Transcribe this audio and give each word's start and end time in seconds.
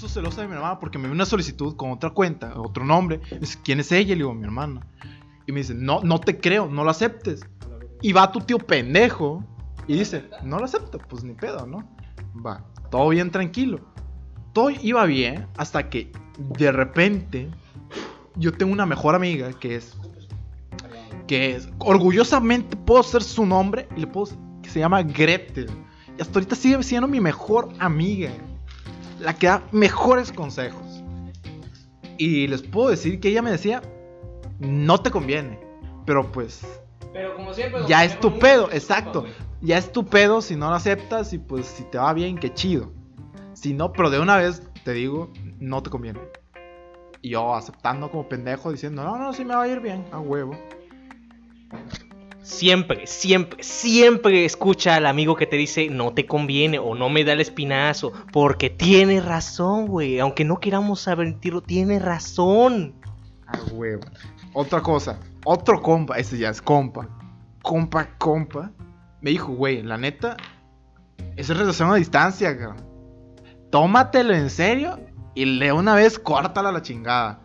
puso 0.00 0.08
celosa 0.08 0.40
de 0.40 0.48
mi 0.48 0.54
hermana 0.54 0.78
porque 0.78 0.98
me 0.98 1.04
dio 1.04 1.12
una 1.12 1.26
solicitud 1.26 1.76
con 1.76 1.90
otra 1.90 2.10
cuenta, 2.10 2.58
otro 2.58 2.84
nombre. 2.84 3.20
Dice, 3.38 3.58
¿quién 3.62 3.80
es 3.80 3.92
ella? 3.92 4.10
Le 4.10 4.16
digo, 4.16 4.34
mi 4.34 4.44
hermana. 4.44 4.86
Y 5.46 5.52
me 5.52 5.60
dice, 5.60 5.74
no, 5.74 6.00
no 6.02 6.18
te 6.20 6.38
creo, 6.38 6.68
no 6.68 6.84
lo 6.84 6.90
aceptes. 6.90 7.42
Y 8.00 8.12
va 8.12 8.32
tu 8.32 8.40
tío 8.40 8.58
pendejo 8.58 9.44
y 9.86 9.98
dice, 9.98 10.24
no 10.42 10.58
lo 10.58 10.64
acepto, 10.64 10.98
pues 10.98 11.22
ni 11.22 11.34
pedo, 11.34 11.66
¿no? 11.66 11.86
Va, 12.44 12.64
todo 12.90 13.10
bien 13.10 13.30
tranquilo. 13.30 13.80
Todo 14.54 14.70
iba 14.70 15.04
bien 15.04 15.46
hasta 15.56 15.90
que 15.90 16.10
de 16.38 16.72
repente 16.72 17.50
yo 18.36 18.52
tengo 18.52 18.72
una 18.72 18.86
mejor 18.86 19.14
amiga 19.14 19.52
que 19.52 19.76
es 19.76 19.96
que 21.26 21.54
es 21.54 21.68
orgullosamente 21.78 22.76
puedo 22.76 23.02
ser 23.04 23.22
su 23.22 23.46
nombre 23.46 23.86
y 23.96 24.00
le 24.00 24.06
puedo 24.06 24.32
que 24.62 24.70
se 24.70 24.80
llama 24.80 25.02
Gretel. 25.02 25.70
Y 26.18 26.22
hasta 26.22 26.38
ahorita 26.38 26.56
sigue 26.56 26.82
siendo 26.82 27.06
mi 27.06 27.20
mejor 27.20 27.68
amiga. 27.78 28.32
La 29.20 29.34
que 29.34 29.46
da 29.46 29.62
mejores 29.72 30.32
consejos. 30.32 31.02
Y 32.18 32.46
les 32.48 32.62
puedo 32.62 32.90
decir 32.90 33.20
que 33.20 33.28
ella 33.28 33.42
me 33.42 33.50
decía, 33.50 33.82
no 34.58 34.98
te 34.98 35.10
conviene. 35.10 35.58
Pero 36.06 36.30
pues 36.32 36.62
Pero 37.12 37.36
como 37.36 37.52
siempre. 37.54 37.82
ya 37.86 38.04
es 38.04 38.18
tu 38.20 38.38
pedo, 38.38 38.70
exacto. 38.72 39.24
Ya 39.60 39.78
es 39.78 39.92
tu 39.92 40.06
pedo 40.06 40.40
si 40.40 40.56
no 40.56 40.70
lo 40.70 40.74
aceptas 40.74 41.32
y 41.32 41.38
pues 41.38 41.66
si 41.66 41.84
te 41.84 41.98
va 41.98 42.12
bien, 42.12 42.38
qué 42.38 42.52
chido. 42.52 42.92
Si 43.52 43.74
no, 43.74 43.92
pero 43.92 44.10
de 44.10 44.18
una 44.18 44.36
vez 44.38 44.62
te 44.84 44.92
digo, 44.92 45.30
no 45.58 45.82
te 45.82 45.90
conviene. 45.90 46.20
Y 47.22 47.30
yo 47.30 47.54
aceptando 47.54 48.10
como 48.10 48.28
pendejo 48.28 48.72
diciendo, 48.72 49.04
no, 49.04 49.18
no, 49.18 49.32
sí 49.34 49.44
me 49.44 49.54
va 49.54 49.62
a 49.64 49.68
ir 49.68 49.80
bien, 49.80 50.04
a 50.12 50.18
huevo. 50.18 50.58
Siempre, 52.42 53.06
siempre, 53.06 53.62
siempre 53.62 54.44
escucha 54.44 54.96
al 54.96 55.06
amigo 55.06 55.36
que 55.36 55.46
te 55.46 55.56
dice 55.56 55.88
no 55.90 56.14
te 56.14 56.26
conviene 56.26 56.78
o 56.78 56.94
no 56.94 57.10
me 57.10 57.24
da 57.24 57.34
el 57.34 57.40
espinazo. 57.40 58.12
Porque 58.32 58.70
tiene 58.70 59.20
razón, 59.20 59.86
güey. 59.86 60.18
Aunque 60.20 60.44
no 60.44 60.58
queramos 60.58 61.06
advertirlo, 61.06 61.60
tiene 61.60 61.98
razón. 61.98 62.94
A 63.46 63.58
huevo. 63.72 64.02
Otra 64.52 64.80
cosa, 64.80 65.20
otro 65.44 65.80
compa, 65.80 66.18
ese 66.18 66.38
ya 66.38 66.50
es 66.50 66.60
compa. 66.60 67.08
Compa, 67.62 68.16
compa. 68.18 68.72
Me 69.20 69.30
dijo, 69.30 69.52
güey, 69.52 69.82
la 69.82 69.96
neta, 69.96 70.36
esa 71.36 71.52
es 71.52 71.58
relación 71.58 71.90
a 71.90 71.96
distancia, 71.96 72.56
cabrón. 72.58 72.84
Tómatelo 73.70 74.34
en 74.34 74.50
serio 74.50 74.98
y 75.34 75.58
de 75.58 75.72
una 75.72 75.94
vez 75.94 76.18
córtala 76.18 76.72
la 76.72 76.82
chingada. 76.82 77.40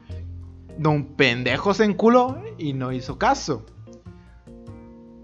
Don 0.77 1.15
pendejo 1.15 1.73
se 1.73 1.85
enculó 1.85 2.41
y 2.57 2.73
no 2.73 2.91
hizo 2.91 3.17
caso. 3.19 3.65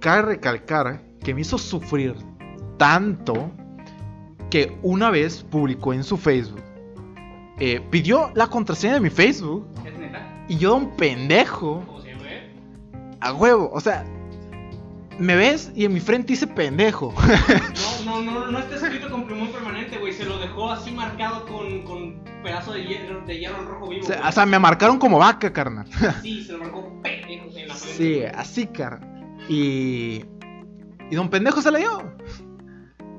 Cabe 0.01 0.21
recalcar 0.23 1.01
que 1.23 1.33
me 1.33 1.41
hizo 1.41 1.57
sufrir 1.57 2.15
tanto 2.77 3.51
que 4.49 4.77
una 4.81 5.09
vez 5.09 5.43
publicó 5.43 5.93
en 5.93 6.03
su 6.03 6.17
Facebook. 6.17 6.61
eh, 7.59 7.79
pidió 7.91 8.31
la 8.35 8.47
contraseña 8.47 8.95
de 8.95 8.99
mi 8.99 9.09
Facebook 9.11 9.67
Es 9.85 9.97
neta. 9.97 10.45
y 10.49 10.57
yo, 10.57 10.71
don 10.71 10.95
pendejo, 10.97 11.85
a 13.19 13.33
huevo. 13.33 13.69
O 13.71 13.79
sea, 13.79 14.03
me 15.19 15.35
ves 15.35 15.71
y 15.75 15.85
en 15.85 15.93
mi 15.93 15.99
frente 15.99 16.33
dice 16.33 16.47
pendejo. 16.47 17.13
No, 18.03 18.19
no, 18.19 18.31
no, 18.31 18.47
no 18.51 18.59
está 18.59 18.75
escrito 18.75 19.09
con 19.11 19.25
plumón 19.27 19.49
permanente, 19.51 19.97
güey. 19.99 20.11
Se 20.11 20.25
lo 20.25 20.37
dejó 20.39 20.71
así 20.71 20.89
marcado 20.91 21.45
con, 21.45 21.83
con 21.83 22.19
pedazo 22.43 22.73
de 22.73 22.83
hierro, 22.83 23.21
de 23.27 23.37
hierro 23.39 23.63
rojo 23.63 23.87
vivo. 23.89 24.01
O 24.03 24.07
sea, 24.07 24.17
güey. 24.17 24.27
o 24.29 24.31
sea, 24.31 24.45
me 24.47 24.57
marcaron 24.59 24.97
como 24.97 25.19
vaca, 25.19 25.53
carnal. 25.53 25.85
Sí, 26.23 26.43
se 26.43 26.53
lo 26.53 26.59
marcó 26.59 26.99
pendejo 27.03 27.45
en 27.55 27.67
la 27.67 27.75
frente. 27.75 27.97
Sí, 27.97 28.23
así, 28.35 28.65
carnal. 28.67 29.20
Y. 29.49 30.23
Y 31.09 31.15
don 31.15 31.29
pendejo 31.29 31.61
se 31.61 31.71
la 31.71 31.79
dio. 31.79 32.13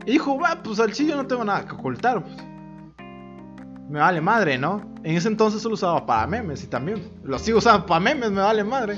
Y 0.07 0.13
dijo, 0.13 0.39
va, 0.39 0.63
pues 0.63 0.81
al 0.81 0.93
chillo 0.93 1.17
no 1.17 1.27
tengo 1.27 1.45
nada 1.45 1.67
que 1.67 1.73
ocultar. 1.73 2.23
Pues. 2.23 2.37
Me 3.89 3.99
vale 3.99 4.21
madre, 4.21 4.57
¿no? 4.57 4.91
En 5.05 5.17
ese 5.17 5.29
entonces 5.29 5.61
solo 5.61 5.75
usaba 5.75 6.07
para 6.07 6.27
memes 6.27 6.65
y 6.65 6.67
también. 6.67 7.13
Lo 7.23 7.39
sigo 7.39 7.59
usando 7.59 7.87
para 7.87 8.01
memes, 8.01 8.31
me 8.31 8.41
vale 8.41 8.65
madre. 8.65 8.97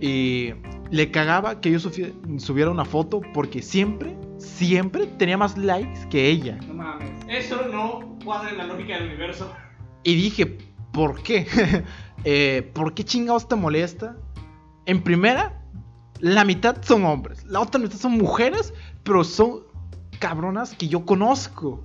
Y 0.00 0.52
le 0.90 1.10
cagaba 1.10 1.60
que 1.60 1.70
yo 1.70 1.78
subiera 1.80 2.70
una 2.70 2.84
foto 2.84 3.22
porque 3.32 3.62
siempre, 3.62 4.16
siempre 4.38 5.06
tenía 5.18 5.38
más 5.38 5.56
likes 5.56 6.06
que 6.10 6.28
ella. 6.28 6.58
No 6.66 6.74
mames. 6.74 7.10
Eso 7.28 7.66
no 7.68 8.18
cuadra 8.24 8.50
en 8.50 8.58
la 8.58 8.64
lógica 8.66 8.94
del 8.94 9.06
universo. 9.06 9.50
Y 10.02 10.14
dije, 10.14 10.58
¿por 10.92 11.22
qué? 11.22 11.46
Eh, 12.26 12.70
¿Por 12.72 12.94
qué 12.94 13.04
chingados 13.04 13.46
te 13.48 13.54
molesta? 13.54 14.16
En 14.86 15.02
primera, 15.02 15.62
la 16.20 16.44
mitad 16.44 16.76
son 16.82 17.04
hombres, 17.04 17.44
la 17.46 17.60
otra 17.60 17.80
mitad 17.80 17.96
son 17.96 18.12
mujeres, 18.12 18.72
pero 19.02 19.24
son 19.24 19.60
cabronas 20.18 20.74
que 20.74 20.88
yo 20.88 21.04
conozco. 21.04 21.82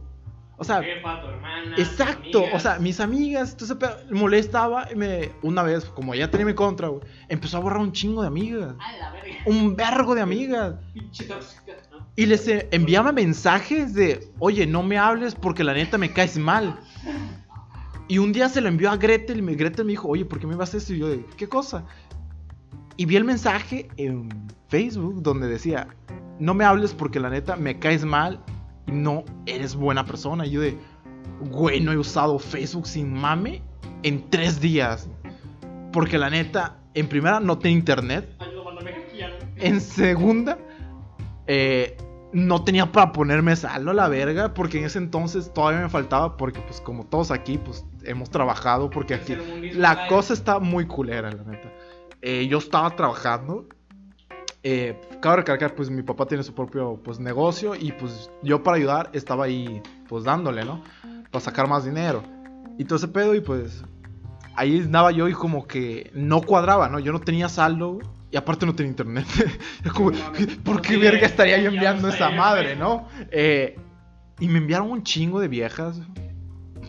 O 0.58 0.64
sea, 0.64 0.84
Jefa, 0.84 1.22
tu 1.22 1.28
hermana. 1.30 1.74
exacto, 1.78 2.40
amigas. 2.40 2.54
o 2.56 2.60
sea, 2.60 2.80
mis 2.80 3.00
amigas, 3.00 3.52
entonces 3.52 3.78
molestaba 4.12 4.92
y 4.92 4.96
me, 4.96 5.32
una 5.42 5.64
vez, 5.64 5.86
como 5.86 6.14
ya 6.16 6.30
tenía 6.30 6.46
mi 6.48 6.54
contra, 6.54 6.90
güey, 6.90 7.02
empezó 7.30 7.58
a 7.58 7.60
borrar 7.62 7.80
un 7.80 7.94
chingo 7.94 8.22
de 8.22 8.28
amigas, 8.28 8.76
A 8.80 8.98
la 8.98 9.12
verga. 9.12 9.38
un 9.46 9.76
vergo 9.76 10.16
de 10.16 10.22
amigas. 10.22 10.76
Y 12.16 12.26
les 12.26 12.46
eh, 12.50 12.68
enviaba 12.72 13.14
mensajes 13.14 13.94
de, 13.94 14.30
oye, 14.40 14.68
no 14.68 14.84
me 14.84 14.98
hables 14.98 15.36
porque 15.36 15.64
la 15.64 15.74
neta 15.74 15.98
me 15.98 16.12
caes 16.12 16.38
mal. 16.38 16.78
Y 18.10 18.18
un 18.18 18.34
día 18.34 18.50
se 18.50 18.60
lo 18.60 18.68
envió 18.68 18.92
a 18.92 18.98
Gretel 18.98 19.38
y 19.38 19.42
me- 19.42 19.56
Gretel 19.56 19.86
me 19.86 19.92
dijo, 19.92 20.10
oye, 20.10 20.26
¿por 20.26 20.38
qué 20.40 20.46
me 20.48 20.56
vas 20.56 20.74
a 20.74 20.78
eso? 20.78 20.94
Y 20.94 20.98
yo 21.00 21.08
¿qué 21.38 21.48
cosa? 21.48 21.86
Y 23.00 23.06
vi 23.06 23.16
el 23.16 23.24
mensaje 23.24 23.88
en 23.96 24.28
Facebook 24.68 25.24
donde 25.24 25.48
decía, 25.48 25.88
no 26.38 26.54
me 26.54 26.66
hables 26.66 26.94
porque 26.94 27.18
la 27.18 27.30
neta 27.30 27.56
me 27.56 27.80
caes 27.80 28.04
mal 28.04 28.42
y 28.88 28.92
no 28.92 29.24
eres 29.46 29.74
buena 29.74 30.06
persona. 30.06 30.46
Y 30.46 30.50
yo 30.50 30.60
de, 30.60 30.78
güey, 31.50 31.80
no 31.80 31.94
he 31.94 31.98
usado 31.98 32.38
Facebook 32.38 32.86
sin 32.86 33.14
mame 33.14 33.62
en 34.04 34.30
tres 34.30 34.60
días. 34.60 35.08
Porque 35.94 36.18
la 36.18 36.30
neta, 36.30 36.76
en 36.94 37.08
primera, 37.08 37.40
no 37.40 37.58
tenía 37.58 37.78
internet. 37.78 38.36
En 39.56 39.80
segunda, 39.80 40.58
eh, 41.48 41.96
no 42.34 42.66
tenía 42.66 42.92
para 42.92 43.14
ponerme 43.14 43.56
saldo 43.56 43.92
a 43.92 43.94
la 43.94 44.10
verga, 44.10 44.54
porque 44.54 44.78
en 44.78 44.84
ese 44.84 44.98
entonces 44.98 45.54
todavía 45.54 45.80
me 45.80 45.90
faltaba, 45.90 46.36
porque 46.36 46.60
pues 46.60 46.82
como 46.82 47.06
todos 47.06 47.32
aquí, 47.32 47.60
pues 47.60 47.86
hemos 48.04 48.30
trabajado, 48.30 48.90
porque 48.90 49.14
aquí 49.14 49.38
la 49.72 50.08
cosa 50.08 50.34
está 50.34 50.60
muy 50.60 50.86
culera, 50.86 51.32
la 51.32 51.44
neta. 51.46 51.72
Eh, 52.22 52.48
yo 52.48 52.58
estaba 52.58 52.96
trabajando, 52.96 53.68
eh, 54.64 55.00
cabe 55.22 55.38
recalcar, 55.38 55.76
pues 55.76 55.90
mi 55.90 56.04
papá 56.04 56.26
tiene 56.26 56.44
su 56.44 56.54
propio 56.54 57.00
pues 57.04 57.20
negocio, 57.20 57.76
y 57.76 57.92
pues 57.94 58.30
yo 58.44 58.64
para 58.64 58.78
ayudar 58.78 59.10
estaba 59.14 59.46
ahí, 59.46 59.82
pues 60.08 60.24
dándole, 60.24 60.66
¿no? 60.66 60.84
Para 61.32 61.44
sacar 61.44 61.68
más 61.68 61.86
dinero. 61.86 62.24
Y 62.78 62.86
todo 62.86 62.98
ese 62.98 63.08
pedo, 63.08 63.36
y 63.36 63.42
pues 63.42 63.84
ahí 64.56 64.80
andaba 64.80 65.12
yo 65.12 65.30
y 65.30 65.34
como 65.34 65.66
que 65.66 66.12
no 66.14 66.42
cuadraba, 66.42 66.90
¿no? 66.90 67.00
Yo 67.00 67.14
no 67.14 67.22
tenía 67.22 67.48
saldo 67.48 68.00
y 68.32 68.38
aparte 68.38 68.66
no 68.66 68.76
tenía 68.76 68.92
internet. 68.92 69.26
Como. 69.96 70.12
¿por 70.64 70.82
qué 70.82 70.98
verga 70.98 71.26
estaría 71.26 71.58
yo 71.60 71.70
enviando 71.70 72.10
esa 72.10 72.30
madre, 72.30 72.76
no? 72.76 73.08
Eh, 73.32 73.80
y 74.40 74.48
me 74.48 74.60
enviaron 74.60 74.92
un 74.92 75.04
chingo 75.04 75.40
de 75.40 75.48
viejas 75.48 76.02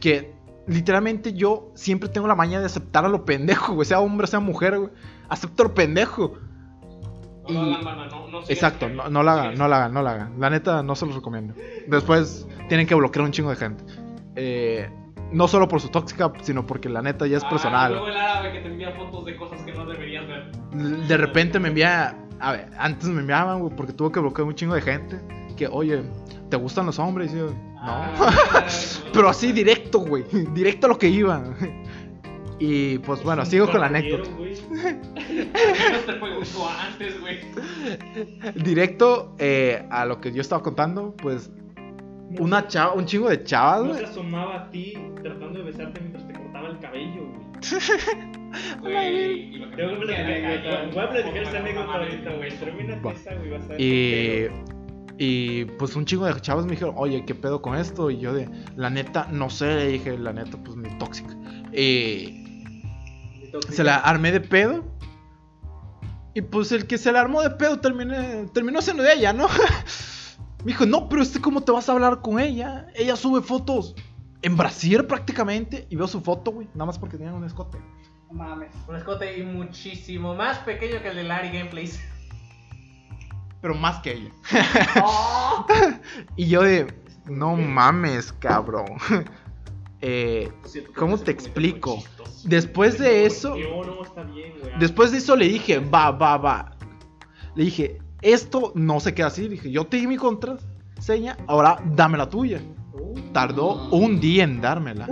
que 0.00 0.32
literalmente 0.66 1.32
yo 1.32 1.72
siempre 1.74 2.08
tengo 2.08 2.26
la 2.26 2.34
maña 2.34 2.60
de 2.60 2.66
aceptar 2.66 3.04
a 3.04 3.08
lo 3.08 3.24
pendejo, 3.24 3.74
güey, 3.74 3.86
sea 3.86 4.00
hombre, 4.00 4.26
sea 4.26 4.40
mujer, 4.40 4.78
güey. 4.78 4.90
Acepto 5.30 5.62
a 5.62 5.66
lo 5.68 5.74
pendejo. 5.74 6.34
No 7.48 7.62
lo 7.62 7.68
Y- 7.70 7.72
hagan, 7.74 7.84
banda, 7.84 8.06
no, 8.08 8.28
no 8.28 8.40
Exacto, 8.48 8.88
no, 8.88 9.08
no 9.08 9.22
la 9.22 9.32
hagan, 9.32 9.54
no 9.56 9.66
la 9.66 9.76
hagan, 9.78 9.92
no 9.94 10.02
la 10.02 10.10
hagan. 10.12 10.34
La 10.38 10.50
neta, 10.50 10.82
no 10.82 10.94
se 10.94 11.06
los 11.06 11.14
recomiendo. 11.14 11.54
Después 11.88 12.46
tienen 12.68 12.86
que 12.86 12.94
bloquear 12.94 13.24
un 13.24 13.32
chingo 13.32 13.50
de 13.50 13.56
gente. 13.56 13.82
Eh, 14.36 14.88
no 15.32 15.48
solo 15.48 15.66
por 15.68 15.80
su 15.80 15.88
tóxica, 15.88 16.32
sino 16.42 16.66
porque 16.66 16.88
la 16.88 17.02
neta 17.02 17.26
ya 17.26 17.38
es 17.38 17.44
Ah, 17.44 17.48
personal. 17.50 17.92
luego 17.92 18.08
el 18.08 18.16
árabe 18.16 18.52
que 18.52 18.60
te 18.60 18.68
envía 18.68 18.92
fotos 18.92 19.24
de 19.24 19.36
cosas 19.36 19.62
que 19.62 19.72
no 19.72 19.86
deberías 19.86 20.26
ver. 20.28 20.50
De 21.08 21.16
repente 21.16 21.58
me 21.58 21.68
envía. 21.68 22.16
A 22.40 22.52
ver, 22.52 22.70
antes 22.78 23.08
me 23.08 23.20
enviaban, 23.20 23.60
güey, 23.60 23.74
porque 23.76 23.92
tuvo 23.92 24.10
que 24.12 24.20
bloquear 24.20 24.46
un 24.48 24.54
chingo 24.54 24.74
de 24.74 24.80
gente. 24.82 25.20
Que, 25.56 25.66
oye, 25.68 26.02
¿te 26.48 26.56
gustan 26.56 26.86
los 26.86 26.98
hombres? 26.98 27.32
Y 27.34 27.38
yo, 27.38 27.46
no. 27.46 27.54
Ah, 27.82 28.64
Pero 29.12 29.28
así 29.28 29.52
directo, 29.52 29.98
güey. 30.00 30.24
Directo 30.54 30.86
a 30.86 30.90
lo 30.90 30.98
que 30.98 31.08
iba. 31.08 31.42
Y 32.58 32.98
pues 32.98 33.22
bueno, 33.22 33.44
sigo 33.46 33.70
con 33.70 33.80
la 33.80 33.86
anécdota. 33.86 34.28
Este 35.40 36.12
antes, 36.86 37.20
güey. 37.20 37.38
Directo 38.54 39.34
eh, 39.38 39.86
a 39.90 40.04
lo 40.04 40.20
que 40.20 40.32
yo 40.32 40.40
estaba 40.40 40.62
contando, 40.62 41.14
pues 41.16 41.50
una 42.38 42.66
chava, 42.68 42.94
un 42.94 43.06
chingo 43.06 43.28
de 43.28 43.42
chavas, 43.42 43.82
No 43.82 43.88
güey. 43.88 44.00
se 44.00 44.06
asomaba 44.06 44.56
a 44.56 44.70
ti 44.70 44.94
tratando 45.22 45.58
de 45.58 45.64
besarte 45.64 46.00
mientras 46.00 46.26
te 46.26 46.34
cortaba 46.34 46.68
el 46.68 46.78
cabello, 46.78 47.26
güey. 47.26 47.40
Voy 48.80 48.94
a 51.04 51.10
platicar 51.10 51.42
esa 51.42 51.50
Como 51.50 51.58
anécdota 51.58 51.92
ahorita, 51.94 52.30
güey. 52.34 52.50
Termina 52.58 52.94
esa, 53.12 53.34
güey. 53.34 53.50
Vas 53.50 53.64
a 53.64 53.68
ver. 53.68 53.80
Y, 53.80 53.84
qué 53.84 54.50
y 55.22 55.66
pues 55.66 55.94
un 55.96 56.06
chingo 56.06 56.24
de 56.24 56.40
chavos 56.40 56.64
me 56.64 56.70
dijeron, 56.72 56.94
oye, 56.96 57.24
¿qué 57.26 57.34
pedo 57.34 57.60
con 57.60 57.76
esto? 57.76 58.10
Y 58.10 58.18
yo 58.18 58.32
de, 58.32 58.48
la 58.76 58.88
neta, 58.88 59.28
no 59.30 59.50
sé, 59.50 59.66
le 59.76 59.86
dije, 59.88 60.16
la 60.16 60.32
neta, 60.32 60.56
pues 60.64 60.76
muy 60.76 60.88
tóxica. 60.98 61.36
Y 61.74 62.42
se 63.68 63.84
la 63.84 63.96
armé 63.96 64.32
de 64.32 64.40
pedo. 64.40 64.82
Y 66.34 66.42
pues 66.42 66.72
el 66.72 66.86
que 66.86 66.98
se 66.98 67.12
la 67.12 67.20
armó 67.20 67.42
de 67.42 67.50
pedo 67.50 67.80
terminé, 67.80 68.46
terminó 68.54 68.80
siendo 68.82 69.02
de 69.02 69.14
ella, 69.14 69.32
¿no? 69.32 69.48
me 69.48 70.64
dijo, 70.64 70.86
no, 70.86 71.08
pero 71.08 71.22
este, 71.22 71.40
¿cómo 71.40 71.62
te 71.62 71.72
vas 71.72 71.88
a 71.88 71.92
hablar 71.92 72.20
con 72.20 72.38
ella? 72.38 72.86
Ella 72.94 73.16
sube 73.16 73.42
fotos 73.42 73.94
en 74.42 74.56
brasier 74.56 75.06
prácticamente, 75.06 75.86
y 75.90 75.96
veo 75.96 76.06
su 76.06 76.20
foto, 76.20 76.52
güey, 76.52 76.68
nada 76.74 76.86
más 76.86 76.98
porque 76.98 77.16
tenía 77.16 77.32
un 77.32 77.44
escote. 77.44 77.78
No 78.30 78.38
mames. 78.38 78.72
Un 78.88 78.96
escote 78.96 79.38
y 79.38 79.42
muchísimo 79.42 80.34
más 80.34 80.58
pequeño 80.58 81.02
que 81.02 81.08
el 81.08 81.16
de 81.16 81.24
Larry 81.24 81.50
Gameplays. 81.50 82.00
Pero 83.60 83.74
más 83.74 84.00
que 84.00 84.12
ella. 84.12 84.30
y 86.36 86.46
yo 86.46 86.62
de, 86.62 86.86
no 87.26 87.56
mames, 87.56 88.32
cabrón. 88.32 88.86
Eh, 90.02 90.50
¿Cómo 90.96 91.18
te 91.18 91.30
explico? 91.30 92.02
Después 92.44 92.98
de 92.98 93.26
eso, 93.26 93.54
después 94.78 95.12
de 95.12 95.18
eso 95.18 95.36
le 95.36 95.48
dije, 95.48 95.78
va, 95.78 96.10
va, 96.10 96.38
va. 96.38 96.76
Le 97.54 97.64
dije, 97.64 97.98
esto 98.22 98.72
no 98.74 99.00
se 99.00 99.14
queda 99.14 99.26
así. 99.26 99.48
Dije, 99.48 99.70
yo 99.70 99.86
te 99.86 99.98
di 99.98 100.06
mi 100.06 100.16
contraseña, 100.16 101.36
ahora 101.46 101.82
dame 101.94 102.16
la 102.18 102.28
tuya. 102.28 102.60
Tardó 103.32 103.88
un 103.90 104.20
día 104.20 104.44
en 104.44 104.60
dármela. 104.60 105.08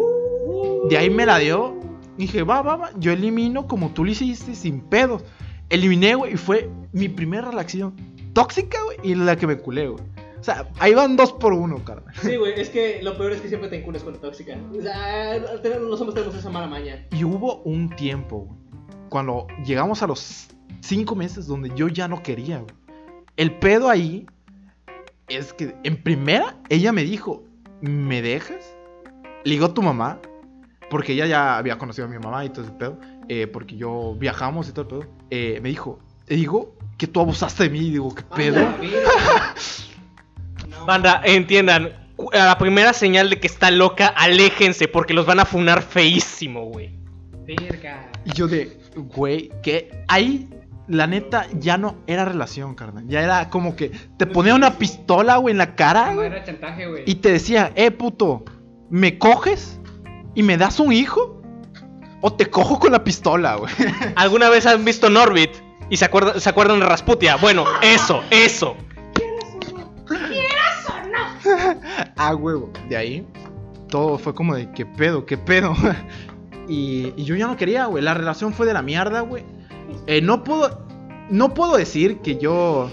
De 0.88 0.96
ahí 0.96 1.10
me 1.10 1.26
la 1.26 1.38
dio. 1.38 1.78
Dije, 2.16 2.42
va, 2.42 2.62
va, 2.62 2.76
va. 2.76 2.90
Yo 2.98 3.12
elimino 3.12 3.66
como 3.66 3.90
tú 3.90 4.04
lo 4.04 4.10
hiciste, 4.10 4.54
sin 4.54 4.80
pedos. 4.80 5.22
Eliminé, 5.68 6.14
güey, 6.14 6.34
y 6.34 6.36
fue 6.36 6.70
mi 6.92 7.08
primera 7.08 7.50
relación 7.50 7.94
tóxica, 8.32 8.78
güey, 8.84 8.98
y 9.02 9.14
la 9.14 9.36
que 9.36 9.46
me 9.46 9.58
culé, 9.58 9.88
güey. 9.88 10.02
O 10.40 10.44
sea, 10.44 10.68
ahí 10.78 10.94
van 10.94 11.16
dos 11.16 11.32
por 11.32 11.52
uno, 11.52 11.84
carnal. 11.84 12.14
Sí, 12.22 12.36
güey, 12.36 12.58
es 12.58 12.68
que 12.68 13.02
lo 13.02 13.16
peor 13.16 13.32
es 13.32 13.40
que 13.40 13.48
siempre 13.48 13.68
te 13.68 13.76
enculas 13.76 14.02
con 14.02 14.14
la 14.14 14.20
tóxica. 14.20 14.56
O 14.76 14.80
sea, 14.80 15.38
los 15.38 16.00
hombres 16.00 16.14
tenemos 16.14 16.36
esa 16.36 16.50
mala 16.50 16.66
maña. 16.66 17.06
Y 17.12 17.24
hubo 17.24 17.62
un 17.62 17.90
tiempo, 17.90 18.46
güey, 18.46 18.58
cuando 19.08 19.46
llegamos 19.64 20.02
a 20.02 20.06
los 20.06 20.48
cinco 20.80 21.14
meses 21.14 21.46
donde 21.46 21.70
yo 21.74 21.88
ya 21.88 22.08
no 22.08 22.22
quería, 22.22 22.58
güey. 22.58 22.74
El 23.36 23.52
pedo 23.58 23.88
ahí 23.88 24.26
es 25.28 25.52
que 25.52 25.74
en 25.84 26.02
primera 26.02 26.56
ella 26.68 26.92
me 26.92 27.04
dijo, 27.04 27.44
¿me 27.80 28.22
dejas? 28.22 28.74
Ligó 29.44 29.72
tu 29.72 29.82
mamá, 29.82 30.20
porque 30.90 31.12
ella 31.12 31.26
ya 31.26 31.58
había 31.58 31.78
conocido 31.78 32.06
a 32.06 32.10
mi 32.10 32.18
mamá 32.18 32.44
y 32.44 32.50
todo 32.50 32.64
ese 32.64 32.72
pedo, 32.72 32.98
eh, 33.28 33.46
porque 33.46 33.76
yo 33.76 34.16
viajamos 34.18 34.68
y 34.68 34.72
todo 34.72 34.82
el 34.82 34.88
pedo. 34.88 35.12
Eh, 35.30 35.60
me 35.62 35.68
dijo, 35.68 35.98
te 36.24 36.34
digo 36.34 36.74
que 36.96 37.06
tú 37.06 37.20
abusaste 37.20 37.64
de 37.64 37.70
mí, 37.70 37.90
digo, 37.90 38.14
¿qué 38.14 38.22
pedo? 38.22 38.66
Banda, 40.88 41.20
entiendan, 41.22 41.90
a 42.32 42.46
la 42.46 42.56
primera 42.56 42.94
señal 42.94 43.28
de 43.28 43.38
que 43.38 43.46
está 43.46 43.70
loca, 43.70 44.06
aléjense 44.06 44.88
porque 44.88 45.12
los 45.12 45.26
van 45.26 45.38
a 45.38 45.44
funar 45.44 45.82
feísimo, 45.82 46.64
güey. 46.64 46.98
Verga. 47.46 48.10
Y 48.24 48.32
yo 48.32 48.48
de, 48.48 48.74
güey, 48.96 49.50
que 49.62 50.02
ahí, 50.08 50.48
la 50.86 51.06
neta, 51.06 51.46
ya 51.60 51.76
no 51.76 51.96
era 52.06 52.24
relación, 52.24 52.74
carnal. 52.74 53.04
Ya 53.06 53.20
era 53.22 53.50
como 53.50 53.76
que 53.76 53.90
te 54.16 54.24
ponía 54.24 54.54
una 54.54 54.78
pistola, 54.78 55.36
güey, 55.36 55.52
en 55.52 55.58
la 55.58 55.74
cara, 55.74 56.14
No 56.14 56.22
era 56.22 56.42
chantaje, 56.42 56.86
güey. 56.86 57.02
y 57.04 57.16
te 57.16 57.32
decía, 57.32 57.70
eh, 57.74 57.90
puto, 57.90 58.46
¿me 58.88 59.18
coges? 59.18 59.78
¿Y 60.34 60.42
me 60.42 60.56
das 60.56 60.80
un 60.80 60.94
hijo? 60.94 61.42
¿O 62.22 62.32
te 62.32 62.46
cojo 62.46 62.78
con 62.78 62.92
la 62.92 63.04
pistola, 63.04 63.56
güey? 63.56 63.74
¿Alguna 64.16 64.48
vez 64.48 64.64
han 64.64 64.86
visto 64.86 65.10
Norbit 65.10 65.50
y 65.90 65.98
se 65.98 66.06
acuerdan, 66.06 66.40
se 66.40 66.48
acuerdan 66.48 66.80
de 66.80 66.86
Rasputia? 66.86 67.36
Bueno, 67.36 67.66
eso, 67.82 68.22
eso. 68.30 68.74
Ah, 72.18 72.34
huevo. 72.34 72.70
De 72.88 72.96
ahí, 72.96 73.26
todo 73.88 74.18
fue 74.18 74.34
como 74.34 74.54
de, 74.54 74.70
¿qué 74.72 74.86
pedo, 74.86 75.24
qué 75.26 75.38
pedo? 75.38 75.74
y, 76.68 77.12
yo 77.22 77.36
ya 77.36 77.46
no 77.46 77.56
quería, 77.56 77.86
güey. 77.86 78.02
La 78.02 78.14
relación 78.14 78.52
fue 78.52 78.66
de 78.66 78.74
la 78.74 78.82
mierda, 78.82 79.20
güey. 79.20 79.44
Eh, 80.06 80.20
no 80.20 80.44
puedo, 80.44 80.86
no 81.30 81.54
puedo 81.54 81.76
decir 81.76 82.18
que 82.18 82.38
yo... 82.38 82.90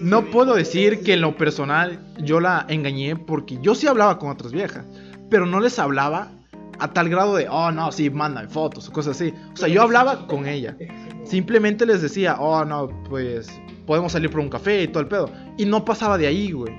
No 0.00 0.26
puedo 0.26 0.54
decir 0.54 1.02
que 1.02 1.14
en 1.14 1.22
lo 1.22 1.36
personal 1.36 1.98
yo 2.18 2.40
la 2.40 2.66
engañé 2.68 3.16
porque 3.16 3.58
yo 3.62 3.74
sí 3.74 3.86
hablaba 3.86 4.18
con 4.18 4.30
otras 4.30 4.52
viejas, 4.52 4.84
pero 5.30 5.46
no 5.46 5.60
les 5.60 5.78
hablaba 5.78 6.30
a 6.78 6.92
tal 6.92 7.08
grado 7.08 7.34
de, 7.34 7.48
oh 7.48 7.72
no, 7.72 7.90
sí, 7.90 8.10
mándame 8.10 8.48
fotos 8.48 8.88
o 8.88 8.92
cosas 8.92 9.16
así. 9.16 9.34
O 9.52 9.56
sea, 9.56 9.66
yo 9.66 9.82
hablaba 9.82 10.26
con 10.26 10.46
ella. 10.46 10.76
Simplemente 11.24 11.86
les 11.86 12.02
decía, 12.02 12.36
oh 12.38 12.64
no, 12.64 12.88
pues 13.08 13.48
podemos 13.86 14.12
salir 14.12 14.30
por 14.30 14.40
un 14.40 14.50
café 14.50 14.82
y 14.82 14.88
todo 14.88 15.00
el 15.00 15.08
pedo. 15.08 15.30
Y 15.56 15.64
no 15.64 15.84
pasaba 15.84 16.18
de 16.18 16.26
ahí, 16.26 16.52
güey. 16.52 16.72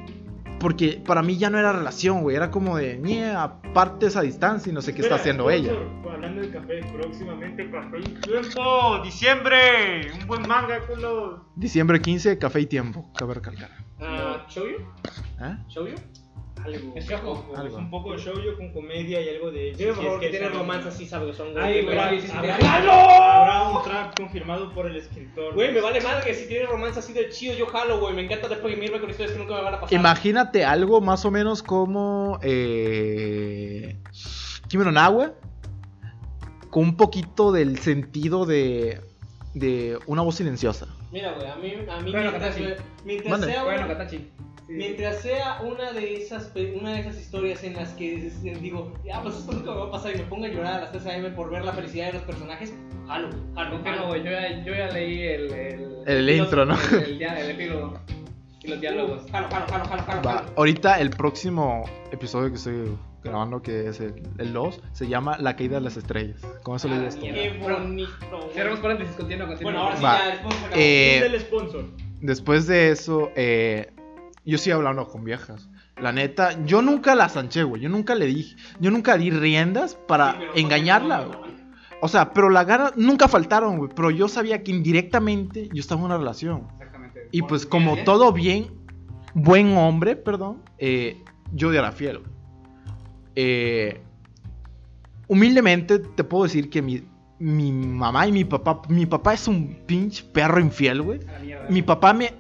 Porque 0.60 1.02
para 1.06 1.22
mí 1.22 1.38
ya 1.38 1.50
no 1.50 1.58
era 1.58 1.72
relación, 1.72 2.22
güey. 2.22 2.36
Era 2.36 2.52
como 2.52 2.78
de, 2.78 2.98
nie, 2.98 3.32
aparte 3.32 4.08
esa 4.08 4.22
distancia 4.22 4.70
y 4.70 4.74
no 4.74 4.82
sé 4.82 4.94
qué 4.94 5.02
está 5.02 5.16
Espera, 5.16 5.22
haciendo 5.22 5.50
ella. 5.50 5.72
sponsor, 5.74 6.14
Hablando 6.14 6.42
de 6.42 6.50
café, 6.52 6.82
próximamente 6.94 7.72
café 7.72 8.00
y 8.00 8.04
tiempo, 8.04 9.00
diciembre, 9.04 10.12
un 10.20 10.28
buen 10.28 10.42
manga 10.48 10.86
con 10.86 11.02
los... 11.02 11.42
Diciembre 11.56 12.02
15, 12.02 12.38
café 12.38 12.60
y 12.62 12.66
tiempo. 12.66 13.10
Cabe 13.18 13.36
recalcar. 13.36 13.70
Ah, 14.02 14.46
¿Shoujo? 14.50 14.70
¿Eh? 15.42 15.58
¿Shoujo? 15.70 15.96
Algo. 16.64 16.94
Es 16.96 17.08
shoujo. 17.08 17.32
Ojo, 17.32 17.56
Algo. 17.56 17.68
Es 17.68 17.74
un 17.76 17.90
poco 17.90 18.12
de 18.14 18.18
shoujo 18.18 18.58
con 18.58 18.72
comedia 18.74 19.22
y 19.22 19.30
algo 19.30 19.52
de... 19.52 19.74
Sí, 19.76 19.86
por 19.86 19.96
si 19.96 20.02
favor, 20.02 20.24
es 20.24 20.32
que 20.32 20.38
tiene 20.38 20.50
romance 20.50 20.90
así, 20.90 21.06
sabes, 21.06 21.36
son 21.36 21.58
Ay, 21.58 21.84
güey. 21.84 21.98
habrá, 21.98 23.70
un 23.70 23.84
trap 23.84 24.18
confirmado 24.18 24.74
por 24.74 24.88
el 24.88 24.98
escritor. 24.98 25.54
Güey, 25.54 25.74
me 25.74 25.82
vale 25.82 26.02
madre 26.02 26.26
que 26.26 26.34
si 26.34 26.48
tiene 26.48 26.66
romance 26.66 27.00
así 27.00 27.14
de 27.14 27.30
chido, 27.30 27.54
yo 27.56 27.68
jalo, 27.68 28.00
güey. 28.00 28.16
Me 28.16 28.24
encanta 28.24 28.48
deprimirme 28.48 29.00
con 29.00 29.10
historias 29.10 29.34
que 29.34 29.40
nunca 29.40 29.56
me 29.56 29.62
van 29.62 29.76
a 29.76 29.80
pasar. 29.80 29.98
Imagínate 29.98 30.66
algo 30.66 31.02
más 31.02 31.26
o 31.26 31.32
menos 31.32 31.64
como. 31.64 32.40
Eh, 32.42 33.98
Kimi 34.68 34.84
no 34.84 34.92
Nawa, 34.92 35.34
Con 36.70 36.84
un 36.84 36.98
poquito 36.98 37.52
del 37.52 37.80
sentido 37.80 38.46
de. 38.46 39.02
De 39.56 39.98
una 40.06 40.22
voz 40.22 40.36
silenciosa. 40.36 40.88
Mira, 41.12 41.34
güey, 41.34 41.50
a 41.50 41.56
mí, 41.56 41.74
a 41.90 42.00
mí 42.02 42.12
Bueno, 42.12 42.32
Katachi. 42.32 42.62
Bueno, 43.04 43.46
una, 43.86 43.98
Mientras 44.70 45.22
sea 45.22 45.62
una 45.62 45.92
de 45.94 46.16
esas 46.18 46.52
una 46.80 46.94
de 46.94 47.00
esas 47.02 47.20
historias 47.20 47.64
en 47.64 47.74
las 47.76 47.90
que 47.94 48.32
digo, 48.62 48.94
ah, 49.12 49.22
pues 49.24 49.36
esto 49.38 49.52
nunca 49.52 49.72
me 49.72 49.78
va 49.78 49.86
a 49.88 49.92
pasar 49.92 50.14
y 50.16 50.20
me 50.20 50.24
ponga 50.26 50.48
a 50.48 50.52
llorar 50.52 50.74
a 50.76 50.82
las 50.82 50.92
3 50.92 51.06
a.m. 51.08 51.30
por 51.32 51.50
ver 51.50 51.66
la 51.66 51.74
felicidad 51.74 52.08
de 52.08 52.14
los 52.14 52.22
personajes, 52.24 52.74
jalo, 53.08 53.30
jalo, 53.56 53.78
No, 53.78 53.84
que 53.84 53.90
jalo. 53.90 54.08
no. 54.10 54.16
Yo 54.18 54.24
ya, 54.32 54.64
yo 54.64 54.74
ya 54.76 54.88
leí 54.92 55.22
el. 55.24 55.52
El, 55.54 56.04
El 56.06 56.30
intro, 56.30 56.66
¿no? 56.66 56.76
El, 56.92 57.20
el, 57.20 57.22
el 57.24 57.50
epílogo. 57.52 58.00
Y 58.62 58.68
los 58.68 58.80
diálogos. 58.82 59.24
Jalo, 59.32 59.48
jalo, 59.50 59.66
jalo, 59.68 59.86
jalo, 59.86 60.04
jalo, 60.04 60.22
Va, 60.22 60.34
jalo. 60.34 60.54
ahorita 60.56 61.00
el 61.00 61.10
próximo 61.10 61.86
episodio 62.12 62.50
que 62.50 62.56
estoy 62.56 62.96
grabando, 63.24 63.62
que 63.62 63.88
es 63.88 64.00
el, 64.00 64.22
el 64.38 64.54
2, 64.54 64.82
se 64.94 65.08
llama 65.08 65.38
La 65.40 65.56
caída 65.56 65.76
de 65.76 65.82
las 65.82 65.98
estrellas. 65.98 66.42
Con 66.64 66.76
eso 66.76 66.88
le 66.88 66.96
digo 66.96 67.08
esto. 67.08 67.22
Qué 67.22 67.58
bonito. 67.60 68.50
Cerramos 68.54 68.80
paréntesis, 68.82 69.16
continúa, 69.16 69.48
continúa. 69.48 69.72
Bueno, 69.72 69.84
ahora 69.88 69.98
sí 69.98 70.04
Va. 70.04 70.18
ya, 70.20 70.30
después 70.32 70.56
se 70.56 70.66
acabó. 70.66 70.82
Eh, 70.82 71.20
del 71.32 71.40
sponsor. 71.42 71.86
Después 72.22 72.68
de 72.68 72.92
eso, 72.92 73.32
eh, 73.36 73.92
yo 74.50 74.58
sigo 74.58 74.78
hablando 74.78 75.08
con 75.08 75.24
viejas. 75.24 75.70
La 76.02 76.12
neta, 76.12 76.64
yo 76.66 76.82
nunca 76.82 77.16
la 77.16 77.30
sanché, 77.30 77.64
güey. 77.64 77.82
Yo 77.82 77.90
nunca 77.90 78.16
le 78.16 78.26
dije, 78.26 78.56
yo 78.80 78.90
nunca 78.92 79.18
di 79.18 79.30
riendas 79.32 79.96
para 79.96 80.34
Sí, 80.34 80.62
engañarla, 80.62 81.26
güey. 81.26 81.40
O 82.02 82.08
sea, 82.08 82.34
pero 82.34 82.50
las 82.50 82.66
ganas 82.66 82.96
nunca 82.96 83.28
faltaron, 83.28 83.78
güey. 83.78 83.90
Pero 83.96 84.10
yo 84.12 84.28
sabía 84.28 84.64
que 84.64 84.72
indirectamente 84.72 85.68
yo 85.74 85.80
estaba 85.82 86.00
en 86.02 86.06
una 86.06 86.18
relación. 86.18 86.68
Exactamente. 86.74 87.28
Y 87.32 87.42
pues 87.42 87.66
como 87.66 87.94
bien. 87.94 88.06
todo 88.06 88.32
bien, 88.32 88.68
buen 89.34 89.76
hombre, 89.78 90.16
perdón, 90.16 90.64
eh, 90.78 91.22
yo 91.54 91.74
era 91.74 91.92
fiel. 91.92 92.20
güey. 92.20 92.32
Eh, 93.36 94.02
humildemente 95.28 96.00
te 96.00 96.24
puedo 96.24 96.44
decir 96.46 96.70
que 96.70 96.82
mi, 96.82 97.04
mi 97.40 97.72
mamá 97.72 98.28
y 98.28 98.32
mi 98.32 98.46
papá, 98.46 98.82
mi 98.90 99.06
papá 99.06 99.34
es 99.34 99.48
un 99.48 99.76
pinche 99.86 100.24
perro 100.24 100.60
infiel, 100.60 101.02
güey. 101.02 101.20
La. 101.20 101.70
Mi 101.70 101.82
papá 101.82 102.14
me 102.14 102.34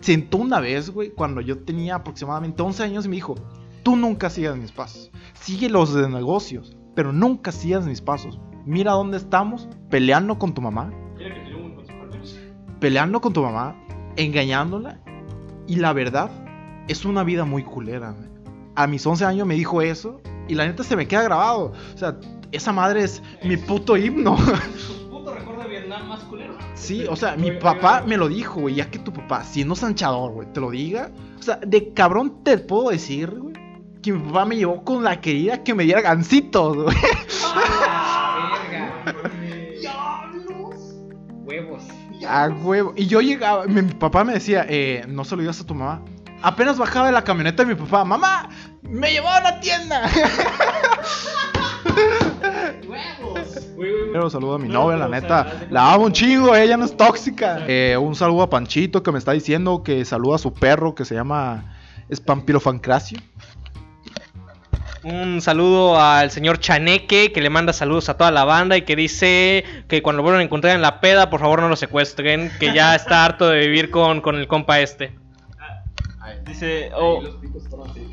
sentó 0.00 0.38
una 0.38 0.60
vez, 0.60 0.90
güey, 0.90 1.10
cuando 1.10 1.40
yo 1.40 1.58
tenía 1.58 1.96
aproximadamente 1.96 2.62
11 2.62 2.82
años 2.82 3.06
y 3.06 3.08
me 3.08 3.16
dijo, 3.16 3.34
tú 3.82 3.96
nunca 3.96 4.30
sigas 4.30 4.56
mis 4.56 4.72
pasos, 4.72 5.10
sigue 5.34 5.68
los 5.68 5.94
de 5.94 6.08
negocios, 6.08 6.76
pero 6.94 7.12
nunca 7.12 7.52
sigas 7.52 7.86
mis 7.86 8.00
pasos. 8.00 8.38
Mira 8.66 8.92
dónde 8.92 9.16
estamos, 9.16 9.68
peleando 9.88 10.38
con 10.38 10.52
tu 10.52 10.60
mamá, 10.60 10.92
peleando 12.80 13.20
con 13.20 13.32
tu 13.32 13.42
mamá, 13.42 13.76
engañándola. 14.16 15.00
Y 15.66 15.76
la 15.76 15.92
verdad, 15.92 16.30
es 16.88 17.04
una 17.04 17.22
vida 17.24 17.44
muy 17.44 17.62
culera. 17.62 18.12
güey. 18.12 18.28
A 18.74 18.86
mis 18.86 19.06
11 19.06 19.24
años 19.24 19.46
me 19.46 19.54
dijo 19.54 19.82
eso 19.82 20.20
y 20.48 20.54
la 20.54 20.66
neta 20.66 20.82
se 20.82 20.96
me 20.96 21.06
queda 21.06 21.22
grabado. 21.22 21.72
O 21.94 21.98
sea, 21.98 22.18
esa 22.52 22.72
madre 22.72 23.04
es 23.04 23.22
mi 23.44 23.56
puto 23.56 23.96
himno. 23.96 24.36
culero. 26.28 26.56
Sí, 26.74 27.06
o 27.08 27.16
sea, 27.16 27.36
mi 27.36 27.52
papá 27.52 28.02
me 28.06 28.16
lo 28.16 28.28
dijo, 28.28 28.60
güey. 28.60 28.76
Ya 28.76 28.90
que 28.90 28.98
tu 28.98 29.12
papá, 29.12 29.44
siendo 29.44 29.74
sanchador, 29.74 30.32
güey, 30.32 30.52
te 30.52 30.60
lo 30.60 30.70
diga. 30.70 31.10
O 31.38 31.42
sea, 31.42 31.56
de 31.56 31.92
cabrón 31.92 32.42
te 32.44 32.58
puedo 32.58 32.90
decir, 32.90 33.30
güey, 33.30 33.54
que 34.02 34.12
mi 34.12 34.20
papá 34.28 34.44
me 34.44 34.56
llevó 34.56 34.84
con 34.84 35.02
la 35.02 35.20
querida 35.20 35.62
que 35.64 35.74
me 35.74 35.84
diera 35.84 36.00
gancitos, 36.00 36.76
güey. 36.76 36.96
¡Ah, 37.44 38.58
verga! 38.70 39.04
Huevos. 41.44 41.84
A 42.26 42.48
huevo. 42.48 42.92
Y 42.96 43.06
yo 43.06 43.20
llegaba, 43.20 43.66
mi, 43.66 43.82
papá 43.82 44.24
me 44.24 44.34
decía, 44.34 44.66
eh, 44.68 45.04
no 45.08 45.24
se 45.24 45.36
lo 45.36 45.42
digas 45.42 45.60
a 45.60 45.66
tu 45.66 45.74
mamá. 45.74 46.02
Apenas 46.42 46.78
bajaba 46.78 47.06
de 47.06 47.12
la 47.12 47.24
camioneta 47.24 47.64
de 47.64 47.74
mi 47.74 47.80
papá, 47.80 48.04
mamá, 48.04 48.48
me 48.82 49.10
llevó 49.10 49.28
a 49.28 49.40
una 49.40 49.58
tienda. 49.60 50.08
¡Huevos! 52.86 53.37
Pero 54.12 54.30
saludo 54.30 54.54
a 54.54 54.58
mi 54.58 54.68
No, 54.68 54.84
novia, 54.84 54.96
la 54.96 55.08
neta. 55.08 55.66
La 55.70 55.92
amo 55.92 56.06
un 56.06 56.12
chingo, 56.12 56.54
ella 56.56 56.76
no 56.76 56.84
es 56.84 56.96
tóxica. 56.96 57.64
Eh, 57.68 57.96
un 57.96 58.14
saludo 58.14 58.42
a 58.42 58.50
Panchito 58.50 59.02
que 59.02 59.12
me 59.12 59.18
está 59.18 59.32
diciendo 59.32 59.82
que 59.82 60.04
saluda 60.04 60.36
a 60.36 60.38
su 60.38 60.52
perro 60.52 60.94
que 60.94 61.04
se 61.04 61.14
llama 61.14 61.76
Espampilofancracio. 62.08 63.18
Un 65.04 65.40
saludo 65.40 65.98
al 66.00 66.30
señor 66.32 66.58
Chaneque, 66.58 67.30
que 67.32 67.40
le 67.40 67.50
manda 67.50 67.72
saludos 67.72 68.08
a 68.08 68.16
toda 68.16 68.30
la 68.32 68.44
banda 68.44 68.76
y 68.76 68.82
que 68.82 68.96
dice 68.96 69.64
que 69.88 70.02
cuando 70.02 70.18
lo 70.18 70.22
vuelvan 70.24 70.40
a 70.40 70.44
encontrar 70.44 70.74
en 70.74 70.82
la 70.82 71.00
peda, 71.00 71.30
por 71.30 71.40
favor 71.40 71.60
no 71.60 71.68
lo 71.68 71.76
secuestren, 71.76 72.50
que 72.58 72.74
ya 72.74 72.94
está 72.96 73.24
harto 73.24 73.48
de 73.48 73.60
vivir 73.60 73.90
con, 73.90 74.20
con 74.20 74.34
el 74.36 74.48
compa 74.48 74.80
este. 74.80 75.16
Dice, 76.44 76.90
o 76.94 77.22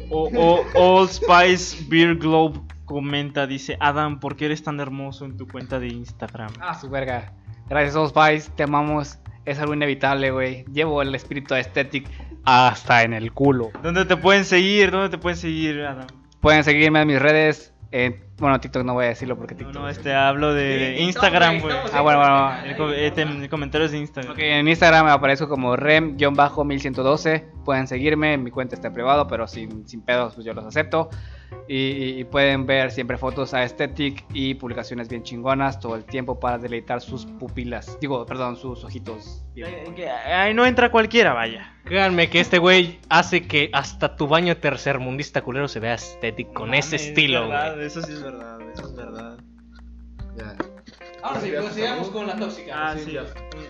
o- 0.09 0.29
o- 0.37 0.63
Old 0.75 1.09
Spice 1.09 1.83
Beer 1.89 2.15
Globe 2.15 2.61
comenta, 2.85 3.47
dice, 3.47 3.77
Adam, 3.79 4.19
¿por 4.19 4.35
qué 4.35 4.45
eres 4.45 4.63
tan 4.63 4.79
hermoso 4.79 5.25
en 5.25 5.37
tu 5.37 5.47
cuenta 5.47 5.79
de 5.79 5.87
Instagram? 5.87 6.51
Ah, 6.59 6.79
su 6.79 6.89
verga. 6.89 7.33
Gracias, 7.67 7.95
Old 7.95 8.09
Spice. 8.09 8.51
Te 8.55 8.63
amamos. 8.63 9.19
Es 9.45 9.59
algo 9.59 9.73
inevitable, 9.73 10.31
güey. 10.31 10.65
Llevo 10.65 11.01
el 11.01 11.13
espíritu 11.13 11.53
aesthetic 11.53 12.09
hasta 12.45 13.03
en 13.03 13.13
el 13.13 13.31
culo. 13.31 13.71
¿Dónde 13.83 14.05
te 14.05 14.17
pueden 14.17 14.45
seguir? 14.45 14.91
¿Dónde 14.91 15.09
te 15.09 15.17
pueden 15.17 15.37
seguir, 15.37 15.81
Adam? 15.81 16.07
Pueden 16.41 16.63
seguirme 16.63 17.01
en 17.01 17.07
mis 17.07 17.21
redes. 17.21 17.73
En, 17.91 18.24
bueno, 18.37 18.59
TikTok 18.59 18.83
no 18.83 18.93
voy 18.93 19.05
a 19.05 19.09
decirlo 19.09 19.37
porque 19.37 19.53
No, 19.55 19.59
TikTok. 19.59 19.75
no, 19.75 19.89
este 19.89 20.13
hablo 20.13 20.53
de, 20.53 20.95
Sí, 20.97 21.03
Instagram, 21.03 21.61
güey. 21.61 21.75
Ah, 21.93 22.01
bueno, 22.01 22.19
bueno, 22.19 22.51
El 22.65 22.75
co- 22.75 22.91
eh, 22.91 23.13
tem- 23.13 23.47
comentarios 23.49 23.91
de 23.91 23.99
Instagram. 23.99 24.33
Ok, 24.33 24.39
en 24.39 24.67
Instagram 24.67 25.05
me 25.05 25.11
aparezco 25.11 25.47
como 25.47 25.75
rem-1112. 25.77 27.45
Pueden 27.63 27.87
seguirme, 27.87 28.37
mi 28.37 28.51
cuenta 28.51 28.75
está 28.75 28.89
en 28.89 28.93
privado, 28.93 29.27
pero 29.27 29.47
sin, 29.47 29.87
sin 29.87 30.01
pedos, 30.01 30.33
pues 30.35 30.45
yo 30.45 30.53
los 30.53 30.65
acepto. 30.65 31.09
Y, 31.67 32.19
y- 32.19 32.23
pueden 32.25 32.65
ver 32.65 32.91
siempre 32.91 33.17
fotos 33.17 33.53
a 33.53 33.61
Aesthetic 33.61 34.25
y 34.33 34.55
publicaciones 34.55 35.07
bien 35.07 35.23
chingonas 35.23 35.79
todo 35.79 35.95
el 35.95 36.03
tiempo 36.03 36.39
para 36.39 36.57
deleitar 36.57 37.01
sus 37.01 37.25
pupilas. 37.25 37.97
Digo, 38.01 38.25
perdón, 38.25 38.57
sus 38.57 38.83
ojitos. 38.83 39.43
Eh, 39.55 40.09
Ahí 40.27 40.53
no 40.53 40.65
entra 40.65 40.91
cualquiera, 40.91 41.33
vaya. 41.33 41.71
Créanme 41.85 42.29
que 42.29 42.39
este 42.39 42.57
güey 42.57 42.99
hace 43.09 43.47
que 43.47 43.69
hasta 43.73 44.15
tu 44.15 44.27
baño 44.27 44.57
tercermundista 44.57 45.41
culero 45.43 45.67
se 45.67 45.79
vea 45.79 45.93
estético 45.93 46.53
con 46.53 46.69
No 46.71 46.75
ese 46.75 46.95
estilo, 46.97 47.43
es 47.43 47.49
verdad. 47.49 47.81
Eso 47.81 48.01
sí 48.01 48.11
es 48.11 48.21
verdad, 48.25 48.59
eso 48.73 48.87
es 48.87 48.95
verdad. 48.95 49.37
Ahora 51.23 51.41
sí, 51.41 51.51
procedamos 51.51 52.09
con 52.09 52.27
la 52.27 52.35
tóxica. 52.35 52.89
Ah, 52.91 52.97
sí. 52.97 53.17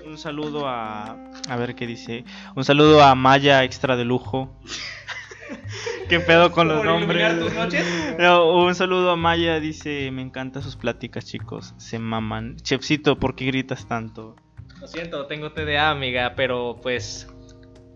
Un, 0.04 0.12
un 0.12 0.18
saludo 0.18 0.68
a. 0.68 1.16
A 1.48 1.56
ver 1.58 1.76
qué 1.76 1.86
dice. 1.86 2.26
Un 2.56 2.64
saludo 2.64 3.04
a 3.04 3.14
Maya 3.16 3.64
Extra 3.64 3.96
de 3.96 4.06
Lujo. 4.06 4.60
¿Qué 6.10 6.20
pedo 6.20 6.52
con 6.52 6.68
los 6.68 6.78
¿Por 6.78 6.86
iluminar 6.86 7.36
nombres? 7.36 7.40
tus 7.40 7.54
noches? 7.54 7.86
No, 8.20 8.64
un 8.64 8.76
saludo 8.76 9.12
a 9.12 9.16
Maya, 9.16 9.60
dice, 9.60 10.12
me 10.12 10.22
encantan 10.22 10.62
sus 10.62 10.76
pláticas, 10.76 11.26
chicos, 11.26 11.74
se 11.78 11.98
maman. 12.00 12.58
Chefcito, 12.58 13.18
¿por 13.20 13.36
qué 13.36 13.46
gritas 13.46 13.88
tanto? 13.88 14.36
Lo 14.80 14.88
siento, 14.88 15.26
tengo 15.26 15.52
TDA, 15.52 15.90
amiga, 15.90 16.34
pero 16.36 16.80
pues 16.82 17.28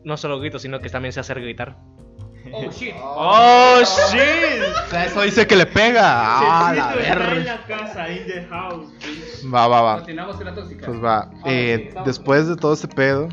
no 0.03 0.17
solo 0.17 0.39
grito, 0.39 0.57
sino 0.57 0.79
que 0.79 0.89
también 0.89 1.13
sé 1.13 1.19
hacer 1.19 1.39
gritar. 1.41 1.77
Oh 2.53 2.71
shit. 2.71 2.95
¡Oh, 3.01 3.79
shit! 4.11 4.63
O 4.85 4.89
sea, 4.89 5.05
eso 5.05 5.21
dice 5.21 5.45
que 5.47 5.55
le 5.55 5.65
pega. 5.65 6.01
Ah, 6.03 6.73
la 6.73 6.93
Chefcito 6.93 6.99
está 6.99 7.13
en 7.13 7.29
verga. 7.29 7.53
la 7.67 7.77
casa, 7.77 8.09
in 8.09 8.27
the 8.27 8.45
house, 8.49 8.87
bitch. 8.99 9.53
Va, 9.53 9.67
va, 9.67 9.81
va. 9.81 9.95
Continuamos 9.97 10.35
con 10.37 10.45
la 10.45 10.55
tóxica. 10.55 10.85
Pues 10.85 11.03
va. 11.03 11.29
Eh, 11.45 11.93
después 12.05 12.47
de 12.47 12.55
todo 12.55 12.73
ese 12.73 12.87
pedo, 12.87 13.29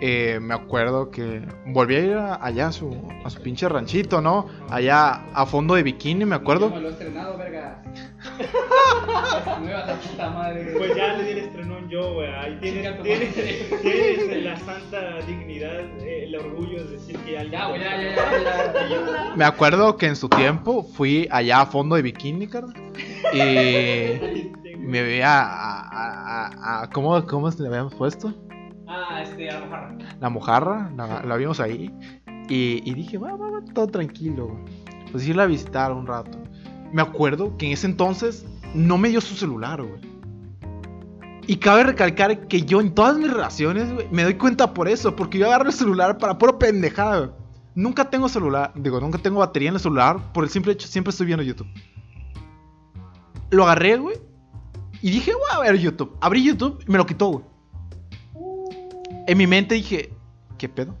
eh, 0.00 0.38
me 0.40 0.54
acuerdo 0.54 1.10
que 1.10 1.42
volví 1.66 1.96
a 1.96 1.98
ir 2.00 2.14
a- 2.14 2.44
allá 2.44 2.68
a 2.68 2.72
su, 2.72 2.96
a 3.24 3.30
su 3.30 3.40
pinche 3.42 3.68
ranchito, 3.68 4.20
¿no? 4.20 4.46
Allá 4.68 5.24
a 5.34 5.46
fondo 5.46 5.74
de 5.74 5.82
bikini, 5.82 6.24
me 6.24 6.36
acuerdo. 6.36 6.68
lo 6.70 6.88
he 6.88 6.92
estrenado, 6.92 7.36
verga. 7.36 7.82
Nueva 9.62 9.86
la 9.86 9.94
puta 9.96 10.30
madre. 10.30 10.74
Pues 10.76 10.94
ya 10.96 11.14
le 11.14 11.24
di 11.24 11.30
el 11.32 11.38
estrenón 11.38 11.88
yo, 11.88 12.14
güey. 12.14 12.28
Ahí 12.28 12.58
tienes, 12.60 13.02
tienes, 13.02 13.34
tienes 13.82 14.44
la 14.44 14.56
santa 14.58 15.18
dignidad, 15.26 15.80
eh, 16.00 16.24
el 16.24 16.36
orgullo 16.36 16.84
de 16.84 16.90
decir 16.92 17.16
que 17.18 17.38
alguien. 17.38 17.60
Ya, 17.60 17.66
güey, 17.68 17.80
ya, 17.80 17.96
ya, 17.96 18.14
ya, 18.14 18.88
ya. 18.88 19.32
Me 19.36 19.44
acuerdo 19.44 19.96
que 19.96 20.06
en 20.06 20.16
su 20.16 20.28
tiempo 20.28 20.82
fui 20.82 21.28
allá 21.30 21.62
a 21.62 21.66
fondo 21.66 21.96
de 21.96 22.02
bikini, 22.02 22.46
carnal. 22.46 22.74
Y 23.32 24.50
me 24.78 25.02
veía 25.02 25.40
a, 25.40 25.80
a, 25.80 26.46
a- 26.46 26.82
a- 26.82 26.90
¿cómo, 26.90 27.24
¿Cómo 27.26 27.48
le 27.50 27.66
habíamos 27.68 27.94
puesto? 27.94 28.32
Ah, 28.92 29.22
este, 29.22 29.46
la 29.46 29.60
mojarra. 29.60 29.98
La 30.20 30.30
mojarra, 30.30 30.90
la, 30.96 31.22
la 31.22 31.36
vimos 31.36 31.60
ahí. 31.60 31.94
Y, 32.48 32.82
y 32.84 32.94
dije, 32.94 33.18
va, 33.18 33.36
va, 33.36 33.50
va, 33.50 33.60
todo 33.72 33.86
tranquilo. 33.86 34.58
Pues 35.12 35.28
irla 35.28 35.44
a 35.44 35.46
visitar 35.46 35.92
un 35.92 36.08
rato. 36.08 36.36
Me 36.92 37.00
acuerdo 37.00 37.56
que 37.56 37.66
en 37.66 37.72
ese 37.72 37.86
entonces 37.86 38.44
no 38.74 38.98
me 38.98 39.10
dio 39.10 39.20
su 39.20 39.36
celular, 39.36 39.80
güey. 39.80 40.00
Y 41.46 41.56
cabe 41.56 41.84
recalcar 41.84 42.48
que 42.48 42.62
yo 42.62 42.80
en 42.80 42.92
todas 42.92 43.16
mis 43.16 43.32
relaciones, 43.32 43.92
güey, 43.92 44.08
me 44.10 44.24
doy 44.24 44.34
cuenta 44.34 44.74
por 44.74 44.88
eso. 44.88 45.14
Porque 45.14 45.38
yo 45.38 45.46
agarro 45.46 45.66
el 45.66 45.72
celular 45.72 46.18
para 46.18 46.36
pura 46.36 46.58
pendejada, 46.58 47.18
güey. 47.18 47.30
Nunca 47.76 48.10
tengo 48.10 48.28
celular, 48.28 48.72
digo, 48.74 49.00
nunca 49.00 49.18
tengo 49.18 49.38
batería 49.38 49.68
en 49.68 49.76
el 49.76 49.80
celular. 49.80 50.32
Por 50.32 50.42
el 50.42 50.50
simple 50.50 50.72
hecho, 50.72 50.88
siempre 50.88 51.10
estoy 51.10 51.26
viendo 51.26 51.44
YouTube. 51.44 51.68
Lo 53.50 53.62
agarré, 53.62 53.96
güey. 53.96 54.16
Y 55.00 55.12
dije, 55.12 55.32
voy 55.32 55.48
a 55.52 55.60
ver 55.60 55.78
YouTube. 55.78 56.16
Abrí 56.20 56.42
YouTube 56.42 56.82
y 56.86 56.90
me 56.90 56.98
lo 56.98 57.06
quitó, 57.06 57.28
güey. 57.28 57.49
En 59.30 59.38
mi 59.38 59.46
mente 59.46 59.76
dije, 59.76 60.12
¿qué 60.58 60.68
pedo? 60.68 60.96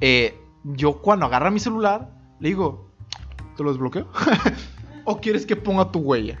Eh, 0.00 0.36
yo 0.64 1.00
cuando 1.00 1.26
agarra 1.26 1.48
mi 1.48 1.60
celular, 1.60 2.10
le 2.40 2.48
digo, 2.48 2.90
¿te 3.56 3.62
lo 3.62 3.70
desbloqueo? 3.70 4.08
¿O 5.04 5.20
quieres 5.20 5.46
que 5.46 5.54
ponga 5.54 5.92
tu 5.92 6.00
huella? 6.00 6.40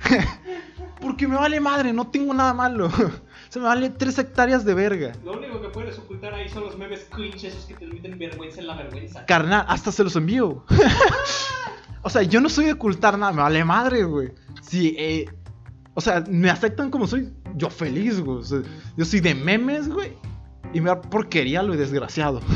Porque 1.00 1.28
me 1.28 1.36
vale 1.36 1.60
madre, 1.60 1.92
no 1.92 2.08
tengo 2.08 2.34
nada 2.34 2.52
malo. 2.52 2.90
Se 3.50 3.60
me 3.60 3.66
vale 3.66 3.90
tres 3.90 4.18
hectáreas 4.18 4.64
de 4.64 4.74
verga. 4.74 5.12
Lo 5.24 5.34
único 5.34 5.62
que 5.62 5.68
puedes 5.68 5.96
ocultar 5.96 6.34
ahí 6.34 6.48
son 6.48 6.64
los 6.64 6.76
memes 6.76 7.06
cringe, 7.08 7.44
esos 7.44 7.66
que 7.66 7.74
te 7.74 7.86
meten 7.86 8.18
vergüenza 8.18 8.60
en 8.60 8.66
la 8.66 8.74
vergüenza. 8.74 9.24
Carnal, 9.24 9.64
hasta 9.68 9.92
se 9.92 10.02
los 10.02 10.16
envío. 10.16 10.64
o 12.02 12.10
sea, 12.10 12.22
yo 12.22 12.40
no 12.40 12.48
soy 12.48 12.64
de 12.64 12.72
ocultar 12.72 13.16
nada, 13.16 13.30
me 13.30 13.42
vale 13.42 13.64
madre, 13.64 14.02
güey. 14.02 14.32
Si, 14.60 14.96
eh, 14.98 15.26
o 15.94 16.00
sea, 16.00 16.24
me 16.28 16.50
aceptan 16.50 16.90
como 16.90 17.06
soy, 17.06 17.32
yo 17.54 17.70
feliz, 17.70 18.18
güey. 18.18 18.38
O 18.38 18.42
sea, 18.42 18.62
yo 18.96 19.04
soy 19.04 19.20
de 19.20 19.36
memes, 19.36 19.88
güey. 19.88 20.16
Y 20.72 20.80
me 20.80 20.88
da 20.88 21.00
porquería 21.00 21.62
lo 21.62 21.76
desgraciado. 21.76 22.40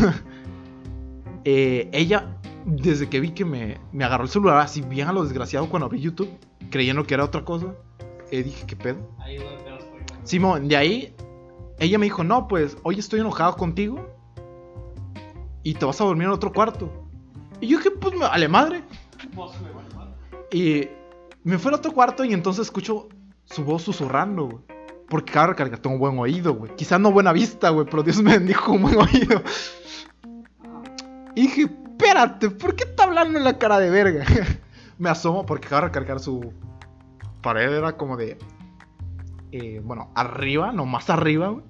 Eh, 1.49 1.89
ella, 1.93 2.41
desde 2.65 3.09
que 3.09 3.21
vi 3.21 3.31
que 3.31 3.45
me, 3.45 3.79
me 3.93 4.03
agarró 4.03 4.25
el 4.25 4.31
celular 4.31 4.59
así 4.59 4.81
bien 4.81 5.07
a 5.07 5.13
lo 5.13 5.23
desgraciado 5.23 5.69
cuando 5.69 5.87
abrí 5.87 6.01
YouTube, 6.01 6.29
creyendo 6.71 7.05
que 7.05 7.15
era 7.15 7.23
otra 7.23 7.45
cosa, 7.45 7.77
eh, 8.33 8.43
dije, 8.43 8.67
¿qué 8.67 8.75
pedo? 8.75 8.99
Ahí. 9.21 9.39
Simón, 10.25 10.67
de 10.67 10.77
ahí, 10.77 11.15
ella 11.79 11.99
me 11.99 12.07
dijo, 12.07 12.25
no, 12.25 12.49
pues 12.49 12.77
hoy 12.83 12.99
estoy 12.99 13.21
enojado 13.21 13.55
contigo 13.55 14.09
y 15.63 15.75
te 15.75 15.85
vas 15.85 16.01
a 16.01 16.05
dormir 16.05 16.25
en 16.27 16.33
otro 16.33 16.53
cuarto. 16.53 16.91
Y 17.61 17.69
yo 17.69 17.79
dije, 17.79 17.93
pues 17.93 18.15
me 18.15 18.21
vale 18.21 18.49
madre. 18.49 18.83
Madre. 19.35 19.59
Y 20.51 20.89
me 21.45 21.59
fui 21.59 21.69
al 21.69 21.75
otro 21.75 21.93
cuarto 21.93 22.25
y 22.25 22.33
entonces 22.33 22.67
escucho 22.67 23.09
su 23.45 23.65
voz 23.65 23.83
susurrando, 23.83 24.47
güey. 24.47 24.76
Porque 25.09 25.33
cada 25.33 25.49
recarga 25.49 25.77
tengo 25.77 25.99
buen 25.99 26.19
oído, 26.19 26.55
güey. 26.55 26.75
Quizás 26.77 26.99
no 27.01 27.13
buena 27.13 27.33
vista, 27.33 27.71
güey, 27.71 27.87
pero 27.87 28.03
Dios 28.03 28.21
me 28.23 28.33
bendijo 28.39 28.73
un 28.73 28.83
buen 28.83 28.97
oído. 28.97 29.43
Y 31.35 31.43
dije, 31.43 31.63
espérate, 31.63 32.51
¿por 32.51 32.75
qué 32.75 32.85
está 32.85 33.05
hablando 33.05 33.39
en 33.39 33.45
la 33.45 33.59
cara 33.59 33.79
de 33.79 33.91
verga? 33.91 34.25
me 34.99 35.11
asomo 35.11 35.45
porque 35.47 35.67
acaba 35.67 35.83
de 35.83 35.87
recargar 35.89 36.19
su 36.19 36.53
pared, 37.43 37.73
era 37.73 37.97
como 37.97 38.17
de... 38.17 38.39
eh, 39.53 39.81
bueno, 39.85 40.11
arriba, 40.15 40.73
no 40.73 40.87
más 40.87 41.11
arriba, 41.11 41.49
güey. 41.49 41.65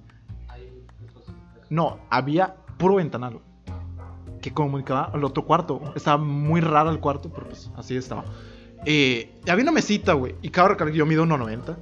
No, 1.69 1.99
había 2.09 2.55
puro 2.77 2.95
ventanal, 2.95 3.33
güey. 3.33 3.43
Que 4.41 4.53
comunicaba 4.53 5.11
al 5.13 5.23
otro 5.23 5.45
cuarto. 5.45 5.81
Estaba 5.95 6.17
muy 6.17 6.61
raro 6.61 6.89
el 6.89 6.99
cuarto, 6.99 7.29
pero 7.29 7.47
pues 7.47 7.69
así 7.75 7.97
estaba. 7.97 8.23
Eh, 8.85 9.35
había 9.49 9.63
una 9.63 9.73
mesita, 9.73 10.13
güey. 10.13 10.35
Y 10.41 10.49
cada 10.49 10.69
recarga 10.69 10.93
yo 10.93 11.05
mido 11.05 11.25
1.90. 11.25 11.75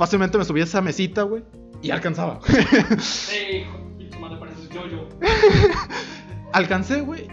Fácilmente 0.00 0.38
me 0.38 0.46
subía 0.46 0.62
a 0.62 0.66
esa 0.66 0.80
mesita, 0.80 1.24
güey. 1.24 1.44
Y 1.82 1.90
alcanzaba. 1.90 2.40
Ey, 2.48 3.58
hijo, 3.60 3.78
pinche 3.98 4.18
madre, 4.18 4.38
pareces 4.38 4.66
yo-yo. 4.70 5.06
Alcancé, 6.54 7.02
güey. 7.02 7.28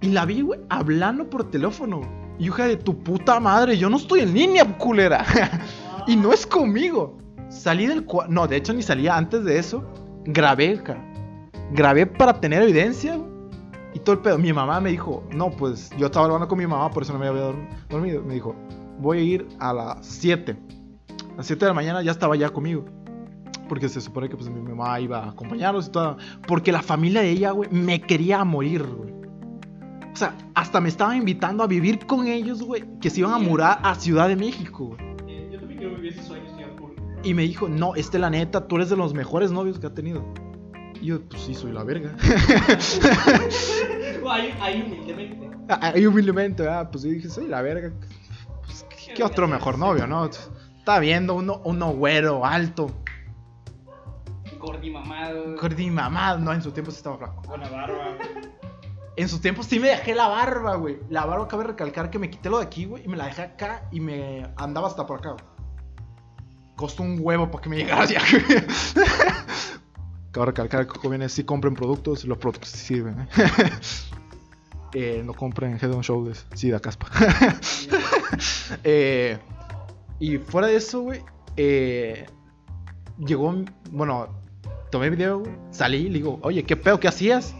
Y 0.00 0.10
la 0.10 0.24
vi, 0.24 0.42
güey, 0.42 0.60
hablando 0.68 1.28
por 1.28 1.50
teléfono. 1.50 2.02
Y 2.38 2.46
hija 2.46 2.66
de 2.68 2.76
tu 2.76 3.02
puta 3.02 3.40
madre, 3.40 3.76
yo 3.76 3.90
no 3.90 3.96
estoy 3.96 4.20
en 4.20 4.32
línea, 4.32 4.64
culera. 4.78 5.24
y 6.06 6.14
no 6.14 6.32
es 6.32 6.46
conmigo. 6.46 7.18
Salí 7.48 7.88
del 7.88 8.04
cuarto. 8.04 8.32
No, 8.32 8.46
de 8.46 8.58
hecho 8.58 8.72
ni 8.72 8.82
salía 8.82 9.16
antes 9.16 9.44
de 9.44 9.58
eso. 9.58 9.84
Grabé, 10.24 10.80
cara. 10.84 11.04
Grabé 11.72 12.06
para 12.06 12.40
tener 12.40 12.62
evidencia, 12.62 13.16
güey. 13.16 13.28
Y 13.92 13.98
todo 13.98 14.14
el 14.14 14.20
pedo. 14.22 14.38
Mi 14.38 14.52
mamá 14.52 14.80
me 14.80 14.90
dijo, 14.90 15.24
no, 15.32 15.50
pues 15.50 15.90
yo 15.98 16.06
estaba 16.06 16.26
hablando 16.26 16.46
con 16.46 16.58
mi 16.58 16.66
mamá, 16.68 16.90
por 16.92 17.02
eso 17.02 17.12
no 17.12 17.18
me 17.18 17.26
había 17.26 17.42
dorm- 17.42 17.68
dormido. 17.88 18.22
Me 18.22 18.34
dijo, 18.34 18.54
voy 19.00 19.18
a 19.18 19.22
ir 19.22 19.48
a 19.58 19.72
las 19.72 20.06
7. 20.06 20.56
A 21.34 21.38
las 21.38 21.46
7 21.46 21.64
de 21.64 21.70
la 21.70 21.74
mañana 21.74 22.02
ya 22.02 22.12
estaba 22.12 22.36
ya 22.36 22.50
conmigo. 22.50 22.84
Porque 23.68 23.88
se 23.88 24.00
supone 24.00 24.28
que 24.28 24.36
pues 24.36 24.48
mi 24.48 24.60
mamá 24.60 25.00
iba 25.00 25.24
a 25.24 25.30
acompañarlos 25.30 25.88
y 25.88 25.90
todo. 25.90 26.16
Porque 26.46 26.70
la 26.70 26.82
familia 26.82 27.22
de 27.22 27.30
ella, 27.30 27.50
güey, 27.50 27.68
me 27.70 28.00
quería 28.00 28.44
morir, 28.44 28.84
güey. 28.84 29.12
O 30.12 30.16
sea, 30.16 30.36
hasta 30.54 30.80
me 30.80 30.88
estaban 30.88 31.16
invitando 31.16 31.64
a 31.64 31.66
vivir 31.66 32.06
con 32.06 32.26
ellos, 32.28 32.62
güey. 32.62 32.84
Que 33.00 33.10
se 33.10 33.20
iban 33.20 33.32
a 33.32 33.38
mudar 33.38 33.80
a 33.82 33.94
Ciudad 33.96 34.28
de 34.28 34.36
México, 34.36 34.94
güey. 34.96 35.00
Eh, 35.26 35.50
yo 35.52 35.58
también 35.58 35.78
quiero 35.78 35.96
vivir 35.96 36.14
señor 36.14 36.76
Puri. 36.76 36.94
Y 37.24 37.34
me 37.34 37.42
dijo, 37.42 37.68
no, 37.68 37.96
este 37.96 38.18
la 38.18 38.30
neta, 38.30 38.68
tú 38.68 38.76
eres 38.76 38.90
de 38.90 38.96
los 38.96 39.12
mejores 39.12 39.50
novios 39.50 39.80
que 39.80 39.86
ha 39.88 39.94
tenido. 39.94 40.24
Y 41.00 41.06
yo, 41.06 41.22
pues 41.22 41.42
sí, 41.42 41.54
soy 41.54 41.72
la 41.72 41.82
verga. 41.82 42.14
Ahí, 44.30 44.54
ahí 44.60 44.82
humildemente. 44.86 45.50
Ah, 45.68 45.92
Ahí 45.94 46.06
humildemente, 46.06 46.66
ah, 46.66 46.88
pues 46.90 47.04
yo 47.04 47.10
dije, 47.10 47.28
soy 47.28 47.46
la 47.46 47.60
verga. 47.60 47.92
Pues, 48.64 48.86
¿qué, 48.88 49.14
qué 49.14 49.22
otro 49.22 49.46
mejor 49.46 49.78
novio, 49.78 50.06
no? 50.06 50.30
Estaba 50.84 50.98
viendo 50.98 51.34
uno, 51.34 51.62
uno 51.64 51.92
güero, 51.94 52.44
alto, 52.44 52.90
Gordi 54.58 54.90
mamado. 54.90 55.56
gordi 55.58 55.90
mamado. 55.90 56.38
No, 56.40 56.52
en 56.52 56.60
su 56.60 56.72
tiempo 56.72 56.90
sí 56.90 56.98
estaba 56.98 57.16
flaco. 57.16 57.40
Buena 57.48 57.70
barba. 57.70 58.18
En 59.16 59.28
su 59.30 59.40
tiempo 59.40 59.62
sí 59.62 59.80
me 59.80 59.88
dejé 59.88 60.14
la 60.14 60.28
barba, 60.28 60.74
güey. 60.76 60.98
La 61.08 61.24
barba 61.24 61.48
cabe 61.48 61.64
recalcar 61.64 62.10
que 62.10 62.18
me 62.18 62.28
quité 62.28 62.50
lo 62.50 62.58
de 62.58 62.64
aquí, 62.66 62.84
güey, 62.84 63.02
y 63.02 63.08
me 63.08 63.16
la 63.16 63.24
dejé 63.24 63.40
acá 63.40 63.88
y 63.92 64.00
me 64.00 64.46
andaba 64.56 64.88
hasta 64.88 65.06
por 65.06 65.20
acá. 65.20 65.30
güey. 65.30 65.44
Costó 66.76 67.02
un 67.02 67.16
huevo 67.18 67.50
para 67.50 67.62
que 67.62 67.70
me 67.70 67.76
llegara 67.78 68.04
ya. 68.04 68.20
güey. 68.30 68.44
Cabe 70.32 70.46
recalcar 70.46 70.86
que 70.86 70.98
jóvenes 70.98 71.32
sí 71.32 71.44
compren 71.44 71.72
productos, 71.74 72.26
los 72.26 72.36
productos 72.36 72.68
sí 72.68 72.78
sirven. 72.78 73.20
¿eh? 73.20 73.28
Eh, 74.96 75.22
no 75.24 75.32
compren 75.34 75.76
Head 75.82 75.92
on 75.92 76.02
Shoulders, 76.02 76.46
sí 76.54 76.70
da 76.70 76.78
caspa. 76.78 77.08
Eh, 78.84 79.38
y 80.24 80.38
fuera 80.38 80.68
de 80.68 80.76
eso, 80.76 81.02
güey, 81.02 81.20
eh, 81.58 82.24
llegó, 83.18 83.54
bueno, 83.90 84.28
tomé 84.90 85.10
video, 85.10 85.42
salí, 85.70 86.04
le 86.04 86.14
digo, 86.14 86.38
oye, 86.40 86.62
¿qué 86.62 86.76
pedo? 86.76 86.98
¿Qué 86.98 87.08
hacías? 87.08 87.54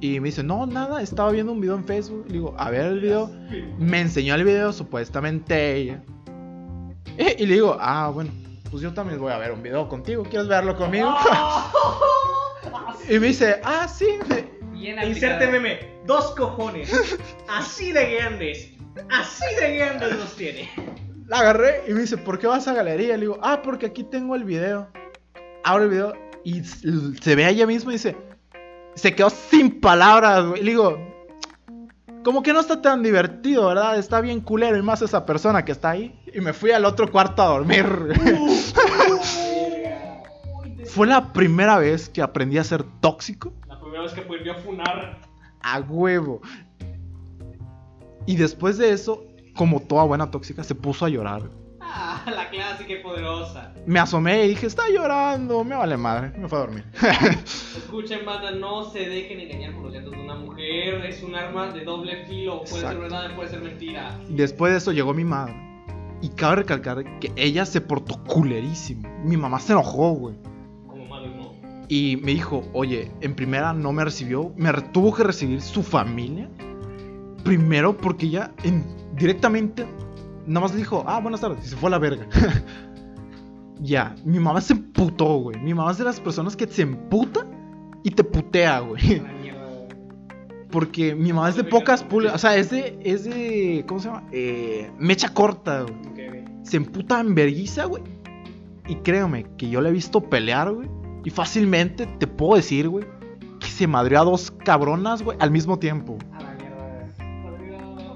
Y 0.00 0.18
me 0.20 0.28
dice, 0.28 0.42
no, 0.42 0.64
nada, 0.64 1.02
estaba 1.02 1.30
viendo 1.30 1.52
un 1.52 1.60
video 1.60 1.74
en 1.76 1.84
Facebook. 1.84 2.24
Le 2.28 2.32
digo, 2.32 2.54
a 2.56 2.70
ver 2.70 2.86
el 2.86 3.00
video. 3.00 3.30
Me 3.78 4.00
enseñó 4.00 4.34
el 4.34 4.44
video, 4.44 4.72
supuestamente 4.72 5.76
ella. 5.76 6.02
Eh, 7.18 7.36
y 7.40 7.44
le 7.44 7.54
digo, 7.54 7.76
ah, 7.78 8.08
bueno, 8.08 8.30
pues 8.70 8.82
yo 8.82 8.94
también 8.94 9.20
voy 9.20 9.30
a 9.32 9.36
ver 9.36 9.52
un 9.52 9.62
video 9.62 9.86
contigo. 9.86 10.22
¿Quieres 10.22 10.48
verlo 10.48 10.74
conmigo? 10.74 11.14
y 13.10 13.18
me 13.18 13.26
dice, 13.26 13.60
ah, 13.62 13.86
sí. 13.86 14.18
Bien 14.72 14.98
Inserte 15.06 15.46
meme. 15.48 16.00
Dos 16.06 16.34
cojones. 16.34 16.90
Así 17.50 17.92
de 17.92 18.14
grandes. 18.14 18.70
Así 19.10 19.44
de 19.60 19.76
grandes 19.76 20.16
los 20.16 20.34
tiene. 20.36 20.70
La 21.26 21.38
agarré 21.38 21.82
y 21.88 21.92
me 21.92 22.00
dice, 22.00 22.18
¿por 22.18 22.38
qué 22.38 22.46
vas 22.46 22.68
a 22.68 22.74
galería? 22.74 23.14
Le 23.16 23.22
digo, 23.22 23.38
ah, 23.42 23.60
porque 23.62 23.86
aquí 23.86 24.04
tengo 24.04 24.34
el 24.34 24.44
video. 24.44 24.88
Abro 25.64 25.84
el 25.84 25.90
video 25.90 26.12
y 26.44 26.62
se 26.64 27.34
ve 27.36 27.44
a 27.44 27.50
ella 27.50 27.66
misma 27.66 27.92
y 27.92 27.94
dice, 27.94 28.16
se 28.94 29.14
quedó 29.14 29.30
sin 29.30 29.80
palabras, 29.80 30.44
güey. 30.46 30.62
Le 30.62 30.70
digo, 30.72 30.98
como 32.24 32.42
que 32.42 32.52
no 32.52 32.60
está 32.60 32.82
tan 32.82 33.02
divertido, 33.02 33.68
¿verdad? 33.68 33.98
Está 33.98 34.20
bien 34.20 34.40
culero 34.40 34.76
y 34.76 34.82
más 34.82 35.02
esa 35.02 35.24
persona 35.26 35.64
que 35.64 35.72
está 35.72 35.90
ahí. 35.90 36.18
Y 36.34 36.40
me 36.40 36.52
fui 36.52 36.70
al 36.70 36.84
otro 36.84 37.10
cuarto 37.10 37.42
a 37.42 37.46
dormir. 37.46 37.86
Fue 40.86 41.06
la 41.06 41.32
primera 41.32 41.78
vez 41.78 42.08
que 42.10 42.20
aprendí 42.20 42.58
a 42.58 42.64
ser 42.64 42.84
tóxico 43.00 43.54
La 43.66 43.80
primera 43.80 44.02
vez 44.02 44.12
que 44.12 44.20
volvió 44.22 44.52
a 44.52 44.56
funar. 44.56 45.20
a 45.62 45.80
huevo. 45.80 46.42
Y 48.26 48.36
después 48.36 48.76
de 48.78 48.92
eso, 48.92 49.24
como 49.54 49.80
toda 49.80 50.04
buena 50.04 50.30
tóxica, 50.30 50.62
se 50.64 50.74
puso 50.74 51.04
a 51.04 51.08
llorar. 51.08 51.42
Ah, 51.80 52.22
la 52.34 52.48
clásica 52.48 52.92
y 52.92 53.02
poderosa. 53.02 53.74
Me 53.86 53.98
asomé 53.98 54.44
y 54.44 54.48
dije, 54.50 54.66
está 54.66 54.84
llorando, 54.88 55.62
me 55.64 55.74
vale 55.74 55.96
madre. 55.96 56.32
Me 56.38 56.48
fue 56.48 56.58
a 56.58 56.60
dormir. 56.62 56.84
Escuchen, 57.76 58.24
banda, 58.24 58.52
no 58.52 58.84
se 58.90 59.00
dejen 59.00 59.40
engañar 59.40 59.74
por 59.74 59.84
los 59.84 59.92
llantos 59.94 60.12
de 60.12 60.20
una 60.20 60.34
mujer. 60.36 61.04
Es 61.04 61.22
un 61.22 61.34
arma 61.34 61.68
de 61.72 61.84
doble 61.84 62.24
filo. 62.26 62.60
Puede 62.60 62.76
Exacto. 62.76 62.88
ser 62.88 62.98
verdad, 63.00 63.36
puede 63.36 63.48
ser 63.50 63.60
mentira. 63.62 64.18
Después 64.28 64.72
de 64.72 64.78
eso 64.78 64.92
llegó 64.92 65.12
mi 65.12 65.24
madre. 65.24 65.54
Y 66.22 66.28
cabe 66.30 66.56
recalcar 66.56 67.18
que 67.18 67.32
ella 67.36 67.66
se 67.66 67.80
portó 67.80 68.22
culerísimo. 68.24 69.08
Mi 69.24 69.36
mamá 69.36 69.58
se 69.58 69.72
enojó, 69.72 70.12
güey. 70.12 70.36
Como 70.86 71.16
y 71.20 71.28
no. 71.28 71.52
Y 71.88 72.16
me 72.22 72.30
dijo, 72.32 72.62
oye, 72.72 73.10
en 73.20 73.34
primera 73.34 73.72
no 73.72 73.92
me 73.92 74.04
recibió. 74.04 74.52
Me 74.56 74.72
tuvo 74.92 75.12
que 75.12 75.24
recibir 75.24 75.60
su 75.60 75.82
familia. 75.82 76.48
Primero 77.42 77.96
porque 77.96 78.26
ella 78.26 78.52
en- 78.62 79.01
directamente 79.22 79.86
nada 80.46 80.60
más 80.60 80.72
le 80.72 80.78
dijo, 80.78 81.04
ah, 81.06 81.20
buenas 81.20 81.40
tardes. 81.40 81.64
Y 81.64 81.68
se 81.68 81.76
fue 81.76 81.88
a 81.88 81.92
la 81.92 81.98
verga. 81.98 82.26
ya, 83.80 84.14
mi 84.24 84.38
mamá 84.38 84.60
se 84.60 84.74
emputó, 84.74 85.38
güey. 85.38 85.58
Mi 85.60 85.74
mamá 85.74 85.92
es 85.92 85.98
de 85.98 86.04
las 86.04 86.20
personas 86.20 86.56
que 86.56 86.66
se 86.66 86.82
emputa 86.82 87.46
y 88.02 88.10
te 88.10 88.24
putea, 88.24 88.80
güey. 88.80 89.22
Porque 90.70 91.14
mi 91.14 91.32
mamá 91.32 91.50
es 91.50 91.56
de 91.56 91.64
pocas 91.64 92.02
pulgas. 92.02 92.34
O 92.34 92.38
sea, 92.38 92.56
es 92.56 92.70
de, 92.70 92.98
es 93.04 93.24
de. 93.24 93.84
¿Cómo 93.86 94.00
se 94.00 94.08
llama? 94.08 94.24
Eh, 94.32 94.90
mecha 94.98 95.32
corta, 95.32 95.82
güey. 95.82 96.44
Se 96.62 96.76
emputa 96.76 97.20
en 97.20 97.34
verguiza, 97.34 97.84
güey. 97.84 98.02
Y 98.88 98.96
créeme 98.96 99.44
que 99.56 99.68
yo 99.68 99.80
la 99.80 99.90
he 99.90 99.92
visto 99.92 100.20
pelear, 100.20 100.72
güey. 100.72 100.88
Y 101.24 101.30
fácilmente 101.30 102.06
te 102.18 102.26
puedo 102.26 102.56
decir, 102.56 102.88
güey, 102.88 103.04
que 103.60 103.68
se 103.68 103.86
madreó 103.86 104.22
a 104.22 104.24
dos 104.24 104.50
cabronas, 104.50 105.22
güey, 105.22 105.36
al 105.40 105.50
mismo 105.50 105.78
tiempo. 105.78 106.18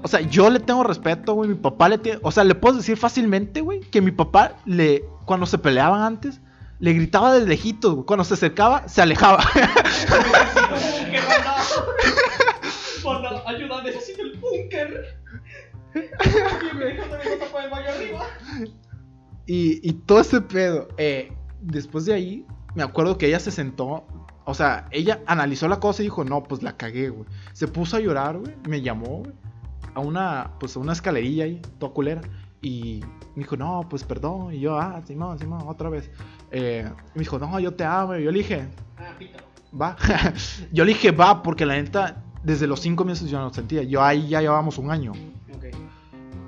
O 0.07 0.09
sea, 0.09 0.21
yo 0.21 0.49
le 0.49 0.61
tengo 0.61 0.85
respeto, 0.85 1.33
güey. 1.33 1.49
Mi 1.49 1.55
papá 1.55 1.89
le 1.89 1.97
tiene. 1.97 2.19
O 2.23 2.31
sea, 2.31 2.45
le 2.45 2.55
puedo 2.55 2.77
decir 2.77 2.95
fácilmente, 2.95 3.59
güey, 3.59 3.81
que 3.81 3.99
mi 3.99 4.11
papá 4.11 4.55
le. 4.65 5.03
Cuando 5.25 5.45
se 5.45 5.57
peleaban 5.57 6.01
antes, 6.01 6.39
le 6.79 6.93
gritaba 6.93 7.33
desde 7.33 7.49
lejitos, 7.49 7.93
güey. 7.93 8.05
Cuando 8.05 8.23
se 8.23 8.35
acercaba, 8.35 8.87
se 8.87 9.01
alejaba. 9.01 9.43
Ayuda, 13.47 13.83
necesito 13.83 14.21
el 14.21 14.37
búnker. 14.37 15.19
Y 15.93 16.75
me 16.77 16.85
dejan 16.85 17.11
de 17.11 17.17
mi 17.17 17.37
tapa 17.37 17.63
de 17.63 17.69
baño 17.69 17.89
arriba. 17.89 18.25
Y, 19.45 19.89
y 19.89 19.91
todo 19.91 20.21
ese 20.21 20.39
pedo. 20.39 20.87
eh, 20.97 21.33
después 21.59 22.05
de 22.05 22.13
ahí, 22.13 22.45
me 22.75 22.83
acuerdo 22.83 23.17
que 23.17 23.27
ella 23.27 23.41
se 23.41 23.51
sentó. 23.51 24.05
O 24.45 24.53
sea, 24.53 24.87
ella 24.91 25.19
analizó 25.25 25.67
la 25.67 25.81
cosa 25.81 26.01
y 26.01 26.05
dijo, 26.05 26.23
no, 26.23 26.43
pues 26.43 26.63
la 26.63 26.77
cagué, 26.77 27.09
güey. 27.09 27.27
Se 27.51 27.67
puso 27.67 27.97
a 27.97 27.99
llorar, 27.99 28.37
güey. 28.37 28.55
Me 28.69 28.81
llamó, 28.81 29.17
güey. 29.17 29.33
A 29.97 29.99
una, 29.99 30.51
pues 30.59 30.75
a 30.77 30.79
una 30.79 30.93
escalerilla 30.93 31.45
ahí, 31.45 31.59
toda 31.79 31.91
culera. 31.91 32.21
Y 32.61 33.01
me 33.35 33.43
dijo, 33.43 33.57
no, 33.57 33.85
pues 33.89 34.03
perdón. 34.03 34.53
Y 34.53 34.59
yo, 34.59 34.77
ah, 34.77 35.01
Simón, 35.05 35.39
Simón, 35.39 35.63
otra 35.67 35.89
vez. 35.89 36.11
Eh, 36.51 36.87
me 37.15 37.19
dijo, 37.19 37.39
no, 37.39 37.59
yo 37.59 37.73
te 37.73 37.83
amo. 37.83 38.15
Y 38.15 38.23
yo 38.23 38.31
le 38.31 38.37
dije, 38.37 38.67
Ah, 38.97 39.13
pito. 39.17 39.39
va. 39.79 39.97
yo 40.71 40.85
le 40.85 40.93
dije, 40.93 41.11
va, 41.11 41.41
porque 41.41 41.65
la 41.65 41.73
neta, 41.75 42.23
desde 42.43 42.67
los 42.67 42.79
cinco 42.79 43.05
meses 43.05 43.29
yo 43.29 43.39
no 43.39 43.45
lo 43.45 43.53
sentía. 43.53 43.81
Yo 43.83 44.03
ahí 44.03 44.27
ya 44.27 44.41
llevábamos 44.41 44.77
un 44.77 44.91
año. 44.91 45.13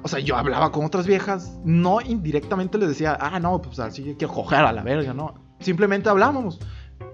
O 0.02 0.08
sea, 0.08 0.20
yo 0.20 0.38
hablaba 0.38 0.72
con 0.72 0.86
otras 0.86 1.06
viejas, 1.06 1.58
no 1.66 2.00
indirectamente 2.02 2.78
les 2.78 2.90
decía, 2.90 3.18
ah, 3.20 3.40
no, 3.40 3.62
pues 3.62 3.80
así 3.80 4.16
quiero 4.18 4.34
coger 4.34 4.60
a 4.60 4.72
la 4.72 4.82
verga, 4.82 5.14
no. 5.14 5.34
Simplemente 5.60 6.08
hablábamos. 6.08 6.60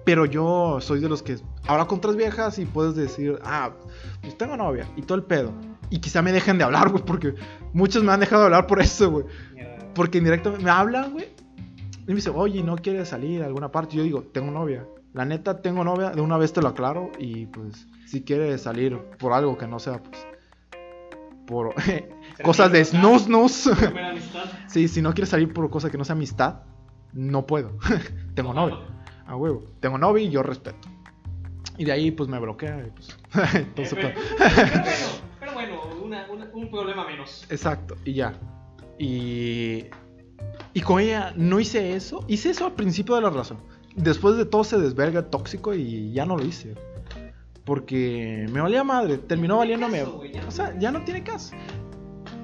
Pero 0.03 0.25
yo 0.27 0.77
soy 0.81 0.99
de 0.99 1.09
los 1.09 1.23
que 1.23 1.37
habla 1.67 1.85
con 1.85 1.97
otras 1.97 2.15
viejas 2.15 2.59
y 2.59 2.65
puedes 2.65 2.95
decir, 2.95 3.39
ah, 3.43 3.71
pues 4.21 4.37
tengo 4.37 4.55
novia 4.55 4.87
y 4.95 5.01
todo 5.01 5.17
el 5.17 5.23
pedo. 5.23 5.51
Y 5.89 5.99
quizá 5.99 6.21
me 6.21 6.31
dejen 6.31 6.57
de 6.57 6.63
hablar, 6.63 6.89
güey, 6.89 7.03
porque 7.03 7.35
muchos 7.73 8.03
me 8.03 8.11
han 8.11 8.19
dejado 8.19 8.41
de 8.41 8.45
hablar 8.47 8.67
por 8.67 8.81
eso, 8.81 9.11
güey. 9.11 9.25
Porque 9.93 10.17
indirectamente 10.17 10.63
me 10.63 10.71
hablan, 10.71 11.13
güey. 11.13 11.27
Y 12.03 12.09
me 12.09 12.15
dicen, 12.15 12.33
oye, 12.35 12.61
¿no 12.63 12.75
quieres 12.75 13.09
salir 13.09 13.41
a 13.41 13.45
alguna 13.45 13.71
parte? 13.71 13.95
Y 13.95 13.97
yo 13.97 14.03
digo, 14.03 14.21
tengo 14.23 14.51
novia. 14.51 14.85
La 15.13 15.25
neta, 15.25 15.61
tengo 15.61 15.83
novia, 15.83 16.09
de 16.09 16.21
una 16.21 16.37
vez 16.37 16.53
te 16.53 16.61
lo 16.61 16.67
aclaro. 16.67 17.11
Y 17.17 17.45
pues, 17.47 17.87
si 18.05 18.21
quieres 18.23 18.61
salir 18.61 18.97
por 19.17 19.33
algo 19.33 19.57
que 19.57 19.67
no 19.67 19.79
sea, 19.79 20.01
pues, 20.03 20.27
por 21.47 21.73
cosas 22.43 22.71
de 22.71 22.83
snus, 22.83 23.23
snus. 23.23 23.69
Sí, 24.67 24.87
si 24.87 25.01
no 25.01 25.13
quieres 25.13 25.29
salir 25.29 25.53
por 25.53 25.69
cosas 25.69 25.89
que 25.89 25.97
no 25.97 26.03
sea 26.03 26.13
amistad, 26.15 26.63
no 27.13 27.45
puedo. 27.45 27.77
tengo 28.35 28.53
novia. 28.53 28.77
A 29.25 29.35
huevo. 29.35 29.63
Tengo 29.79 29.97
novia 29.97 30.23
y 30.23 30.29
yo 30.29 30.43
respeto. 30.43 30.87
Y 31.77 31.85
de 31.85 31.91
ahí, 31.91 32.11
pues, 32.11 32.29
me 32.29 32.39
bloquea. 32.39 32.85
Y, 32.85 32.91
pues, 32.91 33.17
entonces, 33.55 33.93
Eh, 33.93 34.13
pues, 34.43 35.21
un 36.53 36.69
problema 36.69 37.05
menos. 37.05 37.45
Exacto, 37.49 37.95
y 38.05 38.13
ya. 38.13 38.34
Y, 38.97 39.86
y 40.73 40.81
con 40.81 41.01
ella 41.01 41.34
no 41.36 41.60
hice 41.60 41.95
eso. 41.95 42.23
Hice 42.27 42.49
eso 42.51 42.65
al 42.65 42.73
principio 42.73 43.15
de 43.15 43.21
la 43.21 43.29
razón. 43.29 43.58
Después 43.95 44.38
de 44.38 44.45
todo 44.45 44.63
se 44.63 44.77
desverga 44.77 45.29
tóxico 45.29 45.73
y 45.73 46.12
ya 46.12 46.25
no 46.25 46.38
lo 46.38 46.45
hice. 46.45 46.75
Porque 47.63 48.45
me 48.51 48.62
valía 48.62 48.84
madre. 48.84 49.17
Terminó 49.17 49.58
valiéndome. 49.58 49.99
caso, 49.99 50.21
O 50.47 50.51
sea, 50.51 50.77
ya 50.77 50.91
no 50.91 51.03
tiene 51.03 51.23
caso. 51.23 51.55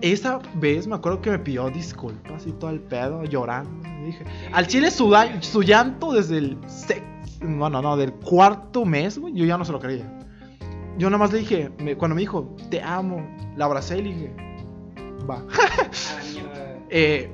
Esa 0.02 0.40
vez 0.56 0.88
me 0.88 0.96
acuerdo 0.96 1.22
que 1.22 1.30
me 1.30 1.40
pidió 1.40 1.70
disculpas 1.70 2.48
y 2.48 2.52
todo 2.54 2.72
el 2.72 2.80
pedo, 2.80 3.24
llorando. 3.24 3.88
dije, 4.04 4.24
al 4.52 4.66
chile 4.66 4.90
su, 4.90 5.14
su 5.42 5.62
llanto 5.62 6.12
desde 6.12 6.40
el 6.40 6.58
sex, 6.68 7.04
bueno, 7.40 7.82
no, 7.84 7.96
del 7.96 8.12
cuarto 8.14 8.84
mes, 8.84 9.20
güey, 9.20 9.34
yo 9.36 9.46
ya 9.46 9.60
no 9.60 9.66
se 9.66 9.72
lo 9.72 9.80
creía. 9.80 10.21
Yo 10.98 11.10
nada 11.10 11.18
más 11.20 11.32
le 11.34 11.40
dije, 11.40 11.72
me- 11.80 11.96
cuando 11.96 12.16
me 12.16 12.22
dijo, 12.22 12.56
te 12.70 12.82
amo, 12.82 13.26
la 13.56 13.66
abracé 13.66 13.98
y 14.00 14.02
le 14.04 14.10
dije, 14.14 14.36
va. 15.30 15.36
A 15.38 15.40
la 15.40 16.24
mierda. 16.34 16.78
Eh, 16.90 17.30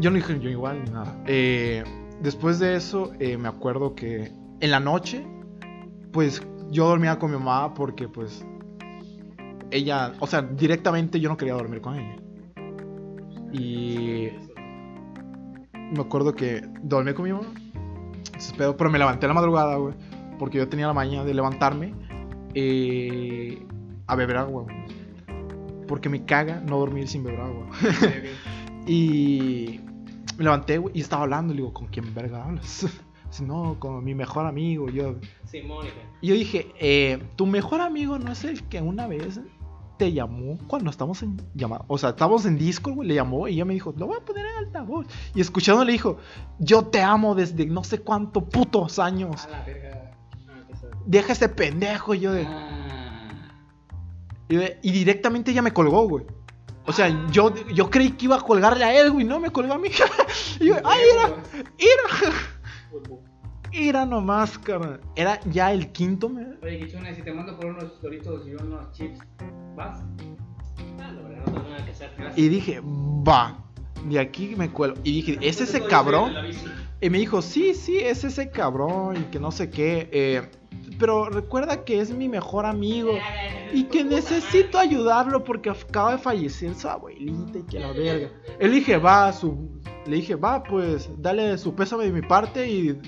yo 0.00 0.10
no 0.10 0.16
dije 0.16 0.38
yo 0.40 0.48
igual 0.48 0.84
ni 0.84 0.90
nada. 0.90 1.22
Eh, 1.26 1.84
después 2.22 2.58
de 2.58 2.76
eso, 2.76 3.12
eh, 3.18 3.36
me 3.36 3.48
acuerdo 3.48 3.94
que 3.94 4.32
en 4.60 4.70
la 4.70 4.80
noche, 4.80 5.26
pues 6.12 6.46
yo 6.70 6.86
dormía 6.88 7.18
con 7.18 7.30
mi 7.30 7.36
mamá 7.36 7.74
porque 7.74 8.08
pues 8.08 8.46
ella, 9.70 10.12
o 10.20 10.26
sea, 10.26 10.42
directamente 10.42 11.18
yo 11.20 11.28
no 11.28 11.36
quería 11.36 11.54
dormir 11.54 11.80
con 11.80 11.96
ella. 11.96 12.16
Y 13.52 14.28
me 15.94 16.00
acuerdo 16.00 16.34
que 16.34 16.62
dormí 16.82 17.12
con 17.12 17.24
mi 17.24 17.32
mamá. 17.32 17.46
Pero, 18.56 18.90
me 18.90 18.98
levanté 18.98 19.26
a 19.26 19.28
la 19.28 19.34
madrugada, 19.34 19.76
güey. 19.76 19.94
Porque 20.38 20.58
yo 20.58 20.68
tenía 20.68 20.86
la 20.86 20.92
mañana 20.94 21.24
de 21.24 21.34
levantarme. 21.34 21.94
Eh, 22.54 23.64
a 24.06 24.16
beber 24.16 24.36
agua, 24.36 24.62
güey. 24.64 24.76
Porque 25.86 26.08
me 26.08 26.24
caga 26.24 26.60
no 26.60 26.78
dormir 26.78 27.08
sin 27.08 27.24
beber 27.24 27.40
agua. 27.40 27.66
y 28.86 29.80
me 30.36 30.44
levanté, 30.44 30.78
güey, 30.78 30.96
y 30.96 31.00
estaba 31.00 31.22
hablando. 31.22 31.52
Le 31.52 31.60
digo, 31.60 31.72
¿con 31.72 31.86
quién 31.88 32.12
verga 32.14 32.44
hablas? 32.44 32.86
No, 33.40 33.76
con 33.78 34.04
mi 34.04 34.14
mejor 34.14 34.44
amigo. 34.44 34.90
Yo, 34.90 35.14
Sí, 35.46 35.62
Mónica. 35.62 35.94
y 36.20 36.28
yo 36.28 36.34
dije, 36.34 36.70
eh, 36.78 37.18
tu 37.34 37.46
mejor 37.46 37.80
amigo 37.80 38.18
no 38.18 38.30
es 38.30 38.44
el 38.44 38.62
que 38.64 38.82
una 38.82 39.06
vez 39.06 39.40
te 39.96 40.12
llamó 40.12 40.58
cuando 40.66 40.90
estamos 40.90 41.22
en 41.22 41.40
llamada. 41.54 41.82
O 41.88 41.96
sea, 41.96 42.10
estábamos 42.10 42.44
en 42.44 42.58
Discord, 42.58 42.94
güey, 42.96 43.08
le 43.08 43.14
llamó 43.14 43.48
y 43.48 43.54
ella 43.54 43.64
me 43.64 43.72
dijo, 43.72 43.94
lo 43.96 44.06
voy 44.06 44.18
a 44.20 44.24
poner 44.24 44.44
en 44.44 44.66
altavoz. 44.66 45.06
Y 45.34 45.40
escuchando 45.40 45.82
le 45.82 45.92
dijo, 45.92 46.18
yo 46.58 46.84
te 46.84 47.00
amo 47.00 47.34
desde 47.34 47.64
no 47.64 47.82
sé 47.84 48.00
cuánto 48.00 48.44
putos 48.44 48.98
años. 48.98 49.46
A 49.46 49.48
la 49.48 49.64
verga. 49.64 50.11
Deja 51.06 51.32
ese 51.32 51.48
pendejo. 51.48 52.14
Y 52.14 52.20
yo 52.20 52.32
de, 52.32 52.44
Ah. 52.46 53.48
y, 54.48 54.56
de- 54.56 54.78
y 54.82 54.92
directamente 54.92 55.50
ella 55.50 55.62
me 55.62 55.72
colgó, 55.72 56.08
güey. 56.08 56.24
O 56.84 56.92
sea, 56.92 57.08
yo, 57.30 57.54
yo 57.72 57.90
creí 57.90 58.10
que 58.12 58.24
iba 58.24 58.36
a 58.36 58.40
colgarle 58.40 58.84
a 58.84 59.00
él, 59.00 59.12
güey, 59.12 59.24
no 59.24 59.38
me 59.38 59.50
colgó 59.50 59.74
a 59.74 59.78
mí. 59.78 59.88
y 60.60 60.66
yo, 60.66 60.76
ay, 60.84 61.00
mira, 61.14 61.36
mira. 61.78 63.12
Mira 63.70 64.06
nomás, 64.06 64.58
carnal. 64.58 65.00
Era 65.14 65.40
ya 65.44 65.72
el 65.72 65.92
quinto, 65.92 66.28
me- 66.28 66.56
Oye, 66.62 66.88
si 67.14 67.22
te 67.22 67.32
mando 67.32 67.56
por 67.56 67.66
unos 67.66 68.00
doritos 68.02 68.46
y 68.46 68.54
unos 68.54 68.90
chips, 68.92 69.20
¿vas? 69.76 70.00
Ah, 71.00 71.12
la 71.12 71.22
verdad, 71.22 71.46
no 71.46 71.52
tengo 71.52 71.68
nada 71.70 71.84
que 71.84 71.90
hacer. 71.92 72.10
Y 72.36 72.48
dije, 72.48 72.80
va. 72.84 73.58
De 74.08 74.18
aquí 74.18 74.54
me 74.56 74.68
cuelo. 74.68 74.94
Y 75.04 75.12
dije, 75.22 75.38
¿es 75.40 75.60
ese 75.60 75.84
cabrón? 75.84 76.32
Y 77.00 77.08
me 77.10 77.18
dijo, 77.18 77.40
sí, 77.42 77.74
sí, 77.74 77.98
es 77.98 78.24
ese 78.24 78.50
cabrón. 78.50 79.16
Y 79.16 79.20
que 79.30 79.38
no 79.38 79.52
sé 79.52 79.70
qué. 79.70 80.08
eh, 80.12 80.50
pero 80.98 81.26
recuerda 81.26 81.84
que 81.84 82.00
es 82.00 82.10
mi 82.10 82.28
mejor 82.28 82.64
amigo. 82.66 83.12
Y 83.72 83.84
que 83.84 84.04
necesito 84.04 84.78
ayudarlo 84.78 85.42
porque 85.44 85.70
acaba 85.70 86.12
de 86.12 86.18
fallecer 86.18 86.74
su 86.74 86.88
abuelita 86.88 87.58
y 87.58 87.62
que 87.62 87.80
la 87.80 87.92
verga. 87.92 88.28
Él 88.60 88.70
dije, 88.72 88.98
va, 88.98 89.32
su... 89.32 89.70
le 90.06 90.16
dije, 90.16 90.34
va, 90.34 90.62
pues, 90.62 91.08
dale 91.18 91.56
su 91.58 91.74
pésame 91.74 92.04
de 92.04 92.12
mi 92.12 92.20
parte 92.22 92.68
y, 92.70 93.00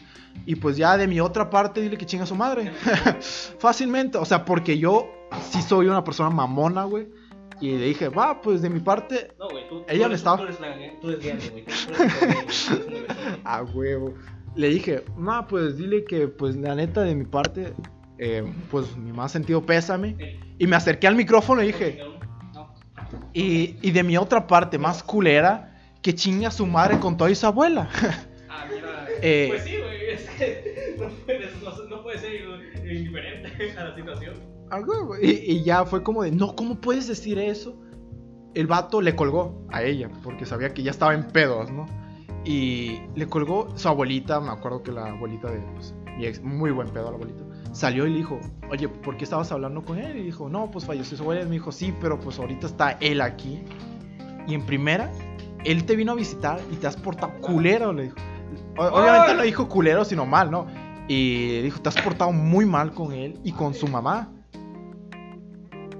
y 0.46 0.54
pues 0.56 0.76
ya 0.78 0.96
de 0.96 1.06
mi 1.06 1.20
otra 1.20 1.50
parte 1.50 1.80
dile 1.82 1.98
que 1.98 2.06
chinga 2.06 2.24
a 2.24 2.26
su 2.26 2.34
madre. 2.34 2.72
Fácilmente, 3.58 4.18
o 4.18 4.24
sea, 4.24 4.44
porque 4.44 4.78
yo 4.78 5.06
sí 5.50 5.60
soy 5.62 5.86
una 5.86 6.02
persona 6.02 6.30
mamona, 6.30 6.84
güey. 6.84 7.08
Y 7.60 7.70
le 7.78 7.86
dije, 7.86 8.08
va, 8.08 8.40
pues 8.40 8.62
de 8.62 8.68
mi 8.70 8.80
parte, 8.80 9.32
No, 9.38 9.48
güey, 9.48 9.68
tú, 9.68 9.84
Ella 9.88 10.08
tú 10.08 10.14
estaba- 10.14 10.36
Tú 10.38 10.42
eres, 10.44 10.60
la, 10.60 10.74
tú 11.00 11.08
eres 11.10 11.24
grande, 11.24 11.50
güey. 11.50 11.64
Tú 11.64 12.02
eres 12.02 12.68
grande, 12.70 13.06
a 13.44 13.62
huevo. 13.62 14.14
Le 14.56 14.68
dije, 14.68 15.04
no, 15.16 15.46
pues 15.46 15.76
dile 15.76 16.04
que, 16.04 16.28
pues 16.28 16.56
la 16.56 16.74
neta 16.74 17.02
de 17.02 17.14
mi 17.14 17.24
parte, 17.24 17.74
eh, 18.18 18.44
pues 18.70 18.96
mi 18.96 19.12
más 19.12 19.32
sentido 19.32 19.64
pésame. 19.64 20.16
Y 20.58 20.66
me 20.66 20.76
acerqué 20.76 21.06
al 21.08 21.16
micrófono 21.16 21.62
y 21.62 21.68
dije, 21.68 22.00
y, 23.32 23.76
y 23.82 23.90
de 23.90 24.02
mi 24.02 24.16
otra 24.16 24.46
parte, 24.46 24.78
más 24.78 25.02
culera, 25.02 25.74
que 26.02 26.14
chinga 26.14 26.48
a 26.48 26.50
su 26.50 26.66
madre 26.66 26.98
con 27.00 27.16
toda 27.16 27.30
y 27.30 27.34
su 27.34 27.46
abuela. 27.46 27.88
Ah, 28.56 28.66
mira. 28.72 29.06
Eh, 29.20 29.46
Pues 29.50 29.64
sí, 29.64 29.76
güey, 29.78 30.10
es 30.12 30.30
que 30.30 30.96
no 31.00 31.08
puedes, 31.26 31.62
no, 31.62 31.88
no 31.88 32.02
puedes 32.04 32.20
ser 32.20 32.30
indiferente 32.88 33.72
a 33.78 33.84
la 33.88 33.94
situación. 33.96 34.34
A 34.70 34.78
huevo. 34.78 35.16
Y, 35.20 35.30
y 35.30 35.64
ya 35.64 35.84
fue 35.84 36.04
como 36.04 36.22
de, 36.22 36.30
no, 36.30 36.54
¿cómo 36.54 36.80
puedes 36.80 37.08
decir 37.08 37.36
eso? 37.38 37.76
El 38.54 38.68
vato 38.68 39.00
le 39.00 39.16
colgó 39.16 39.66
a 39.72 39.82
ella, 39.82 40.08
porque 40.22 40.46
sabía 40.46 40.72
que 40.72 40.84
ya 40.84 40.92
estaba 40.92 41.14
en 41.14 41.26
pedos, 41.26 41.72
¿no? 41.72 41.86
Y 42.44 43.00
le 43.14 43.26
colgó 43.26 43.68
su 43.74 43.88
abuelita, 43.88 44.40
me 44.40 44.50
acuerdo 44.50 44.82
que 44.82 44.92
la 44.92 45.06
abuelita 45.06 45.50
de 45.50 45.60
pues, 45.74 45.94
mi 46.18 46.26
ex, 46.26 46.42
muy 46.42 46.70
buen 46.70 46.88
pedo 46.88 47.10
la 47.10 47.16
abuelita, 47.16 47.42
salió 47.72 48.06
y 48.06 48.10
le 48.10 48.16
dijo, 48.18 48.38
oye, 48.70 48.88
¿por 48.88 49.16
qué 49.16 49.24
estabas 49.24 49.50
hablando 49.50 49.82
con 49.82 49.98
él? 49.98 50.18
Y 50.18 50.22
dijo, 50.24 50.48
no, 50.48 50.70
pues 50.70 50.84
falleció 50.84 51.16
su 51.16 51.22
abuela. 51.22 51.42
Y 51.42 51.46
me 51.46 51.52
dijo, 51.52 51.72
sí, 51.72 51.94
pero 52.00 52.20
pues 52.20 52.38
ahorita 52.38 52.66
está 52.66 52.92
él 53.00 53.20
aquí. 53.20 53.62
Y 54.46 54.54
en 54.54 54.64
primera, 54.66 55.10
él 55.64 55.84
te 55.84 55.96
vino 55.96 56.12
a 56.12 56.14
visitar 56.14 56.60
y 56.70 56.76
te 56.76 56.86
has 56.86 56.96
portado 56.96 57.32
culero, 57.40 57.92
le 57.92 58.04
dijo. 58.04 58.16
Obviamente 58.76 59.34
no 59.34 59.42
dijo 59.42 59.68
culero, 59.68 60.04
sino 60.04 60.26
mal, 60.26 60.50
¿no? 60.50 60.66
Y 61.08 61.60
dijo, 61.62 61.80
te 61.80 61.88
has 61.88 61.96
portado 61.96 62.32
muy 62.32 62.66
mal 62.66 62.92
con 62.92 63.12
él 63.12 63.38
y 63.42 63.52
con 63.52 63.74
su 63.74 63.86
mamá. 63.86 64.30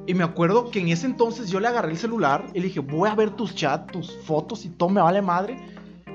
Y 0.07 0.13
me 0.13 0.25
acuerdo 0.25 0.71
que 0.71 0.81
en 0.81 0.89
ese 0.89 1.07
entonces 1.07 1.49
yo 1.49 1.61
le 1.61 1.69
agarré 1.69 1.93
el 1.93 1.97
celular 1.97 2.47
y 2.53 2.61
le 2.61 2.67
dije, 2.67 2.81
voy 2.81 3.09
a 3.09 3.15
ver 3.15 3.31
tus 3.31 3.55
chats, 3.55 3.91
tus 3.91 4.15
fotos 4.25 4.65
y 4.67 4.69
todo 4.69 4.91
me 4.91 5.01
vale 5.01 5.23
madre. 5.23 5.57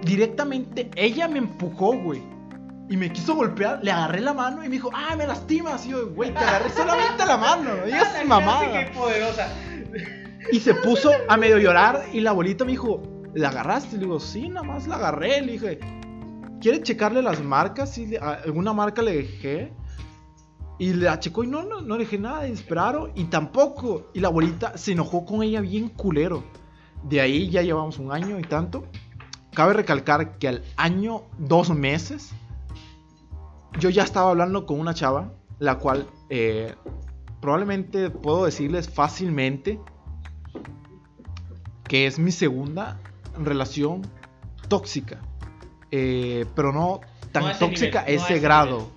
Directamente 0.04 0.90
ella 0.96 1.28
me 1.28 1.40
empujó, 1.40 1.94
güey. 1.98 2.22
Y 2.90 2.98
me 2.98 3.12
quiso 3.12 3.36
golpear, 3.36 3.80
le 3.84 3.92
agarré 3.92 4.20
la 4.20 4.34
mano 4.34 4.64
y 4.64 4.68
me 4.68 4.76
dijo, 4.76 4.90
ah, 4.94 5.16
me 5.16 5.28
lastimas. 5.28 5.86
Y 5.86 5.90
yo, 5.90 6.10
güey, 6.10 6.34
te 6.34 6.40
agarré 6.40 6.70
solamente 6.72 7.26
la 7.26 7.38
mano, 7.38 7.76
no 7.80 7.86
digas 7.86 8.26
mamada. 8.26 8.86
Qué 8.86 8.92
poderosa. 8.92 9.48
Y 10.52 10.60
se 10.60 10.74
puso 10.74 11.12
a 11.28 11.38
medio 11.38 11.60
llorar 11.60 12.06
y 12.14 12.22
la 12.22 12.32
abuelita 12.32 12.66
me 12.66 12.72
dijo, 12.72 13.04
¿la 13.34 13.50
agarraste? 13.50 13.98
Le 13.98 14.06
digo, 14.06 14.20
sí, 14.20 14.50
nada 14.50 14.66
más 14.66 14.88
la 14.88 14.96
agarré. 14.96 15.42
Le 15.42 15.52
dije, 15.54 15.80
¿quiere 16.60 16.82
checarle 16.82 17.22
las 17.22 17.44
marcas? 17.44 17.94
Si 17.94 18.16
alguna 18.16 18.74
marca 18.74 19.02
le 19.02 19.14
dejé. 19.14 19.74
Y 20.80 20.94
la 20.94 21.20
checó 21.20 21.44
y 21.44 21.48
no, 21.48 21.64
no, 21.64 21.82
no 21.82 21.98
le 21.98 22.06
dejé 22.06 22.18
nada, 22.18 22.48
y 22.48 22.54
esperaron 22.54 23.12
y 23.14 23.26
tampoco. 23.26 24.12
Y 24.14 24.22
la 24.22 24.30
abuelita 24.30 24.78
se 24.78 24.94
enojó 24.94 25.26
con 25.26 25.44
ella 25.44 25.60
bien 25.60 25.90
culero. 25.90 26.44
De 27.04 27.20
ahí 27.20 27.50
ya 27.50 27.62
llevamos 27.62 28.00
un 28.00 28.12
año 28.12 28.40
y 28.40 28.44
tanto. 28.44 28.86
Cabe 29.60 29.74
recalcar 29.74 30.38
que 30.38 30.48
al 30.48 30.64
año, 30.78 31.24
dos 31.38 31.70
meses, 31.70 32.32
yo 33.78 33.90
ya 33.90 34.04
estaba 34.04 34.30
hablando 34.30 34.66
con 34.66 34.80
una 34.80 34.94
chava, 34.94 35.34
la 35.60 35.80
cual 35.80 36.08
eh, 36.30 36.76
probablemente 37.42 38.10
puedo 38.10 38.46
decirles 38.46 38.90
fácilmente 38.90 39.78
que 41.84 42.08
es 42.08 42.20
mi 42.20 42.32
segunda 42.32 43.02
relación 43.38 44.08
tóxica. 44.70 45.20
Eh, 45.92 46.46
pero 46.56 46.72
no 46.72 47.02
tan 47.34 47.44
No 47.44 47.50
a 47.50 47.52
ese 47.52 47.60
tóxica 47.60 48.04
nivel, 48.04 48.16
a 48.16 48.18
no 48.18 48.24
a 48.24 48.26
ese 48.28 48.34
ese 48.36 48.40
grado. 48.40 48.78
nivel. 48.78 48.94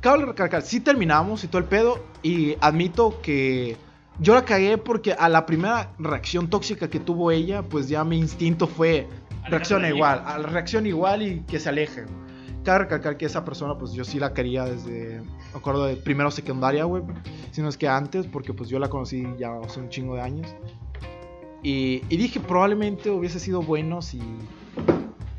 Cabe 0.00 0.24
recalcar, 0.24 0.62
sí 0.62 0.80
terminamos 0.80 1.44
y 1.44 1.48
todo 1.48 1.58
el 1.58 1.68
pedo. 1.68 2.02
Y 2.22 2.56
admito 2.62 3.20
que 3.20 3.76
yo 4.20 4.32
la 4.34 4.46
cagué 4.46 4.78
porque 4.78 5.12
a 5.12 5.28
la 5.28 5.44
primera 5.44 5.92
reacción 5.98 6.48
tóxica 6.48 6.88
que 6.88 6.98
tuvo 6.98 7.30
ella, 7.30 7.62
pues 7.62 7.90
ya 7.90 8.04
mi 8.04 8.18
instinto 8.18 8.66
fue 8.66 9.06
reacciona 9.48 9.88
igual, 9.88 10.22
a 10.24 10.38
la 10.38 10.48
reacción 10.48 10.86
igual 10.86 11.22
y 11.22 11.40
que 11.42 11.58
se 11.58 11.68
aleje. 11.68 12.04
Cabe 12.64 12.80
recalcar 12.80 13.16
que 13.16 13.26
esa 13.26 13.44
persona, 13.44 13.78
pues 13.78 13.92
yo 13.92 14.04
sí 14.04 14.18
la 14.18 14.32
quería 14.34 14.64
desde, 14.64 15.20
me 15.20 15.58
acuerdo 15.58 15.86
de 15.86 15.96
primero 15.96 16.30
secundaria, 16.32 16.84
güey. 16.84 17.02
Si 17.52 17.62
no 17.62 17.68
es 17.68 17.76
que 17.76 17.86
antes, 17.88 18.26
porque 18.26 18.52
pues 18.52 18.68
yo 18.68 18.78
la 18.80 18.88
conocí 18.88 19.24
ya 19.38 19.52
hace 19.64 19.78
un 19.80 19.88
chingo 19.88 20.16
de 20.16 20.22
años. 20.22 20.52
Y, 21.62 22.02
y 22.08 22.16
dije, 22.16 22.40
probablemente 22.40 23.10
hubiese 23.10 23.38
sido 23.40 23.62
bueno 23.62 24.02
si, 24.02 24.20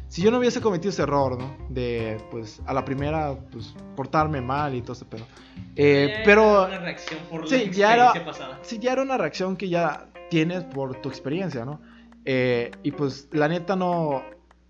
si 0.07 0.21
yo 0.21 0.31
no 0.31 0.39
hubiese 0.39 0.61
cometido 0.61 0.89
ese 0.89 1.03
error, 1.03 1.37
¿no? 1.37 1.55
De, 1.69 2.17
pues, 2.31 2.61
a 2.65 2.73
la 2.73 2.83
primera, 2.85 3.35
pues, 3.51 3.75
portarme 3.95 4.41
mal 4.41 4.73
y 4.75 4.81
todo 4.81 4.93
ese 4.93 5.05
pedo. 5.05 5.25
Eh, 5.75 6.15
Ya 6.17 6.23
pero... 6.25 6.65
era 6.67 6.77
Una 6.77 6.79
reacción 6.79 7.19
por 7.29 7.41
la 7.41 7.47
Sí, 7.47 7.69
ya 7.71 7.93
era- 7.93 8.25
pasada. 8.25 8.59
Sí, 8.61 8.79
ya 8.79 8.93
era 8.93 9.01
una 9.03 9.17
reacción 9.17 9.55
que 9.57 9.69
ya 9.69 10.07
tienes 10.29 10.63
por 10.63 10.95
tu 11.01 11.09
experiencia, 11.09 11.65
¿no? 11.65 11.79
Eh, 12.29 12.71
y 12.83 12.91
pues 12.91 13.29
la 13.31 13.47
neta 13.47 13.77
no, 13.77 14.21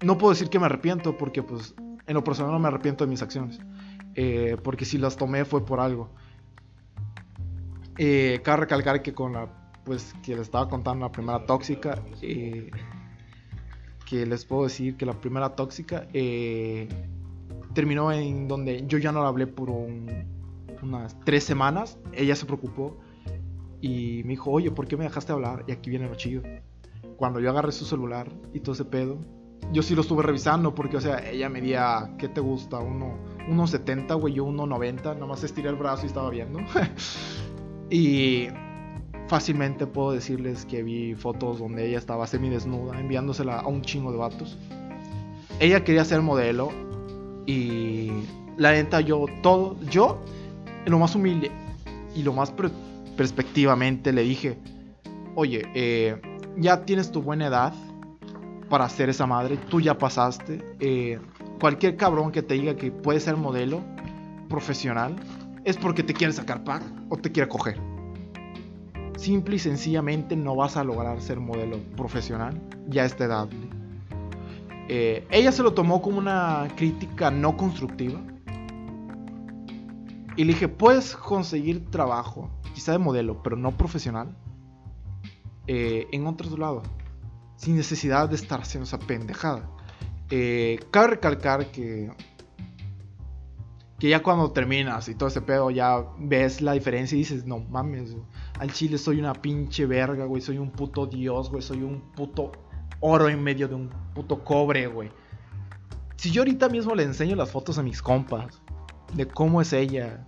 no 0.02 0.18
puedo 0.20 0.32
decir 0.32 0.48
que 0.50 0.60
me 0.60 0.68
arrepiento 0.68 1.18
porque 1.18 1.42
pues 1.42 1.74
en 2.06 2.14
lo 2.14 2.24
personal 2.24 2.52
no 2.52 2.60
me 2.60 2.68
arrepiento 2.68 3.04
de 3.04 3.10
mis 3.10 3.24
acciones. 3.24 3.60
Eh, 4.14 4.58
porque 4.64 4.86
si 4.86 5.00
las 5.00 5.18
tomé 5.18 5.44
fue 5.44 5.66
por 5.66 5.80
algo. 5.80 6.12
Eh, 7.98 8.42
cabe 8.44 8.62
recalcar 8.62 9.02
que 9.02 9.14
con 9.14 9.34
la, 9.34 9.48
pues 9.84 10.14
que 10.24 10.34
les 10.34 10.42
estaba 10.42 10.70
contando 10.70 11.06
la 11.06 11.12
primera 11.12 11.46
tóxica, 11.48 12.00
eh, 12.22 12.70
que 14.06 14.26
les 14.28 14.46
puedo 14.46 14.64
decir 14.66 14.96
que 14.96 15.06
la 15.08 15.14
primera 15.20 15.56
tóxica 15.56 16.08
eh, 16.14 16.88
terminó 17.74 18.12
en 18.12 18.48
donde 18.48 18.86
yo 18.88 19.00
ya 19.00 19.12
no 19.12 19.24
la 19.24 19.30
hablé 19.30 19.48
por 19.48 19.70
un- 19.72 20.26
unas 20.84 21.20
tres 21.26 21.44
semanas. 21.44 21.98
Ella 22.14 22.36
se 22.36 22.46
preocupó 22.46 22.98
y 23.82 24.22
me 24.26 24.30
dijo, 24.32 24.52
oye, 24.52 24.70
¿por 24.70 24.88
qué 24.88 24.96
me 24.96 25.06
dejaste 25.06 25.32
hablar? 25.32 25.64
Y 25.68 25.72
aquí 25.72 25.90
viene 25.90 26.08
lo 26.08 26.14
chido. 26.16 26.44
Cuando 27.18 27.40
yo 27.40 27.50
agarré 27.50 27.72
su 27.72 27.86
celular 27.86 28.32
y 28.54 28.60
todo 28.60 28.74
ese 28.74 28.86
pedo, 28.86 29.18
yo 29.74 29.82
sí 29.82 29.96
lo 29.96 30.02
estuve 30.02 30.24
revisando 30.24 30.74
porque, 30.74 30.98
o 30.98 31.02
sea, 31.02 31.30
ella 31.30 31.50
medía, 31.50 32.14
¿qué 32.18 32.30
te 32.30 32.40
gusta? 32.40 32.80
Uno, 32.80 33.18
1.70, 33.50 34.20
güey, 34.20 34.36
yo 34.36 34.46
1.90, 34.46 35.16
nada 35.16 35.26
más 35.26 35.44
estiré 35.44 35.70
el 35.70 35.76
brazo 35.76 36.04
y 36.04 36.08
estaba 36.08 36.30
viendo. 36.30 36.60
y 37.90 38.48
fácilmente 39.28 39.88
puedo 39.88 40.12
decirles 40.12 40.66
que 40.66 40.84
vi 40.84 41.16
fotos 41.16 41.60
donde 41.60 41.88
ella 41.88 41.98
estaba 41.98 42.28
semidesnuda, 42.28 43.00
enviándosela 43.00 43.60
a 43.60 43.68
un 43.68 43.82
chingo 43.82 44.12
de 44.12 44.18
vatos. 44.18 44.58
Ella 45.60 45.84
quería 45.84 46.06
ser 46.06 46.22
modelo 46.22 46.70
y 47.46 48.12
la 48.58 48.72
neta 48.72 49.02
yo 49.02 49.26
todo, 49.42 49.78
yo, 49.90 50.22
lo 50.86 51.00
más 51.00 51.16
humilde 51.16 51.52
y 52.16 52.24
lo 52.24 52.34
más 52.34 52.54
perspectivamente 53.16 54.14
le 54.14 54.24
dije, 54.24 54.58
oye, 55.36 55.64
eh, 55.74 56.22
ya 56.58 56.86
tienes 56.86 57.12
tu 57.12 57.22
buena 57.22 57.48
edad 57.48 57.74
para 58.70 58.90
ser 58.90 59.10
esa 59.10 59.26
madre, 59.26 59.58
tú 59.70 59.80
ya 59.80 59.98
pasaste, 59.98 60.64
eh, 60.80 61.20
cualquier 61.60 61.96
cabrón 61.96 62.32
que 62.32 62.42
te 62.42 62.56
diga 62.56 62.76
que 62.76 62.92
puede 62.92 63.20
ser 63.20 63.38
modelo 63.38 63.82
profesional 64.50 65.16
es 65.64 65.78
porque 65.78 66.04
te 66.04 66.14
quiere 66.14 66.34
sacar 66.34 66.64
pack 66.64 66.84
o 67.10 67.18
te 67.18 67.32
quiere 67.32 67.50
coger. 67.50 67.80
simple 69.18 69.56
y 69.56 69.60
sencillamente 69.60 70.36
no 70.36 70.56
vas 70.56 70.78
a 70.78 70.84
lograr 70.84 71.20
ser 71.22 71.40
modelo 71.40 71.80
profesional 71.96 72.62
ya 72.88 73.02
a 73.02 73.06
esta 73.06 73.26
edad. 73.26 73.50
Eh, 74.90 75.28
ella 75.32 75.52
se 75.52 75.64
lo 75.64 75.74
tomó 75.74 76.02
como 76.02 76.20
una 76.20 76.68
crítica 76.76 77.32
no 77.32 77.58
constructiva. 77.58 78.22
Y 80.36 80.44
le 80.44 80.54
dije, 80.54 80.68
puedes 80.68 81.16
conseguir 81.16 81.90
trabajo, 81.90 82.52
quizá 82.76 82.92
de 82.92 83.00
modelo, 83.00 83.42
pero 83.42 83.58
no 83.58 83.72
profesional, 83.76 84.38
eh, 85.68 86.08
en 86.12 86.26
otros 86.28 86.58
lados, 86.58 86.88
sin 87.56 87.76
necesidad 87.76 88.30
de 88.30 88.36
estar 88.36 88.62
haciendo 88.62 88.86
esa 88.86 89.00
pendejada. 89.00 89.70
Eh, 90.30 90.80
cabe 90.92 91.08
recalcar 91.08 91.72
que 91.72 92.12
que 94.00 94.10
ya 94.10 94.22
cuando 94.22 94.52
terminas 94.52 95.10
y 95.10 95.16
todo 95.16 95.30
ese 95.30 95.42
pedo 95.42 95.72
ya 95.72 96.06
ves 96.20 96.62
la 96.62 96.74
diferencia 96.74 97.16
y 97.16 97.20
dices, 97.20 97.46
no 97.46 97.60
mames, 97.60 98.16
al 98.60 98.72
chile 98.72 98.98
soy 98.98 99.20
una 99.20 99.34
pinche 99.34 99.86
verga, 99.86 100.26
güey, 100.26 100.42
soy 100.42 100.60
un 100.60 100.72
puto 100.72 101.08
dios, 101.08 101.50
güey, 101.50 101.64
soy 101.64 101.82
un 101.82 102.02
puto 102.14 102.52
oro 103.00 103.28
en 103.28 103.42
medio 103.42 103.68
de 103.68 103.76
un 103.76 103.90
puto 104.14 104.44
cobre, 104.44 104.86
güey. 104.88 105.12
Si 106.16 106.32
yo 106.32 106.42
ahorita 106.42 106.70
mismo 106.70 106.94
le 106.94 107.04
enseño 107.04 107.36
las 107.36 107.52
fotos 107.52 107.78
a 107.78 107.84
mis 107.84 108.02
compas 108.02 108.62
de 109.14 109.28
cómo 109.28 109.62
es 109.62 109.74
ella 109.74 110.26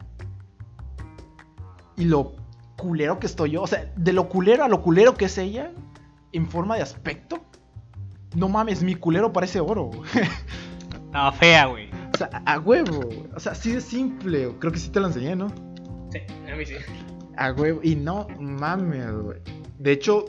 y 1.96 2.06
lo 2.06 2.34
culero 2.80 3.20
que 3.20 3.28
estoy 3.28 3.52
yo, 3.52 3.62
o 3.62 3.68
sea, 3.68 3.92
de 3.96 4.14
lo 4.14 4.28
culero 4.30 4.64
a 4.64 4.68
lo 4.70 4.82
culero 4.82 5.14
que 5.16 5.26
es 5.26 5.38
ella 5.38 5.72
en 6.32 6.48
forma 6.48 6.76
de 6.78 6.82
aspecto, 6.82 7.40
no 8.36 8.48
mames, 8.50 8.82
mi 8.84 8.96
culero 8.96 9.32
parece 9.34 9.60
oro. 9.60 9.90
Estaba 10.94 11.32
fea, 11.34 11.66
güey. 11.66 11.90
O 12.14 12.18
sea, 12.18 12.30
a 12.46 12.60
huevo, 12.60 13.02
güey. 13.02 13.24
O 13.36 13.40
sea, 13.40 13.52
así 13.54 13.72
de 13.72 13.82
simple. 13.82 14.52
Creo 14.60 14.72
que 14.72 14.80
sí 14.80 14.90
te 14.90 15.00
lo 15.00 15.08
enseñé, 15.08 15.36
¿no? 15.36 15.48
Sí, 16.12 16.20
a 16.52 16.56
mí 16.56 16.66
sí. 16.66 16.76
A 17.38 17.52
huevo. 17.54 17.80
Y 17.84 17.96
no 17.96 18.28
mames, 18.40 19.12
güey. 19.14 19.40
De 19.80 19.92
hecho, 19.94 20.26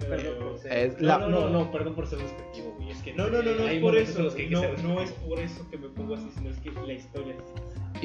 Perdón 0.00 0.34
por 0.38 0.58
ser- 0.58 0.72
Es 0.72 1.00
no, 1.00 1.06
la- 1.06 1.18
no, 1.18 1.28
no, 1.28 1.48
no, 1.50 1.72
perdón 1.72 1.94
por 1.94 2.06
ser 2.06 2.18
despectivo, 2.18 2.74
güey. 2.76 2.90
Es 2.90 2.98
que 2.98 3.14
no, 3.14 3.28
no, 3.30 3.42
no, 3.42 3.54
no 3.54 3.64
es 3.68 3.80
por 3.80 3.96
eso. 3.96 4.22
no, 4.50 4.62
no 4.82 5.00
es 5.00 5.12
por 5.12 5.38
eso 5.38 5.66
que 5.70 5.78
me 5.78 5.88
pongo 5.88 6.14
así, 6.14 6.28
sino 6.36 6.50
es 6.50 6.58
que 6.58 6.70
la 6.72 6.92
historia. 6.92 7.36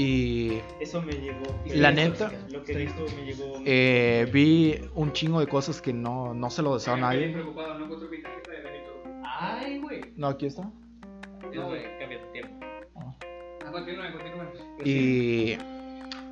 Y 0.01 0.61
Eso 0.79 1.01
me 1.01 1.11
llegó. 1.11 1.43
La 1.73 1.91
neta, 1.91 2.31
Lo 2.49 2.63
que 2.63 2.77
dijo 2.77 3.03
me 3.17 3.25
llegó. 3.25 3.53
eh, 3.65 4.29
vi 4.31 4.79
un 4.95 5.11
chingo 5.11 5.41
de 5.41 5.47
cosas 5.47 5.81
que 5.81 5.91
no, 5.91 6.33
no 6.33 6.49
se 6.49 6.61
lo 6.61 6.75
deseo 6.75 6.93
a 6.93 6.95
Bien 6.95 7.05
nadie. 7.09 7.33
preocupado, 7.33 7.77
no 7.77 7.83
encuentro 7.83 8.09
mi 8.09 8.21
tarjeta 8.21 8.51
de 8.51 8.61
Benito. 8.61 9.03
Ay, 9.25 9.79
güey. 9.79 10.01
No, 10.15 10.27
aquí 10.27 10.45
está. 10.45 10.61
No, 10.61 11.67
güey, 11.67 11.83
cambia 11.99 12.17
de 12.17 12.25
tiempo. 12.31 12.65
Ah, 12.95 13.71
continúen, 13.73 14.13
continúen. 14.13 14.47
Y, 14.85 15.57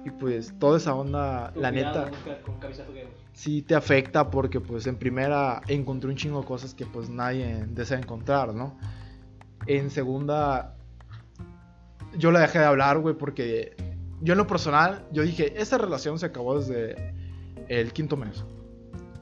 y 0.05 0.11
pues 0.17 0.53
toda 0.59 0.77
esa 0.77 0.95
onda, 0.95 1.51
la 1.57 1.69
neta, 1.69 2.09
Con 2.45 2.55
sí 3.33 3.61
te 3.63 3.75
afecta 3.75 4.31
porque 4.31 4.61
pues 4.61 4.87
en 4.87 4.95
primera 4.95 5.61
encontré 5.67 6.09
un 6.09 6.15
chingo 6.15 6.39
de 6.39 6.47
cosas 6.47 6.73
que 6.73 6.85
pues 6.85 7.09
nadie 7.09 7.65
desea 7.67 7.97
encontrar, 7.97 8.53
¿no? 8.53 8.77
En 9.65 9.89
segunda, 9.89 10.76
yo 12.17 12.31
la 12.31 12.39
dejé 12.39 12.59
de 12.59 12.65
hablar, 12.65 12.99
güey, 12.99 13.15
porque 13.15 13.75
yo 14.21 14.33
en 14.33 14.37
lo 14.37 14.47
personal, 14.47 15.05
yo 15.11 15.23
dije, 15.23 15.59
esa 15.61 15.77
relación 15.77 16.17
se 16.19 16.25
acabó 16.25 16.59
desde 16.59 17.13
el 17.67 17.93
quinto 17.93 18.17
mes. 18.17 18.43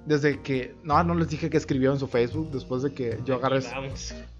Desde 0.05 0.41
que, 0.41 0.75
no, 0.83 1.03
no 1.03 1.15
les 1.15 1.29
dije 1.29 1.49
que 1.49 1.57
escribió 1.57 1.91
en 1.91 1.99
su 1.99 2.07
Facebook, 2.07 2.51
después 2.51 2.83
de 2.83 2.93
que 2.93 3.19
yo 3.25 3.35
agarré, 3.35 3.61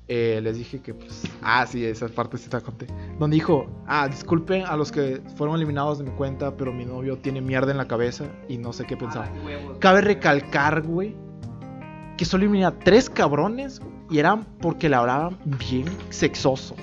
eh, 0.07 0.39
les 0.43 0.57
dije 0.57 0.79
que 0.79 0.93
pues, 0.93 1.23
ah, 1.41 1.65
sí, 1.65 1.83
esa 1.83 2.07
parte 2.07 2.37
sí 2.37 2.49
te 2.49 2.61
conté. 2.61 2.87
Donde 3.19 3.35
dijo, 3.35 3.67
ah, 3.87 4.07
disculpen 4.07 4.63
a 4.65 4.77
los 4.77 4.91
que 4.91 5.21
fueron 5.35 5.55
eliminados 5.55 5.97
de 5.97 6.03
mi 6.03 6.11
cuenta, 6.11 6.55
pero 6.55 6.71
mi 6.71 6.85
novio 6.85 7.17
tiene 7.17 7.41
mierda 7.41 7.71
en 7.71 7.77
la 7.77 7.87
cabeza 7.87 8.25
y 8.47 8.57
no 8.57 8.71
sé 8.73 8.85
qué 8.85 8.95
pensar. 8.95 9.31
Cabe 9.79 10.01
recalcar, 10.01 10.83
güey, 10.83 11.15
que 12.17 12.25
solo 12.25 12.43
eliminaba 12.43 12.77
tres 12.79 13.09
cabrones 13.09 13.81
y 14.11 14.19
eran 14.19 14.45
porque 14.59 14.87
le 14.87 14.95
hablaban 14.95 15.39
bien 15.57 15.85
sexoso. 16.11 16.75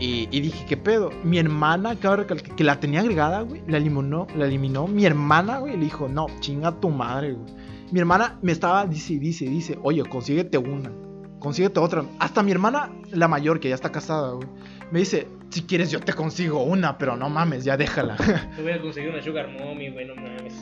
Y, 0.00 0.28
y 0.30 0.40
dije, 0.40 0.64
¿qué 0.66 0.76
pedo? 0.76 1.10
Mi 1.22 1.38
hermana, 1.38 1.94
cabe 1.94 2.16
recalcar, 2.16 2.56
que 2.56 2.64
la 2.64 2.80
tenía 2.80 3.00
agregada, 3.00 3.42
güey, 3.42 3.62
la 3.68 3.76
eliminó, 3.76 4.26
la 4.34 4.46
eliminó. 4.46 4.86
Mi 4.86 5.04
hermana, 5.04 5.58
güey, 5.58 5.76
le 5.76 5.84
dijo, 5.84 6.08
no, 6.08 6.26
chinga 6.40 6.80
tu 6.80 6.88
madre, 6.88 7.34
güey. 7.34 7.54
Mi 7.92 8.00
hermana 8.00 8.38
me 8.40 8.52
estaba, 8.52 8.86
dice, 8.86 9.18
dice, 9.18 9.44
dice, 9.44 9.78
oye, 9.82 10.02
consíguete 10.04 10.56
una, 10.56 10.90
consíguete 11.38 11.80
otra. 11.80 12.04
Hasta 12.18 12.42
mi 12.42 12.50
hermana, 12.50 12.90
la 13.10 13.28
mayor, 13.28 13.60
que 13.60 13.68
ya 13.68 13.74
está 13.74 13.92
casada, 13.92 14.32
güey, 14.32 14.48
me 14.90 15.00
dice, 15.00 15.28
si 15.50 15.62
quieres 15.62 15.90
yo 15.90 16.00
te 16.00 16.12
consigo 16.12 16.62
una, 16.62 16.96
pero 16.96 17.16
no 17.16 17.28
mames, 17.28 17.64
ya 17.64 17.76
déjala. 17.76 18.16
Te 18.56 18.62
voy 18.62 18.72
a 18.72 18.80
conseguir 18.80 19.10
una 19.10 19.22
Sugar 19.22 19.48
Mommy, 19.48 19.90
güey, 19.90 20.06
no 20.06 20.14
mames. 20.14 20.54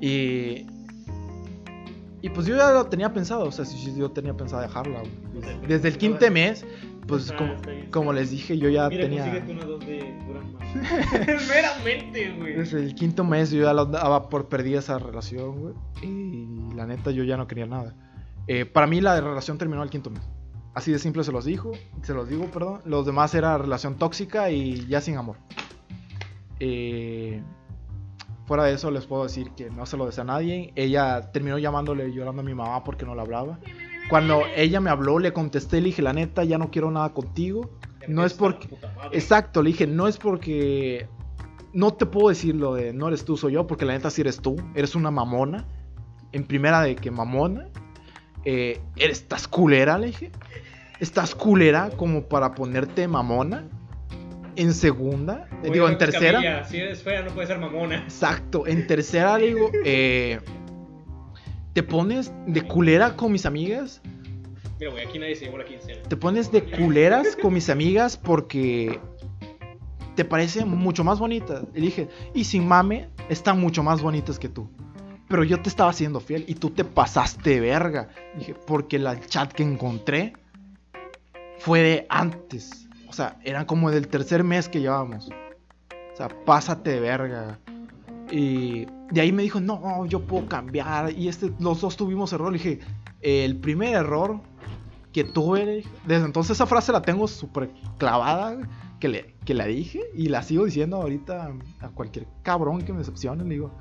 Y. 0.00 0.66
Y 2.22 2.28
pues 2.28 2.46
yo 2.46 2.54
ya 2.54 2.72
lo 2.72 2.84
tenía 2.86 3.14
pensado, 3.14 3.46
o 3.46 3.52
sea, 3.52 3.64
si 3.64 3.96
yo 3.96 4.10
tenía 4.10 4.34
pensado 4.34 4.60
dejarla, 4.60 5.00
güey. 5.00 5.66
Desde 5.66 5.88
el 5.88 5.96
quinto 5.96 6.30
mes, 6.30 6.66
pues 7.06 7.30
Ah, 7.30 7.56
como, 7.90 8.12
les 8.12 8.30
dije, 8.30 8.56
yo 8.58 8.68
ya 8.68 8.88
Mira, 8.88 9.02
tenía. 9.02 9.44
una 9.48 9.64
dos 9.64 9.80
de. 9.80 10.14
Meramente, 11.48 12.32
güey. 12.38 12.54
Desde 12.56 12.80
el 12.80 12.94
quinto 12.94 13.24
mes 13.24 13.50
yo 13.50 13.62
ya 13.64 13.72
lo 13.72 13.86
daba 13.86 14.28
por 14.28 14.48
perdida 14.48 14.78
esa 14.78 14.98
relación, 14.98 15.58
güey. 15.60 15.74
Y 16.02 16.74
la 16.74 16.86
neta 16.86 17.10
yo 17.10 17.24
ya 17.24 17.36
no 17.36 17.46
quería 17.46 17.66
nada. 17.66 17.94
Eh, 18.46 18.64
para 18.66 18.86
mí 18.86 19.00
la 19.00 19.20
relación 19.20 19.58
terminó 19.58 19.82
al 19.82 19.90
quinto 19.90 20.10
mes. 20.10 20.22
Así 20.74 20.92
de 20.92 20.98
simple 21.00 21.24
se 21.24 21.32
los 21.32 21.44
dijo, 21.44 21.72
se 22.02 22.14
los 22.14 22.28
digo, 22.28 22.44
perdón. 22.46 22.80
Los 22.84 23.04
demás 23.04 23.34
era 23.34 23.58
relación 23.58 23.96
tóxica 23.96 24.50
y 24.50 24.86
ya 24.86 25.00
sin 25.00 25.16
amor. 25.16 25.36
Eh, 26.60 27.42
fuera 28.46 28.64
de 28.64 28.74
eso 28.74 28.90
les 28.90 29.06
puedo 29.06 29.24
decir 29.24 29.50
que 29.52 29.70
no 29.70 29.86
se 29.86 29.96
lo 29.96 30.06
desea 30.06 30.22
a 30.22 30.26
nadie. 30.26 30.72
Ella 30.76 31.32
terminó 31.32 31.58
llamándole 31.58 32.08
y 32.08 32.12
llorando 32.12 32.42
a 32.42 32.44
mi 32.44 32.54
mamá 32.54 32.84
porque 32.84 33.04
no 33.04 33.14
le 33.14 33.20
hablaba. 33.20 33.58
Cuando 34.10 34.42
ella 34.56 34.80
me 34.80 34.90
habló, 34.90 35.20
le 35.20 35.32
contesté, 35.32 35.80
le 35.80 35.86
dije, 35.86 36.02
la 36.02 36.12
neta, 36.12 36.42
ya 36.42 36.58
no 36.58 36.70
quiero 36.70 36.90
nada 36.90 37.10
contigo. 37.10 37.70
No 38.08 38.24
es 38.24 38.34
porque... 38.34 38.68
Exacto, 39.12 39.62
le 39.62 39.70
dije, 39.70 39.86
no 39.86 40.08
es 40.08 40.18
porque... 40.18 41.06
No 41.72 41.92
te 41.94 42.04
puedo 42.06 42.28
decir 42.28 42.56
lo 42.56 42.74
de 42.74 42.92
no 42.92 43.06
eres 43.06 43.24
tú, 43.24 43.36
soy 43.36 43.52
yo, 43.52 43.68
porque 43.68 43.84
la 43.84 43.92
neta 43.92 44.10
sí 44.10 44.22
eres 44.22 44.40
tú. 44.40 44.56
Eres 44.74 44.96
una 44.96 45.12
mamona. 45.12 45.64
En 46.32 46.44
primera 46.44 46.82
de 46.82 46.96
que 46.96 47.12
mamona. 47.12 47.68
Eh, 48.44 48.80
eres, 48.96 49.20
estás 49.20 49.46
culera, 49.46 49.96
le 49.96 50.08
dije. 50.08 50.32
Estás 50.98 51.36
culera 51.36 51.90
como 51.96 52.24
para 52.24 52.56
ponerte 52.56 53.06
mamona. 53.06 53.68
En 54.56 54.74
segunda, 54.74 55.48
eh, 55.62 55.70
digo, 55.70 55.88
en 55.88 55.96
tercera. 55.96 56.64
Si 56.64 56.78
eres 56.78 57.02
fea, 57.04 57.22
no 57.22 57.30
puedes 57.30 57.48
ser 57.48 57.60
mamona. 57.60 57.98
Exacto, 57.98 58.66
en 58.66 58.86
tercera 58.88 59.36
digo, 59.36 59.70
eh, 59.84 60.40
te 61.72 61.82
pones 61.82 62.32
de 62.46 62.62
culera 62.62 63.16
con 63.16 63.32
mis 63.32 63.46
amigas. 63.46 64.00
Mira, 64.78 64.92
güey, 64.92 65.06
aquí 65.06 65.18
nadie 65.18 65.36
se 65.36 65.44
llevó 65.44 65.58
la 65.58 65.64
quincena. 65.64 66.02
Te 66.08 66.16
pones 66.16 66.50
de 66.50 66.64
culeras 66.64 67.36
con 67.36 67.54
mis 67.54 67.68
amigas 67.68 68.16
porque 68.16 68.98
te 70.16 70.24
parecen 70.24 70.68
mucho 70.68 71.04
más 71.04 71.18
bonitas. 71.18 71.64
Y 71.74 71.80
dije, 71.80 72.08
y 72.34 72.44
sin 72.44 72.66
mame, 72.66 73.08
están 73.28 73.60
mucho 73.60 73.82
más 73.82 74.02
bonitas 74.02 74.38
que 74.38 74.48
tú. 74.48 74.68
Pero 75.28 75.44
yo 75.44 75.60
te 75.62 75.68
estaba 75.68 75.90
haciendo 75.90 76.20
fiel 76.20 76.44
y 76.48 76.54
tú 76.54 76.70
te 76.70 76.84
pasaste 76.84 77.50
de 77.50 77.60
verga. 77.60 78.08
Dije, 78.36 78.54
porque 78.66 78.98
la 78.98 79.20
chat 79.20 79.52
que 79.52 79.62
encontré 79.62 80.32
fue 81.58 81.80
de 81.80 82.06
antes. 82.08 82.88
O 83.08 83.12
sea, 83.12 83.38
eran 83.44 83.64
como 83.64 83.90
del 83.90 84.08
tercer 84.08 84.42
mes 84.44 84.68
que 84.68 84.80
llevábamos. 84.80 85.28
O 86.12 86.16
sea, 86.16 86.28
pásate 86.44 86.90
de 86.90 87.00
verga. 87.00 87.58
Y 88.30 88.86
de 89.10 89.20
ahí 89.20 89.32
me 89.32 89.42
dijo, 89.42 89.60
no, 89.60 90.06
yo 90.06 90.20
puedo 90.20 90.46
cambiar. 90.46 91.12
Y 91.12 91.28
este, 91.28 91.52
los 91.58 91.80
dos 91.80 91.96
tuvimos 91.96 92.32
error. 92.32 92.52
Le 92.52 92.58
dije, 92.58 92.80
el 93.20 93.56
primer 93.56 93.94
error 93.94 94.40
que 95.12 95.24
tuve, 95.24 95.84
desde 96.06 96.24
entonces 96.24 96.52
esa 96.52 96.66
frase 96.66 96.92
la 96.92 97.02
tengo 97.02 97.26
súper 97.26 97.70
clavada, 97.98 98.58
que, 99.00 99.08
le, 99.08 99.34
que 99.44 99.54
la 99.54 99.66
dije 99.66 100.00
y 100.14 100.28
la 100.28 100.42
sigo 100.42 100.64
diciendo 100.64 100.96
ahorita 100.98 101.52
a 101.80 101.88
cualquier 101.88 102.26
cabrón 102.42 102.82
que 102.82 102.92
me 102.92 102.98
decepcione. 102.98 103.42
Le 103.44 103.50
digo, 103.50 103.72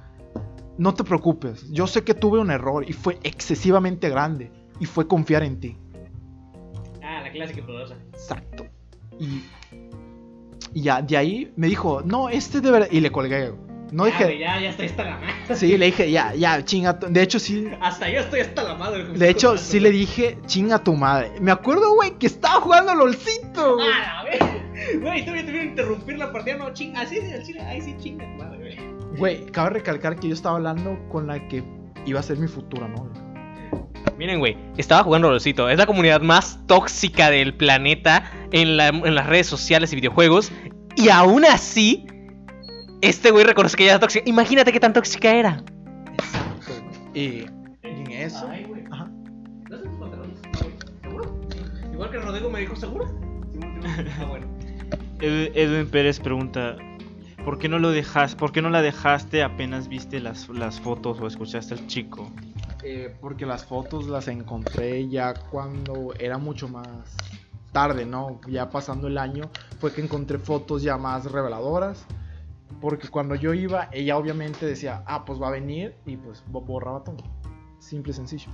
no 0.78 0.94
te 0.94 1.04
preocupes, 1.04 1.70
yo 1.72 1.88
sé 1.88 2.04
que 2.04 2.13
tuve 2.13 2.39
un 2.39 2.52
error 2.52 2.89
y 2.89 2.94
fue 2.94 3.20
excesivamente 3.24 4.10
grande 4.10 4.52
y 4.80 4.86
fue 4.86 5.08
confiar 5.08 5.44
en 5.44 5.60
ti. 5.60 5.78
Ah, 7.04 7.22
la 7.22 7.32
clásica 7.32 7.65
poderosa. 7.65 7.96
Exacto. 8.13 8.65
Y, 9.20 9.44
y 10.74 10.82
ya, 10.82 11.02
de 11.02 11.18
ahí 11.18 11.54
me 11.58 11.68
dijo, 11.68 12.02
no, 12.02 12.30
este 12.30 12.62
de 12.62 12.72
verdad. 12.72 12.88
Y 12.92 13.02
le 13.02 13.12
colgué. 13.12 13.54
Güey. 13.91 13.95
No 13.95 14.06
Ya, 14.08 14.12
dije, 14.12 14.23
güey, 14.25 14.39
ya, 14.39 14.60
ya 14.60 14.69
estoy 14.69 14.86
hasta 14.88 15.04
la 15.04 15.17
madre. 15.17 15.56
sí, 15.56 15.78
le 15.78 15.86
dije, 15.88 16.12
ya, 16.12 16.34
ya, 16.36 16.63
chinga. 16.65 16.99
tu-". 16.99 17.08
De 17.08 17.21
hecho, 17.21 17.39
sí, 17.39 17.67
Hasta 17.82 18.10
yo 18.10 18.19
estoy 18.19 18.39
hasta 18.41 18.63
la 18.63 18.75
madre. 18.75 19.04
güey. 19.06 19.17
De 19.17 19.30
hecho, 19.30 19.58
sí 19.58 19.80
le 19.80 19.91
dije, 19.91 20.38
chinga 20.45 20.84
tu 20.84 20.93
madre. 20.95 21.32
Me 21.41 21.52
acuerdo, 21.52 21.93
güey, 21.95 22.12
que 22.17 22.28
estaba 22.28 22.62
jugando 22.62 22.93
LOLcito, 22.95 23.75
güey. 23.75 23.88
Ah, 23.91 24.23
la 24.23 24.30
vez. 24.30 24.39
Güey, 25.02 25.21
todavía 25.25 25.41
tuvieron 25.45 25.62
que 25.62 25.69
interrumpir 25.71 26.17
la 26.17 26.32
partida. 26.32 26.56
No, 26.58 26.73
chinga. 26.73 27.02
Así 27.02 27.17
es, 27.17 27.34
al 27.34 27.43
chile. 27.43 27.62
Ahí 27.62 27.82
sí, 27.82 27.95
chinga, 27.99 28.25
tu 28.25 28.43
madre, 28.43 28.58
güey. 28.58 29.17
Güey, 29.17 29.45
cabe 29.47 29.71
recalcar 29.71 30.15
que 30.17 30.28
yo 30.30 30.34
estaba 30.34 30.56
hablando 30.56 30.97
con 31.10 31.28
la 31.28 31.47
que 31.49 31.63
iba 32.06 32.19
a 32.19 32.23
ser 32.23 32.38
mi 32.38 32.47
futura 32.47 32.88
novia. 32.88 33.21
Miren, 34.17 34.39
güey, 34.39 34.58
estaba 34.78 35.04
jugando 35.04 35.30
Rolcito. 35.30 35.69
Es 35.69 35.78
la 35.78 35.86
comunidad 35.86 36.21
más 36.21 36.60
tóxica 36.67 37.30
del 37.30 37.54
planeta 37.56 38.32
en, 38.52 38.75
la- 38.78 38.88
en 38.89 39.15
las 39.15 39.28
redes 39.28 39.47
sociales 39.47 39.91
y 39.93 39.95
videojuegos. 39.95 40.52
Y 40.95 41.10
aún 41.10 41.45
así, 41.45 42.06
este 43.02 43.32
güey 43.32 43.44
reconoce 43.46 43.76
que 43.78 43.84
ella 43.84 43.94
era 43.94 44.00
tóxica. 44.00 44.28
Imagínate 44.30 44.72
qué 44.72 44.80
tan 44.80 44.94
tóxica 44.94 45.34
era. 45.34 45.64
Y, 47.14 47.20
y 47.20 47.48
en 47.84 48.12
eso. 48.12 48.48
Ay. 48.50 48.66
¿Seguro? 51.02 51.40
Igual 51.92 52.12
que 52.12 52.18
Rodrigo 52.20 52.50
me 52.50 52.60
dijo, 52.62 52.76
¿seguro? 52.76 53.06
Ah, 54.20 54.26
bueno. 54.26 54.48
Ed- 55.22 55.52
Edwin 55.56 55.88
Pérez 55.90 56.20
pregunta, 56.20 56.78
¿por 57.44 57.58
qué 57.60 57.68
no 57.70 57.80
lo 57.80 57.92
dejas, 57.92 58.36
por 58.36 58.52
qué 58.52 58.62
no 58.62 58.70
la 58.70 58.82
dejaste 58.82 59.44
apenas 59.44 59.88
viste 59.88 60.20
las, 60.20 60.50
las 60.50 60.80
fotos 60.80 61.20
o 61.20 61.28
escuchaste 61.28 61.74
al 61.74 61.88
chico? 61.88 62.32
Eh, 62.84 63.14
porque 63.20 63.46
las 63.46 63.66
fotos 63.66 64.08
las 64.08 64.28
encontré 64.30 65.08
ya 65.10 65.34
cuando 65.34 66.14
era 66.20 66.38
mucho 66.38 66.70
más 66.70 66.88
tarde, 67.74 68.06
¿no? 68.06 68.40
Ya 68.48 68.70
pasando 68.70 69.08
el 69.08 69.18
año 69.18 69.50
fue 69.80 69.92
que 69.94 70.02
encontré 70.02 70.38
fotos 70.40 70.82
ya 70.82 70.98
más 70.98 71.30
reveladoras. 71.32 72.06
Porque 72.82 73.10
cuando 73.10 73.36
yo 73.36 73.54
iba, 73.54 73.90
ella 73.92 74.18
obviamente 74.18 74.66
decía, 74.66 75.04
ah, 75.06 75.26
pues 75.26 75.42
va 75.42 75.48
a 75.48 75.52
venir 75.52 75.96
y 76.06 76.18
pues 76.18 76.44
bo- 76.48 76.62
borraba 76.62 77.04
todo. 77.04 77.18
Simple 77.80 78.12
y 78.12 78.16
sencillo. 78.16 78.50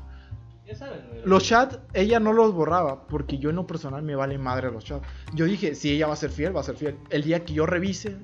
Ya 0.66 0.74
güey. 0.88 1.22
Los 1.26 1.44
chats, 1.44 1.80
ella 1.94 2.20
no 2.20 2.34
los 2.34 2.54
borraba 2.54 3.06
porque 3.08 3.38
yo 3.38 3.52
en 3.52 3.58
lo 3.58 3.68
personal 3.68 4.02
me 4.02 4.16
vale 4.16 4.38
madre 4.38 4.72
los 4.72 4.84
chats. 4.84 5.08
Yo 5.34 5.46
dije, 5.46 5.76
si 5.76 5.92
ella 5.92 6.08
va 6.08 6.14
a 6.14 6.18
ser 6.18 6.32
fiel, 6.32 6.56
va 6.56 6.62
a 6.62 6.64
ser 6.64 6.76
fiel. 6.76 6.98
El 7.12 7.24
día 7.24 7.46
que 7.46 7.54
yo 7.54 7.66
revise, 7.68 8.18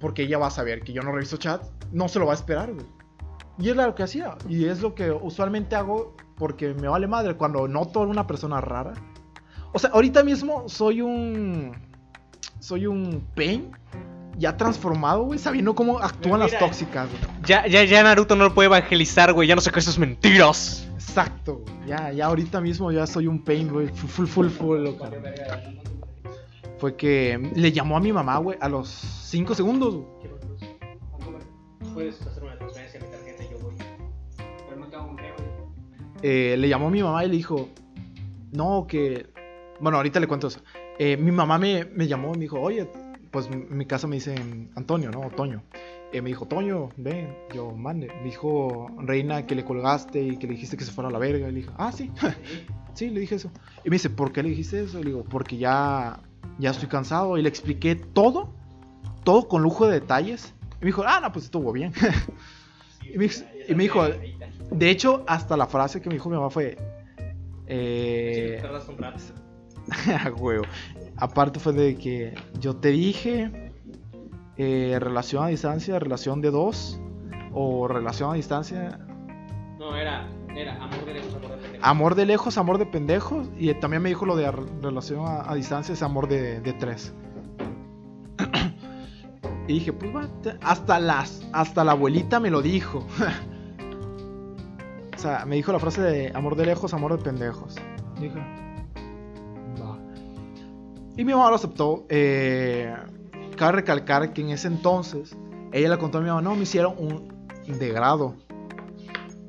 porque 0.00 0.22
ella 0.22 0.38
va 0.38 0.48
a 0.48 0.50
saber 0.50 0.82
que 0.82 0.92
yo 0.92 1.02
no 1.02 1.12
reviso 1.12 1.36
chats, 1.36 1.70
no 1.92 2.08
se 2.08 2.18
lo 2.18 2.26
va 2.26 2.32
a 2.32 2.34
esperar, 2.34 2.72
güey. 2.72 2.86
Y 3.58 3.68
es 3.68 3.76
lo 3.76 3.94
que 3.94 4.02
hacía. 4.02 4.36
Y 4.48 4.64
es 4.64 4.80
lo 4.80 4.94
que 4.96 5.12
usualmente 5.12 5.76
hago 5.76 6.16
porque 6.36 6.74
me 6.74 6.88
vale 6.88 7.06
madre 7.06 7.36
cuando 7.36 7.68
noto 7.68 8.00
a 8.02 8.06
una 8.06 8.26
persona 8.26 8.60
rara. 8.60 8.94
O 9.72 9.78
sea, 9.78 9.90
ahorita 9.90 10.24
mismo 10.24 10.68
soy 10.68 11.00
un. 11.00 11.72
Soy 12.58 12.86
un 12.86 13.24
pain 13.36 13.70
ya 14.38 14.56
transformado, 14.56 15.24
güey, 15.24 15.38
sabiendo 15.38 15.74
cómo 15.74 15.98
actúan 15.98 16.40
las 16.40 16.58
tóxicas, 16.58 17.08
güey. 17.08 17.22
Ya, 17.44 17.66
ya, 17.66 17.84
ya 17.84 18.02
Naruto 18.02 18.36
no 18.36 18.44
lo 18.44 18.54
puede 18.54 18.66
evangelizar, 18.66 19.32
güey. 19.32 19.48
Ya 19.48 19.54
no 19.54 19.60
sé 19.60 19.70
qué 19.70 19.78
esas 19.78 19.98
mentiras. 19.98 20.88
Exacto, 20.94 21.62
güey. 21.64 21.88
Ya, 21.88 22.12
ya 22.12 22.26
ahorita 22.26 22.60
mismo 22.60 22.90
ya 22.90 23.06
soy 23.06 23.26
un 23.26 23.42
pain, 23.42 23.68
güey. 23.68 23.88
Full, 23.88 24.08
full, 24.08 24.26
full, 24.26 24.48
full, 24.48 24.78
loca. 24.80 25.10
Fue 26.78 26.96
que 26.96 27.50
le 27.54 27.72
llamó 27.72 27.96
a 27.96 28.00
mi 28.00 28.12
mamá, 28.12 28.38
güey, 28.38 28.58
a 28.60 28.68
los 28.68 28.88
5 28.88 29.54
segundos, 29.54 29.94
güey. 29.94 30.32
Puedes 31.94 32.22
hacer 32.22 32.42
una 32.42 32.56
transferencia 32.56 33.00
a 33.00 33.04
mi 33.04 33.10
tarjeta 33.10 33.44
y 33.44 33.50
yo 33.50 33.58
voy. 33.58 33.74
Pero 34.68 34.80
no 34.80 34.86
tengo 34.88 35.12
güey. 35.12 35.24
Eh, 36.22 36.56
le 36.56 36.68
llamó 36.68 36.88
a 36.88 36.90
mi 36.90 37.02
mamá 37.02 37.24
y 37.24 37.28
le 37.28 37.36
dijo, 37.36 37.68
no, 38.52 38.86
que... 38.88 39.26
Bueno, 39.80 39.98
ahorita 39.98 40.20
le 40.20 40.26
cuento 40.26 40.46
eso. 40.46 40.60
Eh, 40.98 41.16
mi 41.16 41.32
mamá 41.32 41.58
me, 41.58 41.84
me 41.84 42.06
llamó 42.06 42.28
y 42.34 42.38
me 42.38 42.42
dijo, 42.42 42.60
oye, 42.60 42.88
pues 43.32 43.46
en 43.46 43.76
mi 43.76 43.86
casa 43.86 44.06
me 44.06 44.16
dicen 44.16 44.70
Antonio, 44.76 45.10
¿no? 45.10 45.28
Toño. 45.30 45.62
Eh, 46.12 46.20
me 46.20 46.28
dijo, 46.28 46.46
Toño, 46.46 46.90
ven, 46.98 47.34
yo 47.54 47.72
mande. 47.72 48.08
Me 48.18 48.24
dijo, 48.24 48.88
Reina, 48.98 49.46
que 49.46 49.54
le 49.54 49.64
colgaste 49.64 50.22
y 50.22 50.36
que 50.36 50.46
le 50.46 50.52
dijiste 50.52 50.76
que 50.76 50.84
se 50.84 50.92
fuera 50.92 51.08
a 51.08 51.12
la 51.12 51.18
verga. 51.18 51.48
Y 51.48 51.52
le 51.52 51.60
dije, 51.60 51.70
ah, 51.78 51.90
sí, 51.90 52.10
sí, 52.94 53.08
le 53.08 53.20
dije 53.20 53.36
eso. 53.36 53.50
Y 53.84 53.90
me 53.90 53.96
dice, 53.96 54.10
¿por 54.10 54.30
qué 54.32 54.42
le 54.42 54.50
dijiste 54.50 54.82
eso? 54.82 55.00
Y 55.00 55.04
le 55.04 55.10
digo, 55.10 55.24
porque 55.24 55.56
ya, 55.56 56.20
ya 56.58 56.70
estoy 56.70 56.88
cansado. 56.88 57.38
Y 57.38 57.42
le 57.42 57.48
expliqué 57.48 57.96
todo, 57.96 58.52
todo 59.24 59.48
con 59.48 59.62
lujo 59.62 59.86
de 59.86 60.00
detalles. 60.00 60.54
Y 60.74 60.84
me 60.84 60.86
dijo, 60.86 61.02
ah, 61.06 61.20
no, 61.20 61.32
pues 61.32 61.46
estuvo 61.46 61.72
bien. 61.72 61.94
y, 63.14 63.16
me, 63.16 63.30
y 63.68 63.74
me 63.74 63.84
dijo, 63.84 64.06
de 64.70 64.90
hecho, 64.90 65.24
hasta 65.26 65.56
la 65.56 65.66
frase 65.66 66.02
que 66.02 66.10
me 66.10 66.16
dijo 66.16 66.28
mi 66.28 66.36
mamá 66.36 66.50
fue, 66.50 66.76
eh, 67.66 68.60
a 70.24 70.30
huevo. 70.30 70.64
Aparte 71.22 71.60
fue 71.60 71.72
de 71.72 71.96
que 71.96 72.34
yo 72.58 72.74
te 72.74 72.88
dije 72.88 73.70
eh, 74.56 74.96
relación 74.98 75.44
a 75.44 75.46
distancia, 75.46 76.00
relación 76.00 76.40
de 76.40 76.50
dos 76.50 77.00
o 77.52 77.86
relación 77.86 78.32
a 78.32 78.34
distancia, 78.34 78.98
No, 79.78 79.94
era, 79.94 80.28
era 80.52 80.82
amor 80.82 81.04
de 81.04 81.14
lejos, 81.14 81.34
amor 81.36 81.50
de 81.52 81.56
pendejo. 81.62 81.86
amor 81.86 82.14
de 82.16 82.26
lejos, 82.26 82.58
amor 82.58 82.78
de 82.78 82.86
pendejos 82.86 83.48
y 83.56 83.72
también 83.74 84.02
me 84.02 84.08
dijo 84.08 84.26
lo 84.26 84.34
de 84.34 84.50
relación 84.50 85.24
a, 85.24 85.48
a 85.48 85.54
distancia 85.54 85.92
es 85.92 86.02
amor 86.02 86.26
de, 86.26 86.60
de 86.60 86.72
tres. 86.72 87.14
y 89.68 89.74
dije, 89.74 89.92
pues 89.92 90.26
hasta 90.60 90.98
las 90.98 91.48
hasta 91.52 91.84
la 91.84 91.92
abuelita 91.92 92.40
me 92.40 92.50
lo 92.50 92.62
dijo. 92.62 92.98
o 95.14 95.18
sea, 95.18 95.44
me 95.46 95.54
dijo 95.54 95.70
la 95.70 95.78
frase 95.78 96.02
de 96.02 96.32
amor 96.34 96.56
de 96.56 96.66
lejos, 96.66 96.92
amor 96.94 97.16
de 97.16 97.22
pendejos. 97.22 97.76
Dije. 98.20 98.42
Y 101.22 101.24
mi 101.24 101.34
mamá 101.34 101.50
lo 101.50 101.54
aceptó. 101.54 102.04
Eh, 102.08 102.92
cabe 103.56 103.74
recalcar 103.74 104.32
que 104.32 104.40
en 104.40 104.50
ese 104.50 104.66
entonces 104.66 105.36
ella 105.72 105.90
le 105.90 105.96
contó 105.96 106.18
a 106.18 106.20
mi 106.20 106.26
mamá, 106.26 106.42
no, 106.42 106.56
me 106.56 106.64
hicieron 106.64 106.96
un 106.98 107.78
degrado. 107.78 108.34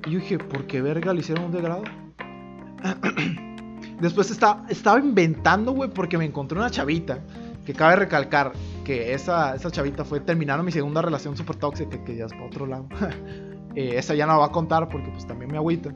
Y 0.05 0.11
yo 0.11 0.19
dije, 0.19 0.37
¿por 0.37 0.67
qué 0.67 0.83
verga 0.83 1.11
le 1.13 1.21
hicieron 1.21 1.45
un 1.45 1.51
degrado? 1.51 1.81
Después 3.99 4.29
estaba, 4.29 4.67
estaba 4.69 4.99
inventando, 4.99 5.71
güey, 5.71 5.89
porque 5.89 6.15
me 6.15 6.25
encontré 6.25 6.59
una 6.59 6.69
chavita. 6.69 7.21
Que 7.65 7.73
cabe 7.73 7.95
recalcar 7.95 8.51
que 8.85 9.15
esa, 9.15 9.55
esa 9.55 9.71
chavita 9.71 10.05
fue 10.05 10.19
terminando 10.19 10.63
mi 10.63 10.71
segunda 10.71 11.01
relación 11.01 11.35
súper 11.35 11.55
tóxica, 11.55 12.03
que 12.03 12.15
ya 12.15 12.25
es 12.25 12.33
para 12.33 12.45
otro 12.45 12.67
lado. 12.67 12.87
Eh, 13.75 13.97
esa 13.97 14.13
ya 14.13 14.27
no 14.27 14.33
la 14.33 14.37
voy 14.37 14.49
a 14.49 14.51
contar 14.51 14.87
porque 14.87 15.09
pues 15.09 15.25
también 15.25 15.51
me 15.51 15.57
agüita. 15.57 15.95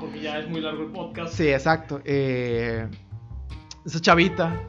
Porque 0.00 0.20
ya 0.20 0.40
es 0.40 0.50
muy 0.50 0.60
largo 0.60 0.82
el 0.82 0.90
podcast. 0.90 1.32
Sí, 1.32 1.46
exacto. 1.46 2.00
Eh, 2.04 2.88
esa 3.86 4.00
chavita, 4.00 4.60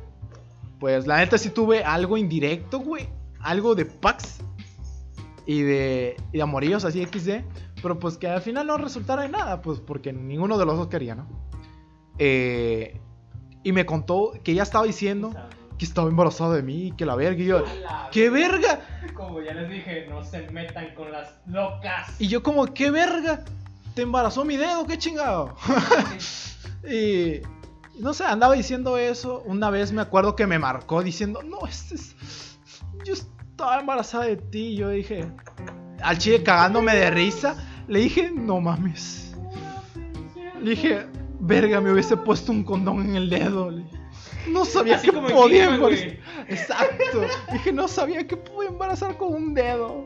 pues 0.79 1.07
la 1.07 1.17
neta 1.17 1.37
sí 1.37 1.49
tuve 1.49 1.83
algo 1.83 2.17
indirecto, 2.17 2.79
güey. 2.79 3.09
Algo 3.41 3.75
de 3.75 3.85
Pax 3.85 4.39
y 5.45 5.61
de, 5.61 6.17
y 6.31 6.37
de 6.37 6.41
amoríos 6.41 6.85
así 6.85 7.05
XD. 7.05 7.41
Pero 7.81 7.99
pues 7.99 8.17
que 8.17 8.27
al 8.27 8.41
final 8.41 8.67
no 8.67 8.77
resultara 8.77 9.25
en 9.25 9.31
nada, 9.31 9.61
pues 9.61 9.79
porque 9.79 10.13
ninguno 10.13 10.57
de 10.57 10.65
los 10.65 10.77
dos 10.77 10.87
quería, 10.87 11.15
¿no? 11.15 11.27
Eh, 12.17 12.99
y 13.63 13.71
me 13.71 13.85
contó 13.85 14.33
que 14.43 14.51
ella 14.51 14.63
estaba 14.63 14.85
diciendo 14.85 15.33
que 15.77 15.85
estaba 15.85 16.09
embarazada 16.09 16.55
de 16.55 16.61
mí, 16.61 16.93
que 16.97 17.05
la 17.05 17.15
verga. 17.15 17.41
Y 17.41 17.45
yo, 17.45 17.63
¿qué 18.11 18.29
verga? 18.29 18.81
Como 19.13 19.41
ya 19.41 19.53
les 19.53 19.69
dije, 19.69 20.07
no 20.09 20.23
se 20.23 20.49
metan 20.49 20.93
con 20.93 21.11
las 21.11 21.39
locas. 21.45 22.19
Y 22.19 22.27
yo 22.27 22.43
como, 22.43 22.65
¿qué 22.73 22.91
verga? 22.91 23.45
¿Te 23.95 24.01
embarazó 24.01 24.43
mi 24.43 24.57
dedo? 24.57 24.85
¿Qué 24.85 24.97
chingado? 24.97 25.55
y 26.89 27.41
no 27.99 28.13
sé, 28.13 28.23
andaba 28.23 28.53
diciendo 28.55 28.97
eso. 28.97 29.43
Una 29.45 29.69
vez 29.69 29.91
me 29.91 30.01
acuerdo 30.01 30.35
que 30.35 30.47
me 30.47 30.59
marcó 30.59 31.03
diciendo, 31.03 31.41
no, 31.43 31.65
este 31.67 31.95
es... 31.95 32.15
Yo 33.05 33.13
estaba 33.13 33.79
embarazada 33.79 34.25
de 34.25 34.37
ti. 34.37 34.67
Y 34.69 34.75
yo 34.77 34.89
dije, 34.89 35.29
al 36.01 36.17
chile 36.17 36.43
cagándome 36.43 36.95
de 36.95 37.11
risa, 37.11 37.55
le 37.87 37.99
dije, 37.99 38.31
no 38.31 38.59
mames. 38.61 39.35
Le 40.61 40.71
dije, 40.71 41.07
verga, 41.39 41.81
me 41.81 41.91
hubiese 41.91 42.17
puesto 42.17 42.51
un 42.51 42.63
condón 42.63 43.01
en 43.01 43.15
el 43.15 43.29
dedo. 43.29 43.71
Le 43.71 43.83
dije, 43.83 43.99
No 44.49 44.65
sabía 44.65 44.95
Así 44.95 45.07
que 45.07 45.13
como 45.13 45.27
podía 45.29 45.65
embarazar. 45.65 46.05
güey. 46.05 46.19
Exacto. 46.47 47.21
Dije, 47.51 47.71
no 47.71 47.87
sabía 47.87 48.27
que 48.27 48.37
podía 48.37 48.69
embarazar 48.69 49.17
con 49.17 49.33
un 49.33 49.53
dedo. 49.53 50.05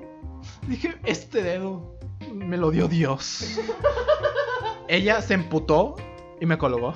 Dije, 0.68 0.96
este 1.04 1.42
dedo 1.42 1.98
me 2.34 2.58
lo 2.58 2.72
dio 2.72 2.88
Dios. 2.88 3.58
Ella 4.88 5.22
se 5.22 5.34
emputó 5.36 5.96
y 6.44 6.46
me 6.46 6.58
colgó. 6.58 6.94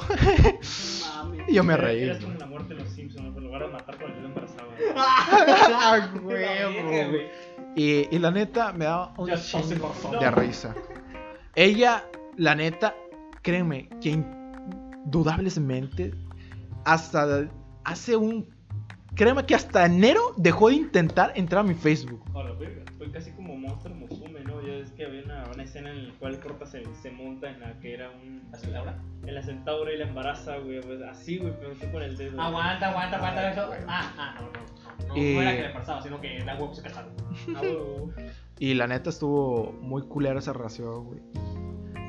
y 1.48 1.54
yo 1.54 1.64
me 1.64 1.76
Era- 1.76 1.84
reí. 1.84 2.04
Eras 2.04 2.18
como 2.22 2.34
la 2.38 2.46
muerte 2.48 2.74
de 2.74 2.82
los 2.84 2.90
Simpsons, 2.90 3.34
de 3.34 3.68
matar 3.70 3.98
con 3.98 4.12
el 4.12 4.26
embarazado. 4.26 4.68
Ah, 4.98 6.12
huevo, 6.22 7.18
y, 7.76 8.14
y 8.14 8.20
la 8.20 8.30
neta 8.32 8.74
me 8.74 8.84
daba 8.84 9.14
un 9.18 9.32
chingo 9.36 9.94
de 10.20 10.32
risa. 10.32 10.76
Ella, 11.56 12.04
la 12.36 12.56
neta, 12.56 12.94
créeme, 13.42 13.88
que 14.02 14.10
indudablemente 15.06 16.14
hasta 16.84 17.48
hace 17.86 18.17
un... 18.17 18.50
Créeme 19.15 19.46
que 19.46 19.56
hasta 19.56 19.86
enero 19.86 20.34
dejó 20.36 20.67
de 20.67 20.76
intentar 20.76 21.32
entrar 21.36 21.62
a 21.62 21.67
mi 21.67 21.74
Facebook. 21.74 22.21
Verga. 22.60 22.84
Fue 22.98 23.10
casi 23.12 23.32
como 23.32 23.56
Monster 23.56 23.94
Musume, 23.94 24.27
es 24.88 24.94
que 24.94 25.06
había 25.06 25.23
una, 25.23 25.44
una 25.54 25.63
escena 25.63 25.92
en 25.92 26.08
la 26.10 26.13
cual 26.15 26.33
el 26.33 26.40
prota 26.40 26.65
se, 26.65 26.83
se 27.02 27.12
monta 27.12 27.50
en 27.50 27.60
la 27.60 27.79
que 27.79 27.94
era 27.94 28.10
un. 28.12 28.42
¿La 28.52 28.58
centaura? 28.58 28.98
En 29.25 29.35
la 29.35 29.42
centaura 29.44 29.94
y 29.94 29.98
la 29.98 30.06
embaraza, 30.08 30.58
güey. 30.58 30.81
pues, 30.81 31.02
así, 31.02 31.38
güey, 31.38 31.54
pero 31.60 31.73
tú 31.73 31.92
con 31.92 32.02
el 32.02 32.17
dedo. 32.17 32.42
Aguanta, 32.42 32.90
aguanta, 32.90 33.17
aguanta 33.17 33.52
eso. 33.52 33.69
Ah, 33.88 34.13
ah, 34.17 34.35
no, 34.40 34.46
no. 34.48 35.08
No, 35.10 35.15
Eh, 35.15 35.33
no 35.35 35.42
era 35.42 35.56
que 35.56 35.62
le 35.63 35.69
pasaba, 35.69 36.02
sino 36.02 36.19
que 36.19 36.40
la 36.40 36.56
huevo 36.60 36.73
se 36.73 36.81
casaron. 36.81 37.12
Ah. 37.56 37.62
Y 38.60 38.73
la 38.73 38.88
neta 38.88 39.10
estuvo 39.12 39.71
muy 39.81 40.02
culera 40.04 40.40
esa 40.40 40.54
relación, 40.54 41.06
güey. 41.06 41.19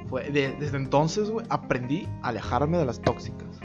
Fue, 0.06 0.30
de- 0.30 0.52
desde 0.54 0.78
entonces, 0.78 1.30
güey, 1.30 1.44
aprendí 1.50 2.08
a 2.22 2.28
alejarme 2.28 2.78
de 2.78 2.86
las 2.86 3.00
tóxicas. 3.02 3.60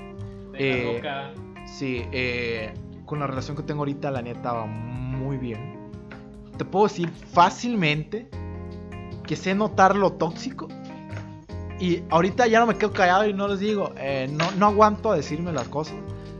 De 0.51 0.59
Eh, 0.59 0.85
la 1.03 1.31
loca. 1.31 1.65
Sí, 1.65 2.03
eh, 2.11 2.73
con 3.05 3.19
la 3.19 3.27
relación 3.27 3.55
que 3.55 3.63
tengo 3.63 3.79
ahorita, 3.81 4.11
la 4.11 4.21
neta 4.21 4.51
va 4.51 4.65
muy 4.65 5.37
bien. 5.37 5.79
Te 6.57 6.65
puedo 6.65 6.85
decir 6.87 7.09
fácilmente 7.09 8.27
que 9.23 9.35
sé 9.35 9.55
notar 9.55 9.95
lo 9.95 10.13
tóxico. 10.13 10.67
Y 11.79 12.03
ahorita 12.09 12.47
ya 12.47 12.59
no 12.59 12.67
me 12.67 12.77
quedo 12.77 12.93
callado 12.93 13.27
y 13.27 13.33
no 13.33 13.47
les 13.47 13.59
digo, 13.59 13.93
eh, 13.97 14.29
no, 14.31 14.51
no 14.51 14.67
aguanto 14.67 15.11
a 15.11 15.15
decirme 15.15 15.51
las 15.51 15.67
cosas. 15.67 15.95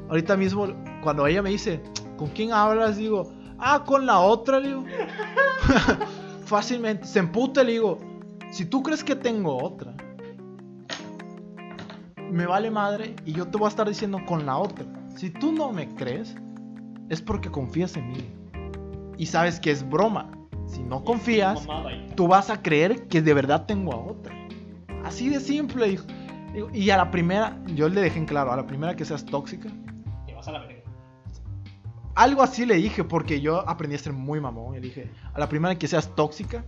Ahorita 0.10 0.38
mismo, 0.38 0.68
cuando 1.02 1.26
ella 1.28 1.42
me 1.42 1.50
dice, 1.50 1.82
¿con 2.18 2.30
quién 2.30 2.54
hablas? 2.54 2.98
Digo, 2.98 3.32
ah, 3.58 3.84
con 3.86 4.06
la 4.06 4.20
otra, 4.20 4.60
le 4.60 4.70
digo. 4.70 4.86
fácilmente, 6.46 7.08
se 7.08 7.20
emputa, 7.20 7.64
le 7.64 7.74
digo, 7.74 7.98
Si 8.52 8.66
tú 8.66 8.84
crees 8.84 9.04
que 9.04 9.16
tengo 9.16 9.58
otra, 9.58 9.96
me 12.32 12.46
vale 12.46 12.70
madre 12.70 13.16
y 13.26 13.34
yo 13.34 13.48
te 13.48 13.58
voy 13.58 13.66
a 13.66 13.70
estar 13.70 13.88
diciendo 13.88 14.20
con 14.28 14.46
la 14.46 14.58
otra. 14.58 14.86
Si 15.16 15.32
tú 15.32 15.52
no 15.52 15.72
me 15.72 15.88
crees, 15.96 16.36
es 17.10 17.22
porque 17.22 17.50
confías 17.50 17.98
en 17.98 18.12
mí. 18.12 18.30
Y 19.18 19.26
sabes 19.26 19.60
que 19.60 19.72
es 19.72 19.88
broma. 19.88 20.30
Si 20.74 20.82
no 20.82 21.04
confías, 21.04 21.68
tú 22.16 22.28
vas 22.28 22.50
a 22.50 22.62
creer 22.64 23.08
que 23.08 23.22
de 23.22 23.34
verdad 23.34 23.66
tengo 23.68 23.94
a 23.94 23.98
otra. 23.98 24.34
Así 25.04 25.30
de 25.30 25.40
simple. 25.40 26.00
Digo, 26.54 26.70
Y 26.74 26.90
a 26.90 26.98
la 26.98 27.12
primera, 27.12 27.60
yo 27.68 27.90
le 27.90 28.02
dejé 28.02 28.18
en 28.20 28.26
claro, 28.26 28.52
a 28.52 28.56
la 28.56 28.66
primera 28.66 28.96
que 28.96 29.06
seas 29.06 29.24
tóxica, 29.26 29.70
Te 30.26 30.34
vas 30.34 30.48
a 30.48 30.52
la 30.52 30.60
verga. 30.60 30.82
algo 32.16 32.42
así 32.44 32.66
le 32.66 32.76
dije 32.76 33.04
porque 33.04 33.40
yo 33.42 33.68
aprendí 33.70 33.96
a 33.96 34.00
ser 34.00 34.14
muy 34.14 34.40
mamón. 34.42 34.74
Le 34.74 34.82
dije, 34.82 35.12
a 35.34 35.40
la 35.40 35.48
primera 35.48 35.78
que 35.78 35.88
seas 35.88 36.16
tóxica, 36.16 36.66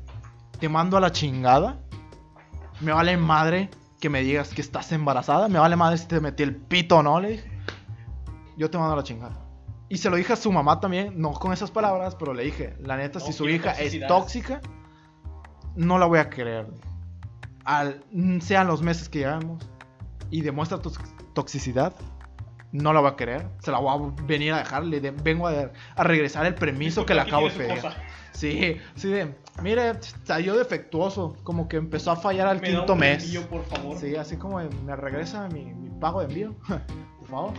te 0.59 0.69
mando 0.69 0.97
a 0.97 0.99
la 0.99 1.11
chingada. 1.11 1.79
Me 2.81 2.91
vale 2.91 3.15
madre 3.17 3.69
que 3.99 4.09
me 4.09 4.21
digas 4.21 4.53
que 4.53 4.61
estás 4.61 4.91
embarazada. 4.91 5.47
Me 5.47 5.57
vale 5.59 5.75
madre 5.75 5.97
si 5.97 6.07
te 6.07 6.19
metí 6.19 6.43
el 6.43 6.55
pito 6.55 6.97
o 6.97 7.03
no, 7.03 7.19
le 7.19 7.29
dije. 7.29 7.51
Yo 8.57 8.69
te 8.69 8.77
mando 8.77 8.93
a 8.93 8.97
la 8.97 9.03
chingada. 9.03 9.44
Y 9.89 9.97
se 9.97 10.09
lo 10.09 10.15
dije 10.15 10.33
a 10.33 10.35
su 10.35 10.51
mamá 10.51 10.79
también, 10.79 11.13
no 11.19 11.31
con 11.33 11.53
esas 11.53 11.69
palabras, 11.71 12.15
pero 12.15 12.33
le 12.33 12.43
dije, 12.43 12.75
la 12.79 12.97
neta, 12.97 13.19
No 13.19 13.25
si 13.25 13.33
su 13.33 13.47
hija 13.47 13.71
es 13.71 13.95
tóxica, 14.07 14.59
no 15.75 15.97
la 15.99 16.05
voy 16.07 16.19
a 16.19 16.29
querer. 16.29 16.67
Al, 17.63 18.03
sean 18.41 18.67
los 18.67 18.81
meses 18.81 19.09
que 19.09 19.19
llevamos 19.19 19.67
y 20.31 20.41
demuestra 20.41 20.79
tu 20.81 20.91
toxicidad, 21.33 21.93
no 22.71 22.93
la 22.93 22.99
voy 22.99 23.11
a 23.11 23.15
querer. 23.15 23.47
Se 23.59 23.71
la 23.71 23.79
voy 23.79 24.09
a 24.17 24.23
venir 24.23 24.53
a 24.53 24.57
dejar. 24.59 24.83
Le 24.85 24.99
de- 25.01 25.11
vengo 25.11 25.47
a, 25.47 25.71
a 25.95 26.03
regresar 26.03 26.45
el 26.45 26.55
permiso 26.55 27.05
que 27.05 27.13
le 27.13 27.21
acabo 27.21 27.47
de 27.49 27.51
pedir. 27.55 27.81
Sí, 28.33 28.77
sí, 28.95 29.07
de, 29.09 29.33
mire, 29.61 29.93
salió 30.25 30.57
defectuoso. 30.57 31.37
Como 31.43 31.67
que 31.69 31.77
empezó 31.77 32.11
a 32.11 32.15
fallar 32.17 32.47
al 32.47 32.59
Me 32.59 32.71
da 32.71 32.77
quinto 32.79 32.93
un 32.93 32.99
mes. 32.99 33.23
envío, 33.23 33.47
por 33.47 33.63
favor. 33.65 33.97
Sí, 33.97 34.15
así 34.15 34.35
como 34.35 34.59
de, 34.59 34.69
me 34.83 34.95
regresa 34.95 35.47
mi, 35.47 35.65
mi 35.73 35.89
pago 35.99 36.19
de 36.21 36.25
envío, 36.27 36.55
por 37.19 37.27
favor. 37.29 37.53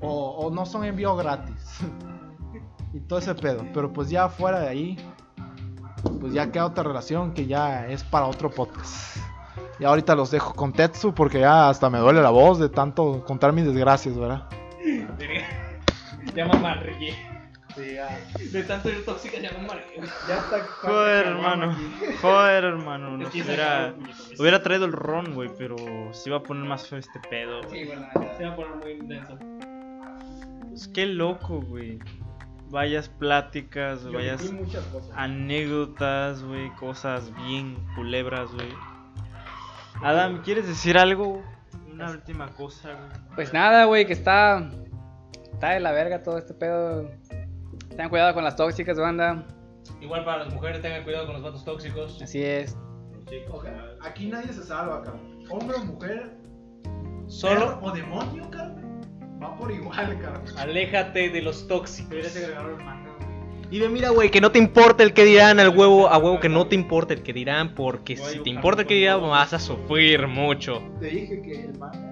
O, 0.00 0.30
o 0.46 0.50
no 0.50 0.64
son 0.66 0.84
envío 0.84 1.16
gratis. 1.16 1.80
y 2.92 3.00
todo 3.00 3.18
ese 3.18 3.34
pedo. 3.34 3.64
Pero 3.74 3.92
pues 3.92 4.10
ya 4.10 4.28
fuera 4.28 4.60
de 4.60 4.68
ahí, 4.68 4.98
pues 6.20 6.32
ya 6.32 6.50
queda 6.50 6.66
otra 6.66 6.84
relación 6.84 7.32
que 7.32 7.46
ya 7.46 7.86
es 7.88 8.04
para 8.04 8.26
otro 8.26 8.50
podcast. 8.50 9.16
Y 9.78 9.84
ahorita 9.84 10.14
los 10.14 10.30
dejo 10.30 10.54
con 10.54 10.72
Tetsu 10.72 11.14
porque 11.14 11.40
ya 11.40 11.68
hasta 11.68 11.88
me 11.88 11.98
duele 11.98 12.20
la 12.20 12.30
voz 12.30 12.58
de 12.58 12.68
tanto 12.68 13.24
contar 13.24 13.52
mis 13.52 13.64
desgracias, 13.64 14.16
¿verdad? 14.16 14.44
Ya 16.34 16.44
me 16.44 16.52
amargué. 16.52 17.16
De 17.76 18.62
tanto 18.64 18.90
ir 18.90 19.04
tóxica 19.04 19.38
ya 19.38 19.50
me 19.52 19.58
amargué. 19.64 20.00
Ya 20.28 20.36
está. 20.36 20.60
Joder, 20.82 21.26
hermano. 21.26 21.76
Joder, 22.22 22.64
hermano. 22.64 23.16
Nos 23.16 23.34
hubiera, 23.34 23.94
hubiera 24.38 24.62
traído 24.62 24.84
el 24.84 24.92
ron, 24.92 25.34
güey, 25.34 25.50
pero 25.56 25.76
se 26.12 26.28
iba 26.28 26.38
a 26.38 26.42
poner 26.42 26.64
más 26.64 26.86
feo 26.86 26.98
este 26.98 27.18
pedo. 27.30 27.62
Sí, 27.70 27.84
verdad. 27.86 28.36
Se 28.36 28.44
va 28.44 28.52
a 28.52 28.56
poner 28.56 28.76
muy 28.76 28.92
intenso. 28.92 29.38
Pues 30.78 30.86
qué 30.86 31.06
loco, 31.06 31.60
güey. 31.60 31.98
Vayas 32.70 33.08
pláticas, 33.08 34.08
vayas 34.12 34.52
muchas 34.52 34.84
cosas. 34.84 35.10
anécdotas, 35.16 36.44
güey, 36.44 36.70
cosas 36.76 37.34
bien 37.34 37.76
culebras, 37.96 38.52
güey. 38.52 38.68
Adam, 40.04 40.40
¿quieres 40.42 40.68
decir 40.68 40.96
algo? 40.96 41.42
Una 41.90 42.12
última 42.12 42.46
cosa, 42.54 42.92
güey. 42.92 43.34
Pues 43.34 43.52
nada, 43.52 43.86
güey, 43.86 44.06
que 44.06 44.12
está. 44.12 44.70
Está 45.52 45.70
de 45.70 45.80
la 45.80 45.90
verga 45.90 46.22
todo 46.22 46.38
este 46.38 46.54
pedo. 46.54 47.10
Tengan 47.88 48.08
cuidado 48.08 48.32
con 48.34 48.44
las 48.44 48.54
tóxicas, 48.54 49.00
banda. 49.00 49.44
Igual 50.00 50.24
para 50.24 50.44
las 50.44 50.54
mujeres, 50.54 50.80
tengan 50.80 51.02
cuidado 51.02 51.26
con 51.26 51.34
los 51.34 51.42
vatos 51.42 51.64
tóxicos. 51.64 52.22
Así 52.22 52.40
es. 52.40 52.78
Aquí 54.02 54.28
nadie 54.28 54.52
se 54.52 54.62
salva, 54.62 55.02
cabrón. 55.02 55.44
Hombre 55.50 55.76
o 55.76 55.84
mujer, 55.86 56.38
Solo 57.26 57.80
perro 57.80 57.80
o 57.82 57.90
demonio, 57.90 58.48
cabrón. 58.48 58.77
Va 59.42 59.56
por 59.56 59.70
igual, 59.70 60.18
cabrón. 60.20 60.42
aléjate 60.58 61.30
de 61.30 61.42
los 61.42 61.68
tóxicos. 61.68 62.10
Deberías 62.10 62.36
agregarlo 62.36 62.76
al 62.76 62.84
manga, 62.84 63.10
güey. 63.18 63.28
Y 63.70 63.80
ve, 63.80 63.88
mira, 63.88 64.10
güey, 64.10 64.30
que 64.30 64.40
no 64.40 64.50
te 64.50 64.58
importa 64.58 65.02
el 65.04 65.12
que 65.12 65.24
dirán 65.24 65.60
al 65.60 65.68
huevo, 65.76 66.08
a 66.08 66.18
huevo 66.18 66.40
que 66.40 66.48
no 66.48 66.66
te 66.66 66.74
importa 66.74 67.14
el 67.14 67.22
que 67.22 67.32
dirán, 67.32 67.74
porque 67.74 68.16
si 68.16 68.38
te 68.40 68.50
importa 68.50 68.82
el 68.82 68.88
que 68.88 68.94
dirán 68.94 69.20
vas 69.22 69.52
a 69.52 69.58
sufrir 69.58 70.26
mucho. 70.26 70.82
Te 71.00 71.06
dije 71.06 71.42
que 71.42 71.64
el 71.66 71.78
manga 71.78 72.10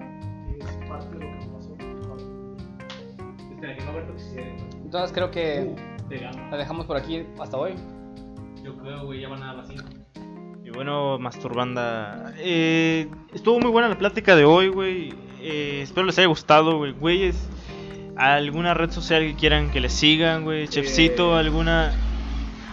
es 0.59 0.89
parte 0.89 1.17
de 1.19 1.25
lo 1.25 1.39
que 1.41 1.47
pasó. 1.47 1.77
Espera, 3.55 3.75
que 3.77 3.85
no 3.85 3.91
haber 3.91 4.07
toxicidad. 4.07 4.45
Entonces 4.85 5.13
creo 5.13 5.31
que 5.31 5.75
Te 6.09 6.19
gano. 6.19 6.51
la 6.51 6.57
dejamos 6.59 6.87
por 6.87 6.97
aquí 6.97 7.25
hasta 7.41 7.57
hoy. 7.57 7.73
Yo 8.63 8.77
creo, 8.77 9.05
güey, 9.07 9.21
ya 9.21 9.29
van 9.29 9.43
a 9.43 9.55
las 9.55 9.67
5. 9.69 9.83
Y 10.65 10.71
bueno, 10.71 11.19
Masturbanda, 11.19 12.35
eh, 12.39 13.09
estuvo 13.33 13.59
muy 13.61 13.71
buena 13.71 13.89
la 13.89 13.97
plática 13.99 14.37
de 14.37 14.45
hoy, 14.45 14.69
güey. 14.69 15.15
Eh, 15.41 15.81
espero 15.83 16.07
les 16.07 16.19
haya 16.19 16.29
gustado, 16.29 16.79
güey. 16.79 16.93
Güeyes, 16.93 17.37
¿alguna 18.17 18.75
red 18.75 18.91
social 18.91 19.23
que 19.23 19.35
quieran 19.35 19.71
que 19.71 19.81
les 19.81 19.93
sigan, 19.93 20.45
güey? 20.45 20.69
Chefcito, 20.69 21.37
¿alguna...? 21.37 21.93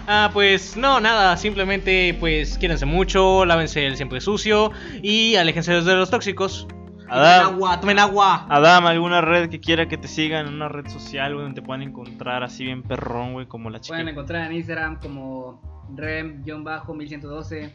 Ah, 0.06 0.32
pues 0.34 0.76
no, 0.76 1.00
nada, 1.00 1.38
simplemente 1.38 2.18
pues 2.20 2.58
quiérense 2.58 2.86
mucho, 2.86 3.46
lávense 3.46 3.86
el 3.86 3.96
siempre 3.96 4.20
sucio 4.20 4.72
y 5.02 5.36
aléjense 5.36 5.82
de 5.82 5.96
los 5.96 6.10
tóxicos. 6.10 6.68
Adam. 7.08 7.44
Tomen 7.44 7.56
agua, 7.56 7.80
tomen 7.80 8.00
agua. 8.00 8.46
Adam, 8.50 8.86
¿alguna 8.88 9.22
red 9.22 9.50
que 9.50 9.60
quiera 9.62 9.88
que 9.88 9.98
te 9.98 10.08
sigan? 10.08 10.48
Una 10.48 10.68
red 10.68 10.88
social, 10.88 11.34
güey, 11.34 11.46
donde 11.46 11.62
te 11.62 11.66
puedan 11.66 11.84
encontrar 11.84 12.44
así 12.44 12.66
bien 12.66 12.84
perrón, 12.84 13.34
güey, 13.34 13.46
como 13.46 13.70
la 13.70 13.80
chica. 13.80 13.96
Pueden 13.96 14.10
encontrar 14.10 14.52
en 14.52 14.58
Instagram 14.58 15.00
como 15.00 15.62
rem-1112. 15.96 17.74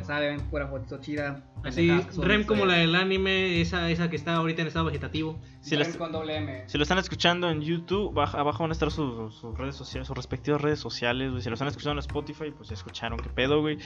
Ya 0.00 0.04
saben, 0.06 0.40
pura 0.48 0.66
fotito 0.66 0.98
chida. 0.98 1.42
Así, 1.62 1.90
Rem 2.18 2.44
como 2.44 2.64
la 2.64 2.74
del 2.74 2.94
anime, 2.94 3.60
esa, 3.60 3.90
esa 3.90 4.08
que 4.08 4.16
está 4.16 4.34
ahorita 4.36 4.62
en 4.62 4.68
estado 4.68 4.86
vegetativo. 4.86 5.38
Si 5.60 5.76
Rem 5.76 5.86
las- 5.86 5.96
con 5.96 6.10
doble 6.10 6.36
M. 6.36 6.64
Si 6.66 6.78
lo 6.78 6.82
están 6.82 6.96
escuchando 6.98 7.50
en 7.50 7.60
YouTube, 7.60 8.14
baja- 8.14 8.40
abajo 8.40 8.62
van 8.64 8.70
a 8.70 8.72
estar 8.72 8.90
sus, 8.90 9.34
sus 9.34 9.56
redes 9.58 9.76
sociales, 9.76 10.06
sus 10.08 10.16
respectivas 10.16 10.60
redes 10.60 10.78
sociales, 10.78 11.30
güey. 11.30 11.42
Si 11.42 11.48
lo 11.50 11.54
están 11.54 11.68
escuchando 11.68 11.92
en 11.92 11.98
Spotify, 11.98 12.50
pues 12.56 12.70
ya 12.70 12.74
escucharon 12.74 13.18
qué 13.18 13.28
pedo, 13.28 13.60
güey. 13.60 13.78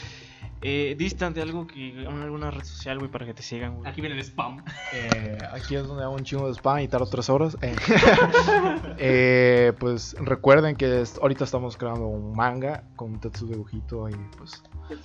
Eh, 0.62 0.96
de 0.96 1.42
algo 1.42 1.66
que 1.66 2.06
alguna 2.06 2.50
red 2.50 2.64
social, 2.64 2.98
güey, 2.98 3.10
para 3.10 3.26
que 3.26 3.34
te 3.34 3.42
sigan, 3.42 3.76
güey. 3.76 3.90
Aquí 3.90 4.00
viene 4.00 4.16
el 4.16 4.22
spam. 4.22 4.64
Eh, 4.92 5.38
aquí 5.52 5.74
es 5.74 5.86
donde 5.86 6.04
hago 6.04 6.14
un 6.14 6.22
chingo 6.24 6.46
de 6.46 6.54
spam 6.54 6.78
y 6.80 6.88
tardo 6.88 7.06
tres 7.06 7.28
horas. 7.28 7.56
Eh, 7.60 7.74
eh, 8.98 9.72
pues 9.78 10.14
recuerden 10.18 10.76
que 10.76 11.04
ahorita 11.20 11.44
estamos 11.44 11.76
creando 11.76 12.06
un 12.06 12.34
manga 12.34 12.84
con 12.96 13.18
Tetsu 13.20 13.46
dibujito 13.46 14.08
y 14.08 14.14
pues. 14.38 14.62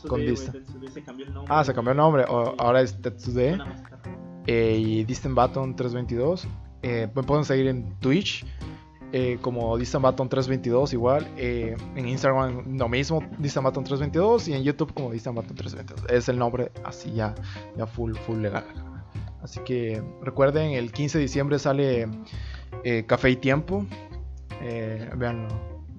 con 0.08 0.22
Dista. 0.22 0.54
Se 1.00 1.06
cambió 1.06 1.26
el 1.26 1.34
nombre. 1.34 1.54
Ah, 1.56 1.64
se 1.64 1.74
cambió 1.74 1.92
el 1.92 1.98
nombre. 1.98 2.26
o- 2.28 2.56
ahora 2.58 2.82
es 2.82 3.02
Tetsude. 3.02 3.58
Perro. 3.58 3.66
eh, 4.48 4.78
y 4.80 5.04
Distant 5.04 5.36
Baton 5.36 5.76
322. 5.76 6.48
Eh, 6.82 7.08
me 7.14 7.24
pueden 7.24 7.44
seguir 7.46 7.68
en 7.68 7.94
Twitch 8.00 8.46
eh, 9.12 9.38
como 9.42 9.78
Distant 9.78 10.04
Baton 10.04 10.30
322 10.30 10.94
igual. 10.94 11.28
eh, 11.38 11.76
en 11.96 12.08
Instagram 12.08 12.78
lo 12.78 12.88
mismo, 12.90 13.22
Distant 13.38 13.66
Baton 13.66 13.84
322 13.84 14.48
y 14.48 14.54
en 14.54 14.64
YouTube 14.64 14.94
como 14.94 15.12
Distant 15.12 15.36
Baton 15.38 15.56
322. 15.56 16.12
Es 16.12 16.30
el 16.30 16.38
nombre 16.40 16.72
así 16.84 17.12
ya, 17.14 17.36
ya 17.78 17.86
full, 17.88 18.14
full 18.16 18.38
legal. 18.40 18.64
Así 19.42 19.60
que 19.62 20.02
recuerden, 20.22 20.72
el 20.72 20.92
15 20.92 21.18
de 21.18 21.22
diciembre 21.24 21.60
sale 21.60 22.08
eh, 22.84 23.06
Café 23.08 23.30
y 23.32 23.36
Tiempo. 23.38 23.86
Véanlo. 25.16 25.48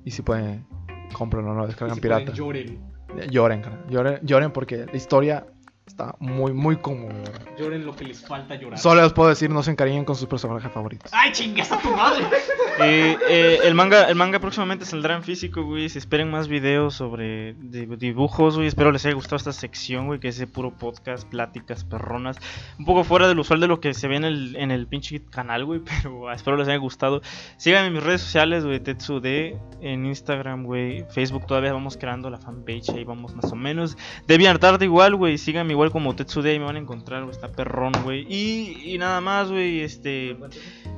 Y 0.05 0.11
si 0.11 0.23
pueden, 0.23 0.67
cómprenlo, 1.13 1.55
no 1.55 1.67
descargan 1.67 1.99
pirata. 1.99 2.33
Lloren. 2.33 2.90
Lloren, 3.31 3.63
lloren, 3.89 4.19
lloren 4.23 4.53
porque 4.53 4.87
la 4.87 4.97
historia 4.97 5.47
está 5.91 6.15
muy, 6.21 6.53
muy 6.53 6.77
conmovedora. 6.77 7.39
Lloren 7.59 7.85
lo 7.85 7.95
que 7.95 8.05
les 8.05 8.25
falta 8.25 8.55
llorar. 8.55 8.79
Solo 8.79 9.03
les 9.03 9.13
puedo 9.13 9.29
decir, 9.29 9.51
no 9.51 9.63
se 9.63 9.73
encariñen 9.73 10.05
con 10.05 10.15
sus 10.17 10.27
personajes 10.29 10.71
favoritos. 10.73 11.11
¡Ay, 11.13 11.33
chingas 11.33 11.71
a 11.73 11.79
tu 11.81 11.91
madre! 11.95 12.25
Eh, 12.83 13.19
eh, 13.29 13.59
el 13.65 13.75
manga 13.75 14.05
el 14.05 14.15
manga 14.15 14.39
próximamente 14.39 14.87
saldrá 14.87 15.15
en 15.15 15.23
físico, 15.23 15.63
güey. 15.65 15.91
Si 15.91 15.99
esperen 15.99 16.31
más 16.31 16.49
videos 16.49 16.95
sobre 16.95 17.53
di- 17.59 17.85
dibujos, 17.85 18.57
güey. 18.57 18.69
Espero 18.69 18.91
les 18.91 19.05
haya 19.05 19.15
gustado 19.15 19.37
esta 19.37 19.53
sección, 19.53 20.07
güey, 20.07 20.19
que 20.19 20.29
es 20.29 20.39
de 20.39 20.47
puro 20.47 20.71
podcast, 20.71 21.29
pláticas 21.29 21.85
perronas. 21.85 22.39
Un 22.79 22.87
poco 22.87 23.05
fuera 23.05 23.29
del 23.29 23.39
usual 23.39 23.61
de 23.61 23.67
lo 23.67 23.81
que 23.81 23.93
se 23.93 24.09
ve 24.09 24.17
en 24.17 24.25
el, 24.25 24.57
en 24.57 24.71
el 24.71 24.87
pinche 24.87 25.21
canal, 25.29 25.67
güey. 25.67 25.81
Pero 26.03 26.33
espero 26.33 26.57
les 26.57 26.69
haya 26.69 26.79
gustado. 26.79 27.21
Síganme 27.59 27.89
en 27.89 27.93
mis 27.95 28.03
redes 28.03 28.23
sociales, 28.23 28.65
güey. 28.65 28.81
Tetsude 28.81 29.59
en 29.83 30.07
Instagram, 30.07 30.65
güey. 30.65 31.05
Facebook 31.11 31.45
todavía 31.47 31.75
vamos 31.75 31.99
creando 31.99 32.31
la 32.31 32.39
fanpage. 32.39 32.89
Ahí 32.95 33.05
vamos 33.05 33.35
más 33.35 33.53
o 33.53 33.57
menos. 33.57 33.99
DeviantArt 34.27 34.81
igual, 34.83 35.17
güey. 35.17 35.37
Síganme 35.37 35.73
igual 35.73 35.80
igual 35.81 35.93
como 35.93 36.15
Tetsuya 36.15 36.53
y 36.53 36.59
me 36.59 36.67
van 36.67 36.77
a 36.77 36.79
encontrar, 36.79 37.23
güey. 37.23 37.35
Está 37.35 37.49
perrón, 37.49 37.95
güey. 38.05 38.27
Y, 38.29 38.95
y 38.95 38.99
nada 38.99 39.23
más, 39.23 39.51
güey. 39.51 39.81
Este. 39.81 40.37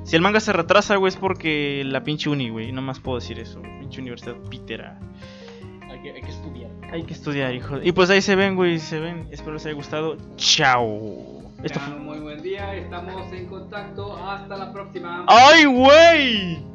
Si 0.02 0.16
el 0.16 0.22
manga 0.22 0.40
se 0.40 0.52
retrasa, 0.52 0.96
güey, 0.96 1.10
es 1.10 1.16
porque 1.16 1.84
la 1.86 2.02
pinche 2.02 2.28
uni, 2.28 2.50
güey. 2.50 2.72
No 2.72 2.82
más 2.82 2.98
puedo 2.98 3.20
decir 3.20 3.38
eso. 3.38 3.62
Pinche 3.78 4.00
universidad 4.00 4.34
pítera. 4.50 4.98
Hay 5.88 6.00
que, 6.00 6.28
estudiar. 6.28 6.70
Hay 6.90 7.04
que 7.04 7.12
estudiar, 7.14 7.54
hijo. 7.54 7.78
Y 7.80 7.92
pues 7.92 8.10
ahí 8.10 8.20
se 8.20 8.34
ven, 8.34 8.56
güey. 8.56 8.80
Se 8.80 8.98
ven. 8.98 9.28
Espero 9.30 9.52
les 9.52 9.66
haya 9.66 9.76
gustado. 9.76 10.16
Chao. 10.36 11.42
Muy 12.00 12.18
buen 12.18 12.42
día, 12.42 12.74
estamos 12.74 13.32
en 13.32 13.46
contacto. 13.46 14.16
Hasta 14.16 14.56
la 14.56 14.72
próxima. 14.72 15.24
¡Ay, 15.28 15.64
güey! 15.66 16.72